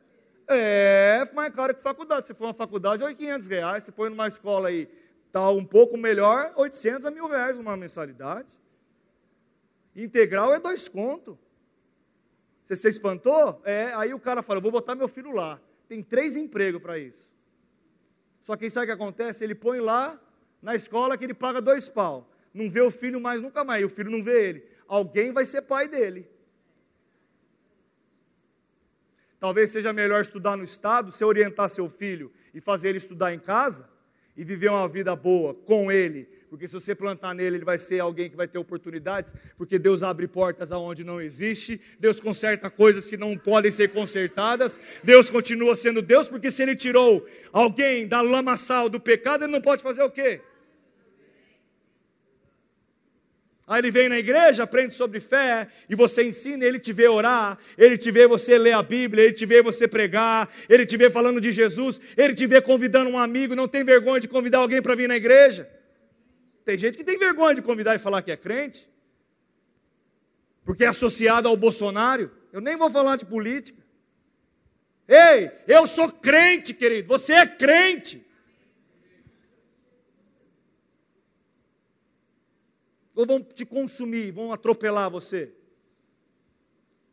É, 0.48 1.32
mais 1.34 1.54
caro 1.54 1.74
que 1.74 1.82
faculdade. 1.82 2.28
Se 2.28 2.34
for 2.34 2.46
uma 2.46 2.54
faculdade, 2.54 3.04
é 3.04 3.14
500 3.14 3.48
reais. 3.48 3.84
Se 3.84 3.92
põe 3.92 4.10
numa 4.10 4.28
escola 4.28 4.70
aí, 4.70 4.88
está 5.36 5.50
um 5.50 5.66
pouco 5.66 5.98
melhor, 5.98 6.54
800 6.56 7.06
a 7.06 7.12
mil 7.12 7.28
reais 7.28 7.58
uma 7.58 7.76
mensalidade. 7.76 8.48
Integral 9.94 10.54
é 10.54 10.60
dois 10.60 10.88
contos. 10.88 11.36
Você 12.64 12.74
se 12.74 12.88
espantou? 12.88 13.62
É, 13.66 13.94
aí 13.96 14.14
o 14.14 14.20
cara 14.20 14.42
fala, 14.42 14.62
vou 14.62 14.72
botar 14.72 14.96
meu 14.96 15.10
filho 15.10 15.34
lá. 15.34 15.62
Tem 15.90 16.02
três 16.02 16.38
empregos 16.38 16.82
para 16.82 16.98
isso. 16.98 17.34
Só 18.40 18.56
que 18.56 18.70
sabe 18.70 18.86
o 18.86 18.88
que 18.88 18.94
acontece? 18.94 19.44
Ele 19.44 19.54
põe 19.54 19.82
lá 19.82 20.18
na 20.62 20.74
escola 20.74 21.18
que 21.18 21.26
ele 21.26 21.34
paga 21.34 21.62
dois 21.62 21.90
pau. 21.90 22.32
Não 22.54 22.70
vê 22.70 22.80
o 22.80 22.90
filho 22.90 23.20
mais 23.20 23.42
nunca 23.42 23.62
mais. 23.62 23.82
E 23.82 23.86
o 23.86 23.90
filho 23.90 24.10
não 24.10 24.24
vê 24.24 24.48
ele. 24.48 24.70
Alguém 24.88 25.34
vai 25.34 25.44
ser 25.46 25.64
pai 25.64 25.90
dele. 25.90 26.30
Talvez 29.38 29.70
seja 29.70 29.92
melhor 29.92 30.22
estudar 30.22 30.56
no 30.56 30.64
estado, 30.64 31.12
se 31.12 31.26
orientar 31.26 31.68
seu 31.68 31.90
filho 31.90 32.32
e 32.54 32.62
fazer 32.62 32.90
ele 32.90 33.00
estudar 33.00 33.34
em 33.34 33.40
casa 33.40 33.95
e 34.36 34.44
viver 34.44 34.70
uma 34.70 34.88
vida 34.88 35.16
boa 35.16 35.54
com 35.54 35.92
ele, 35.92 36.28
porque 36.50 36.68
se 36.68 36.74
você 36.74 36.96
plantar 36.96 37.34
nele, 37.34 37.58
ele 37.58 37.66
vai 37.66 37.78
ser 37.78 38.00
alguém 38.00 38.30
que 38.30 38.36
vai 38.36 38.48
ter 38.48 38.58
oportunidades, 38.58 39.34
porque 39.58 39.78
Deus 39.78 40.04
abre 40.04 40.28
portas 40.28 40.72
aonde 40.72 41.04
não 41.04 41.22
existe, 41.22 41.82
Deus 42.00 42.20
conserta 42.20 42.70
coisas 42.70 43.08
que 43.08 43.18
não 43.18 43.38
podem 43.38 43.72
ser 43.72 43.90
consertadas, 43.90 44.80
Deus 45.04 45.30
continua 45.30 45.76
sendo 45.76 46.02
Deus, 46.02 46.30
porque 46.30 46.52
se 46.52 46.64
ele 46.64 46.76
tirou 46.76 47.26
alguém 47.52 48.08
da 48.08 48.22
lamaçal 48.22 48.88
do 48.88 49.00
pecado, 49.00 49.44
ele 49.44 49.52
não 49.52 49.62
pode 49.62 49.84
fazer 49.84 50.04
o 50.04 50.10
quê? 50.10 50.42
Aí 53.68 53.82
ele 53.82 53.90
vem 53.90 54.08
na 54.08 54.20
igreja, 54.20 54.64
aprende 54.64 54.94
sobre 54.94 55.20
fé, 55.20 55.68
e 55.90 55.96
você 55.96 56.24
ensina, 56.24 56.64
ele 56.64 56.78
te 56.78 56.94
vê 56.94 57.08
orar, 57.08 57.58
ele 57.76 57.98
te 57.98 58.12
vê 58.12 58.28
você 58.28 58.60
ler 58.60 58.74
a 58.74 58.84
Bíblia, 58.84 59.24
ele 59.24 59.34
te 59.34 59.46
vê 59.46 59.62
você 59.62 59.88
pregar, 59.88 60.48
ele 60.70 60.86
te 60.86 60.96
vê 60.96 61.10
falando 61.10 61.42
de 61.42 61.52
Jesus, 61.52 62.00
ele 62.16 62.36
te 62.36 62.46
vê 62.46 62.62
convidando 62.62 63.10
um 63.10 63.18
amigo, 63.18 63.56
não 63.56 63.68
tem 63.68 63.84
vergonha 63.84 64.20
de 64.20 64.28
convidar 64.28 64.60
alguém 64.60 64.84
para 64.84 64.94
vir 64.94 65.08
na 65.08 65.16
igreja. 65.16 65.68
Tem 66.64 66.78
gente 66.78 66.96
que 66.96 67.04
tem 67.04 67.18
vergonha 67.18 67.56
de 67.56 67.62
convidar 67.62 67.96
e 67.96 68.00
falar 68.00 68.22
que 68.22 68.32
é 68.32 68.38
crente, 68.38 68.88
porque 70.64 70.84
é 70.84 70.88
associado 70.88 71.48
ao 71.48 71.58
Bolsonaro. 71.58 72.32
Eu 72.54 72.62
nem 72.62 72.76
vou 72.76 72.90
falar 72.90 73.16
de 73.16 73.26
política. 73.26 73.84
Ei, 75.08 75.52
eu 75.68 75.86
sou 75.88 76.12
crente, 76.12 76.74
querido, 76.74 77.08
você 77.08 77.34
é 77.34 77.48
crente. 77.48 78.25
Ou 83.16 83.26
vão 83.26 83.42
te 83.42 83.66
consumir, 83.66 84.32
vão 84.32 84.52
atropelar 84.52 85.10
você? 85.10 85.54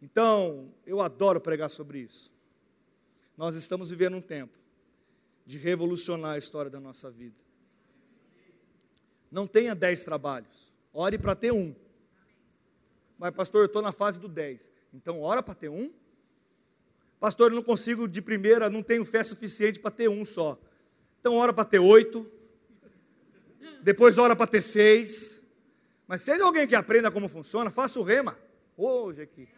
Então, 0.02 0.74
eu 0.84 1.00
adoro 1.00 1.40
pregar 1.40 1.70
sobre 1.70 2.00
isso. 2.00 2.32
Nós 3.36 3.54
estamos 3.54 3.90
vivendo 3.90 4.16
um 4.16 4.20
tempo 4.20 4.58
de 5.46 5.58
revolucionar 5.58 6.32
a 6.32 6.38
história 6.38 6.70
da 6.70 6.80
nossa 6.80 7.10
vida. 7.10 7.36
Não 9.30 9.46
tenha 9.46 9.74
dez 9.74 10.02
trabalhos, 10.02 10.72
ore 10.92 11.18
para 11.18 11.36
ter 11.36 11.52
um. 11.52 11.74
Mas, 13.16 13.32
pastor, 13.34 13.62
eu 13.62 13.66
estou 13.66 13.80
na 13.80 13.92
fase 13.92 14.18
do 14.18 14.28
dez. 14.28 14.72
Então, 14.92 15.20
ora 15.20 15.42
para 15.42 15.54
ter 15.54 15.68
um. 15.68 15.92
Pastor, 17.20 17.52
eu 17.52 17.54
não 17.54 17.62
consigo 17.62 18.08
de 18.08 18.20
primeira, 18.20 18.68
não 18.68 18.82
tenho 18.82 19.04
fé 19.04 19.22
suficiente 19.22 19.78
para 19.78 19.92
ter 19.92 20.08
um 20.08 20.24
só. 20.24 20.58
Então, 21.20 21.36
ora 21.36 21.52
para 21.52 21.64
ter 21.64 21.78
oito. 21.78 22.28
Depois, 23.82 24.18
ora 24.18 24.34
para 24.34 24.48
ter 24.48 24.60
seis. 24.60 25.41
Mas 26.12 26.20
seja 26.20 26.44
alguém 26.44 26.66
que 26.66 26.74
aprenda 26.74 27.10
como 27.10 27.26
funciona, 27.26 27.70
faça 27.70 27.98
o 27.98 28.02
rema. 28.02 28.38
Hoje 28.76 29.22
aqui. 29.22 29.48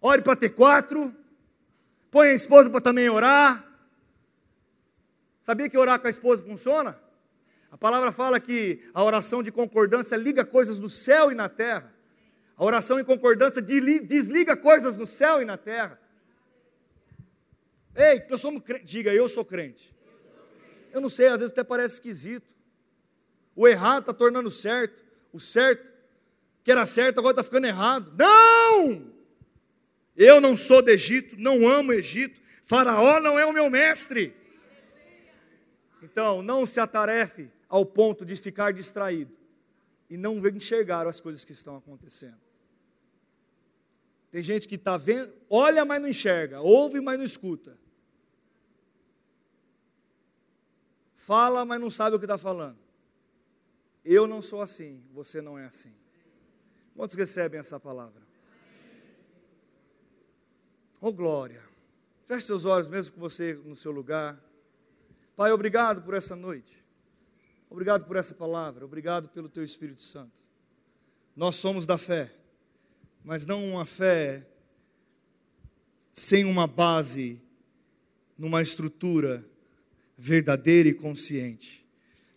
Ore 0.00 0.22
para 0.22 0.34
ter 0.34 0.48
quatro. 0.48 1.14
Põe 2.10 2.28
a 2.28 2.32
esposa 2.32 2.70
para 2.70 2.80
também 2.80 3.10
orar. 3.10 3.62
Sabia 5.38 5.68
que 5.68 5.76
orar 5.76 6.00
com 6.00 6.06
a 6.06 6.10
esposa 6.10 6.42
funciona? 6.42 6.98
A 7.70 7.76
palavra 7.76 8.10
fala 8.10 8.40
que 8.40 8.82
a 8.94 9.04
oração 9.04 9.42
de 9.42 9.52
concordância 9.52 10.16
liga 10.16 10.46
coisas 10.46 10.78
no 10.78 10.88
céu 10.88 11.30
e 11.30 11.34
na 11.34 11.50
terra. 11.50 11.92
A 12.56 12.64
oração 12.64 12.98
em 12.98 13.04
concordância 13.04 13.60
desliga 13.60 14.56
coisas 14.56 14.96
no 14.96 15.06
céu 15.06 15.42
e 15.42 15.44
na 15.44 15.58
terra. 15.58 16.00
Ei, 17.94 18.24
eu 18.30 18.38
sou 18.38 18.58
crente. 18.58 18.84
Diga, 18.86 19.12
eu 19.12 19.28
sou 19.28 19.44
crente. 19.44 19.94
Eu 20.90 21.02
não 21.02 21.10
sei, 21.10 21.26
às 21.26 21.40
vezes 21.40 21.52
até 21.52 21.62
parece 21.62 21.96
esquisito. 21.96 22.61
O 23.54 23.68
errado 23.68 24.02
está 24.02 24.14
tornando 24.14 24.50
certo. 24.50 25.02
O 25.32 25.38
certo, 25.38 25.90
que 26.62 26.70
era 26.70 26.84
certo, 26.84 27.18
agora 27.18 27.32
está 27.32 27.44
ficando 27.44 27.66
errado. 27.66 28.12
Não! 28.16 29.12
Eu 30.16 30.40
não 30.40 30.56
sou 30.56 30.82
do 30.82 30.90
Egito, 30.90 31.36
não 31.38 31.68
amo 31.68 31.90
o 31.90 31.94
Egito. 31.94 32.40
Faraó 32.64 33.20
não 33.20 33.38
é 33.38 33.46
o 33.46 33.52
meu 33.52 33.68
mestre. 33.70 34.34
Então, 36.02 36.42
não 36.42 36.66
se 36.66 36.80
atarefe 36.80 37.50
ao 37.68 37.86
ponto 37.86 38.24
de 38.24 38.36
ficar 38.36 38.72
distraído 38.72 39.36
e 40.10 40.16
não 40.16 40.46
enxergar 40.46 41.06
as 41.06 41.20
coisas 41.20 41.44
que 41.44 41.52
estão 41.52 41.76
acontecendo. 41.76 42.40
Tem 44.30 44.42
gente 44.42 44.66
que 44.66 44.74
está 44.74 44.96
vendo, 44.96 45.32
olha, 45.48 45.84
mas 45.84 46.00
não 46.00 46.08
enxerga, 46.08 46.60
ouve, 46.60 47.00
mas 47.00 47.18
não 47.18 47.24
escuta. 47.24 47.78
Fala, 51.16 51.64
mas 51.64 51.80
não 51.80 51.88
sabe 51.88 52.16
o 52.16 52.18
que 52.18 52.24
está 52.24 52.36
falando. 52.36 52.81
Eu 54.04 54.26
não 54.26 54.42
sou 54.42 54.60
assim, 54.60 55.02
você 55.12 55.40
não 55.40 55.58
é 55.58 55.64
assim. 55.64 55.92
Quantos 56.94 57.16
recebem 57.16 57.60
essa 57.60 57.78
palavra? 57.78 58.22
Oh 61.00 61.12
glória. 61.12 61.62
Feche 62.24 62.46
seus 62.46 62.64
olhos 62.64 62.88
mesmo 62.88 63.14
com 63.14 63.20
você 63.20 63.54
no 63.54 63.74
seu 63.74 63.90
lugar. 63.90 64.40
Pai, 65.34 65.50
obrigado 65.50 66.02
por 66.02 66.14
essa 66.14 66.36
noite. 66.36 66.84
Obrigado 67.68 68.04
por 68.04 68.16
essa 68.16 68.34
palavra. 68.34 68.84
Obrigado 68.84 69.28
pelo 69.28 69.48
teu 69.48 69.64
Espírito 69.64 70.02
Santo. 70.02 70.32
Nós 71.34 71.56
somos 71.56 71.86
da 71.86 71.96
fé, 71.96 72.32
mas 73.24 73.46
não 73.46 73.64
uma 73.64 73.86
fé 73.86 74.46
sem 76.12 76.44
uma 76.44 76.66
base, 76.66 77.40
numa 78.36 78.60
estrutura 78.60 79.44
verdadeira 80.16 80.88
e 80.88 80.94
consciente. 80.94 81.81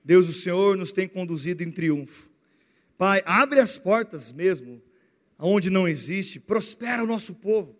Deus, 0.05 0.29
o 0.29 0.33
Senhor 0.33 0.77
nos 0.77 0.91
tem 0.91 1.07
conduzido 1.07 1.63
em 1.63 1.71
triunfo. 1.71 2.29
Pai, 2.95 3.23
abre 3.25 3.59
as 3.59 3.75
portas 3.75 4.31
mesmo, 4.31 4.79
onde 5.39 5.71
não 5.71 5.87
existe, 5.87 6.39
prospera 6.39 7.03
o 7.03 7.07
nosso 7.07 7.33
povo, 7.33 7.75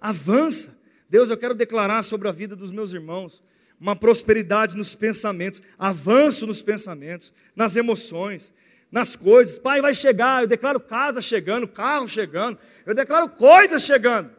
avança. 0.00 0.78
Deus, 1.10 1.28
eu 1.28 1.36
quero 1.36 1.56
declarar 1.56 2.04
sobre 2.04 2.28
a 2.28 2.32
vida 2.32 2.54
dos 2.54 2.70
meus 2.70 2.92
irmãos 2.92 3.42
uma 3.80 3.96
prosperidade 3.96 4.76
nos 4.76 4.94
pensamentos, 4.94 5.60
avanço 5.76 6.46
nos 6.46 6.62
pensamentos, 6.62 7.32
nas 7.56 7.74
emoções, 7.74 8.54
nas 8.90 9.16
coisas. 9.16 9.58
Pai, 9.58 9.80
vai 9.80 9.94
chegar, 9.94 10.42
eu 10.42 10.48
declaro 10.48 10.78
casa 10.78 11.20
chegando, 11.20 11.66
carro 11.66 12.06
chegando, 12.06 12.56
eu 12.86 12.94
declaro 12.94 13.28
coisas 13.30 13.82
chegando, 13.82 14.30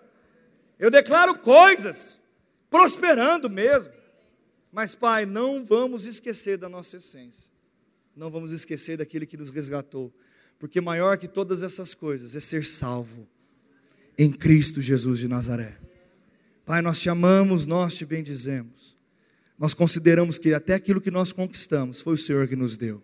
eu 0.79 0.89
declaro 0.89 1.37
coisas 1.37 2.17
prosperando 2.69 3.49
mesmo. 3.49 3.98
Mas, 4.71 4.95
Pai, 4.95 5.25
não 5.25 5.65
vamos 5.65 6.05
esquecer 6.05 6.57
da 6.57 6.69
nossa 6.69 6.97
essência. 6.97 7.51
Não 8.15 8.29
vamos 8.29 8.51
esquecer 8.51 8.97
daquele 8.97 9.25
que 9.25 9.37
nos 9.37 9.49
resgatou. 9.49 10.13
Porque 10.59 10.81
maior 10.81 11.17
que 11.17 11.27
todas 11.27 11.63
essas 11.63 11.93
coisas 11.93 12.35
é 12.35 12.39
ser 12.39 12.65
salvo 12.65 13.27
em 14.17 14.31
Cristo 14.31 14.81
Jesus 14.81 15.19
de 15.19 15.27
Nazaré. 15.27 15.77
Pai, 16.65 16.81
nós 16.81 16.99
te 16.99 17.09
amamos, 17.09 17.65
nós 17.65 17.95
te 17.95 18.05
bendizemos. 18.05 18.97
Nós 19.57 19.73
consideramos 19.73 20.37
que 20.37 20.53
até 20.53 20.73
aquilo 20.73 21.01
que 21.01 21.09
nós 21.09 21.31
conquistamos 21.31 22.01
foi 22.01 22.13
o 22.13 22.17
Senhor 22.17 22.47
que 22.47 22.55
nos 22.55 22.77
deu. 22.77 23.01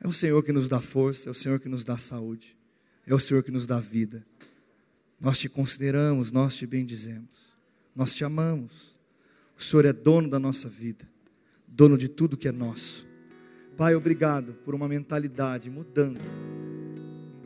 É 0.00 0.08
o 0.08 0.12
Senhor 0.12 0.42
que 0.42 0.52
nos 0.52 0.68
dá 0.68 0.80
força, 0.80 1.28
é 1.28 1.30
o 1.30 1.34
Senhor 1.34 1.60
que 1.60 1.68
nos 1.68 1.84
dá 1.84 1.96
saúde, 1.96 2.56
é 3.06 3.14
o 3.14 3.18
Senhor 3.18 3.42
que 3.42 3.52
nos 3.52 3.66
dá 3.66 3.78
vida. 3.78 4.26
Nós 5.20 5.38
te 5.38 5.48
consideramos, 5.48 6.32
nós 6.32 6.56
te 6.56 6.66
bendizemos, 6.66 7.54
nós 7.94 8.12
te 8.12 8.24
amamos. 8.24 8.91
O 9.62 9.64
Senhor 9.64 9.84
é 9.84 9.92
dono 9.92 10.28
da 10.28 10.40
nossa 10.40 10.68
vida, 10.68 11.08
dono 11.68 11.96
de 11.96 12.08
tudo 12.08 12.36
que 12.36 12.48
é 12.48 12.52
nosso. 12.52 13.06
Pai, 13.76 13.94
obrigado 13.94 14.54
por 14.64 14.74
uma 14.74 14.88
mentalidade 14.88 15.70
mudando. 15.70 16.20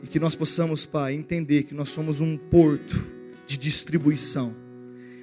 E 0.01 0.07
que 0.07 0.19
nós 0.19 0.35
possamos, 0.35 0.83
Pai, 0.83 1.13
entender 1.13 1.63
que 1.63 1.75
nós 1.75 1.89
somos 1.89 2.19
um 2.19 2.35
porto 2.35 2.95
de 3.45 3.55
distribuição. 3.55 4.55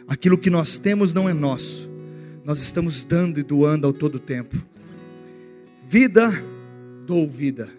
Aquilo 0.06 0.38
que 0.38 0.48
nós 0.48 0.78
temos 0.78 1.12
não 1.12 1.28
é 1.28 1.34
nosso. 1.34 1.90
Nós 2.44 2.60
estamos 2.62 3.02
dando 3.02 3.40
e 3.40 3.42
doando 3.42 3.88
ao 3.88 3.92
todo 3.92 4.20
tempo. 4.20 4.56
Vida, 5.84 6.30
dou 7.04 7.28
vida. 7.28 7.72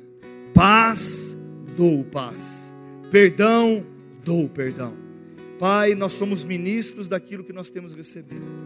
Paz, 0.53 1.37
dou 1.77 2.03
paz. 2.03 2.75
Perdão, 3.09 3.87
dou 4.25 4.49
perdão. 4.49 4.93
Pai, 5.57 5.95
nós 5.95 6.11
somos 6.11 6.43
ministros 6.43 7.07
daquilo 7.07 7.45
que 7.45 7.53
nós 7.53 7.69
temos 7.69 7.95
recebido 7.95 8.64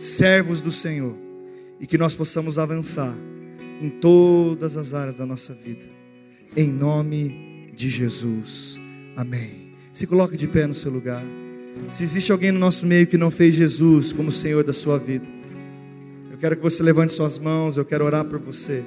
servos 0.00 0.62
do 0.62 0.70
Senhor, 0.70 1.14
e 1.78 1.86
que 1.86 1.98
nós 1.98 2.14
possamos 2.14 2.58
avançar 2.58 3.14
em 3.82 3.90
todas 3.90 4.74
as 4.76 4.94
áreas 4.94 5.16
da 5.16 5.26
nossa 5.26 5.52
vida, 5.52 5.84
em 6.56 6.66
nome 6.66 7.70
de 7.76 7.90
Jesus, 7.90 8.80
amém. 9.14 9.74
Se 9.92 10.06
coloque 10.06 10.38
de 10.38 10.48
pé 10.48 10.66
no 10.66 10.72
seu 10.72 10.90
lugar. 10.90 11.22
Se 11.90 12.02
existe 12.02 12.32
alguém 12.32 12.50
no 12.50 12.58
nosso 12.58 12.86
meio 12.86 13.06
que 13.06 13.18
não 13.18 13.30
fez 13.30 13.54
Jesus 13.54 14.12
como 14.12 14.32
Senhor 14.32 14.64
da 14.64 14.72
sua 14.72 14.98
vida, 14.98 15.26
eu 16.30 16.38
quero 16.38 16.56
que 16.56 16.62
você 16.62 16.82
levante 16.82 17.12
suas 17.12 17.38
mãos, 17.38 17.76
eu 17.76 17.84
quero 17.84 18.04
orar 18.04 18.24
por 18.24 18.38
você. 18.38 18.82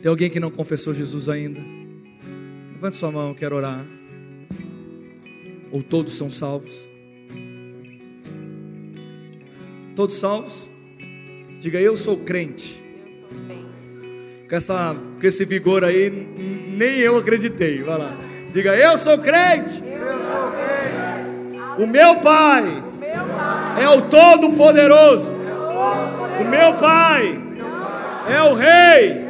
Tem 0.00 0.08
alguém 0.08 0.30
que 0.30 0.38
não 0.38 0.50
confessou 0.50 0.94
Jesus 0.94 1.28
ainda? 1.28 1.60
Levante 2.72 2.94
sua 2.94 3.10
mão, 3.10 3.30
eu 3.30 3.34
quero 3.34 3.56
orar. 3.56 3.84
Ou 5.72 5.82
todos 5.82 6.14
são 6.14 6.30
salvos? 6.30 6.88
Todos 9.98 10.14
salvos? 10.14 10.70
Diga, 11.58 11.80
eu 11.80 11.96
sou 11.96 12.18
crente. 12.18 12.84
Com, 14.48 14.54
essa, 14.54 14.94
com 15.20 15.26
esse 15.26 15.44
vigor 15.44 15.82
aí, 15.82 16.08
nem 16.76 17.00
eu 17.00 17.16
acreditei. 17.16 17.82
Vai 17.82 17.98
lá. 17.98 18.16
Diga, 18.52 18.76
eu 18.76 18.96
sou 18.96 19.18
crente. 19.18 19.82
Eu 19.82 20.20
sou 20.20 20.52
crente. 20.52 21.82
O 21.82 21.86
meu 21.88 22.14
Pai, 22.20 22.62
o 22.62 23.00
meu 23.00 23.24
pai 23.24 23.82
é 23.82 23.88
o 23.88 24.02
Todo-Poderoso. 24.02 25.32
O 25.32 26.44
meu 26.44 26.74
Pai 26.74 27.36
é 28.32 28.40
o 28.40 28.54
Rei 28.54 29.24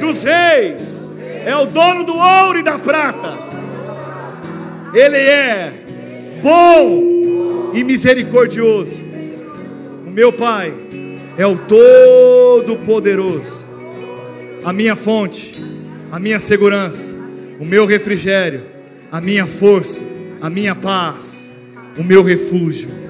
dos 0.00 0.24
Reis. 0.24 1.00
É 1.46 1.54
o 1.54 1.64
dono 1.66 2.02
do 2.02 2.16
ouro 2.16 2.58
e 2.58 2.64
da 2.64 2.76
prata. 2.76 3.38
Ele 4.92 5.16
é 5.16 5.74
bom 6.42 7.70
e 7.72 7.84
misericordioso 7.84 9.06
meu 10.08 10.32
Pai 10.32 10.72
é 11.36 11.46
o 11.46 11.56
Todo-Poderoso, 11.56 13.68
a 14.64 14.72
minha 14.72 14.96
fonte, 14.96 15.52
a 16.10 16.18
minha 16.18 16.40
segurança, 16.40 17.16
o 17.60 17.64
meu 17.64 17.86
refrigério, 17.86 18.62
a 19.10 19.20
minha 19.20 19.46
força, 19.46 20.04
a 20.40 20.50
minha 20.50 20.74
paz, 20.74 21.52
o 21.96 22.02
meu 22.02 22.22
refúgio. 22.22 23.07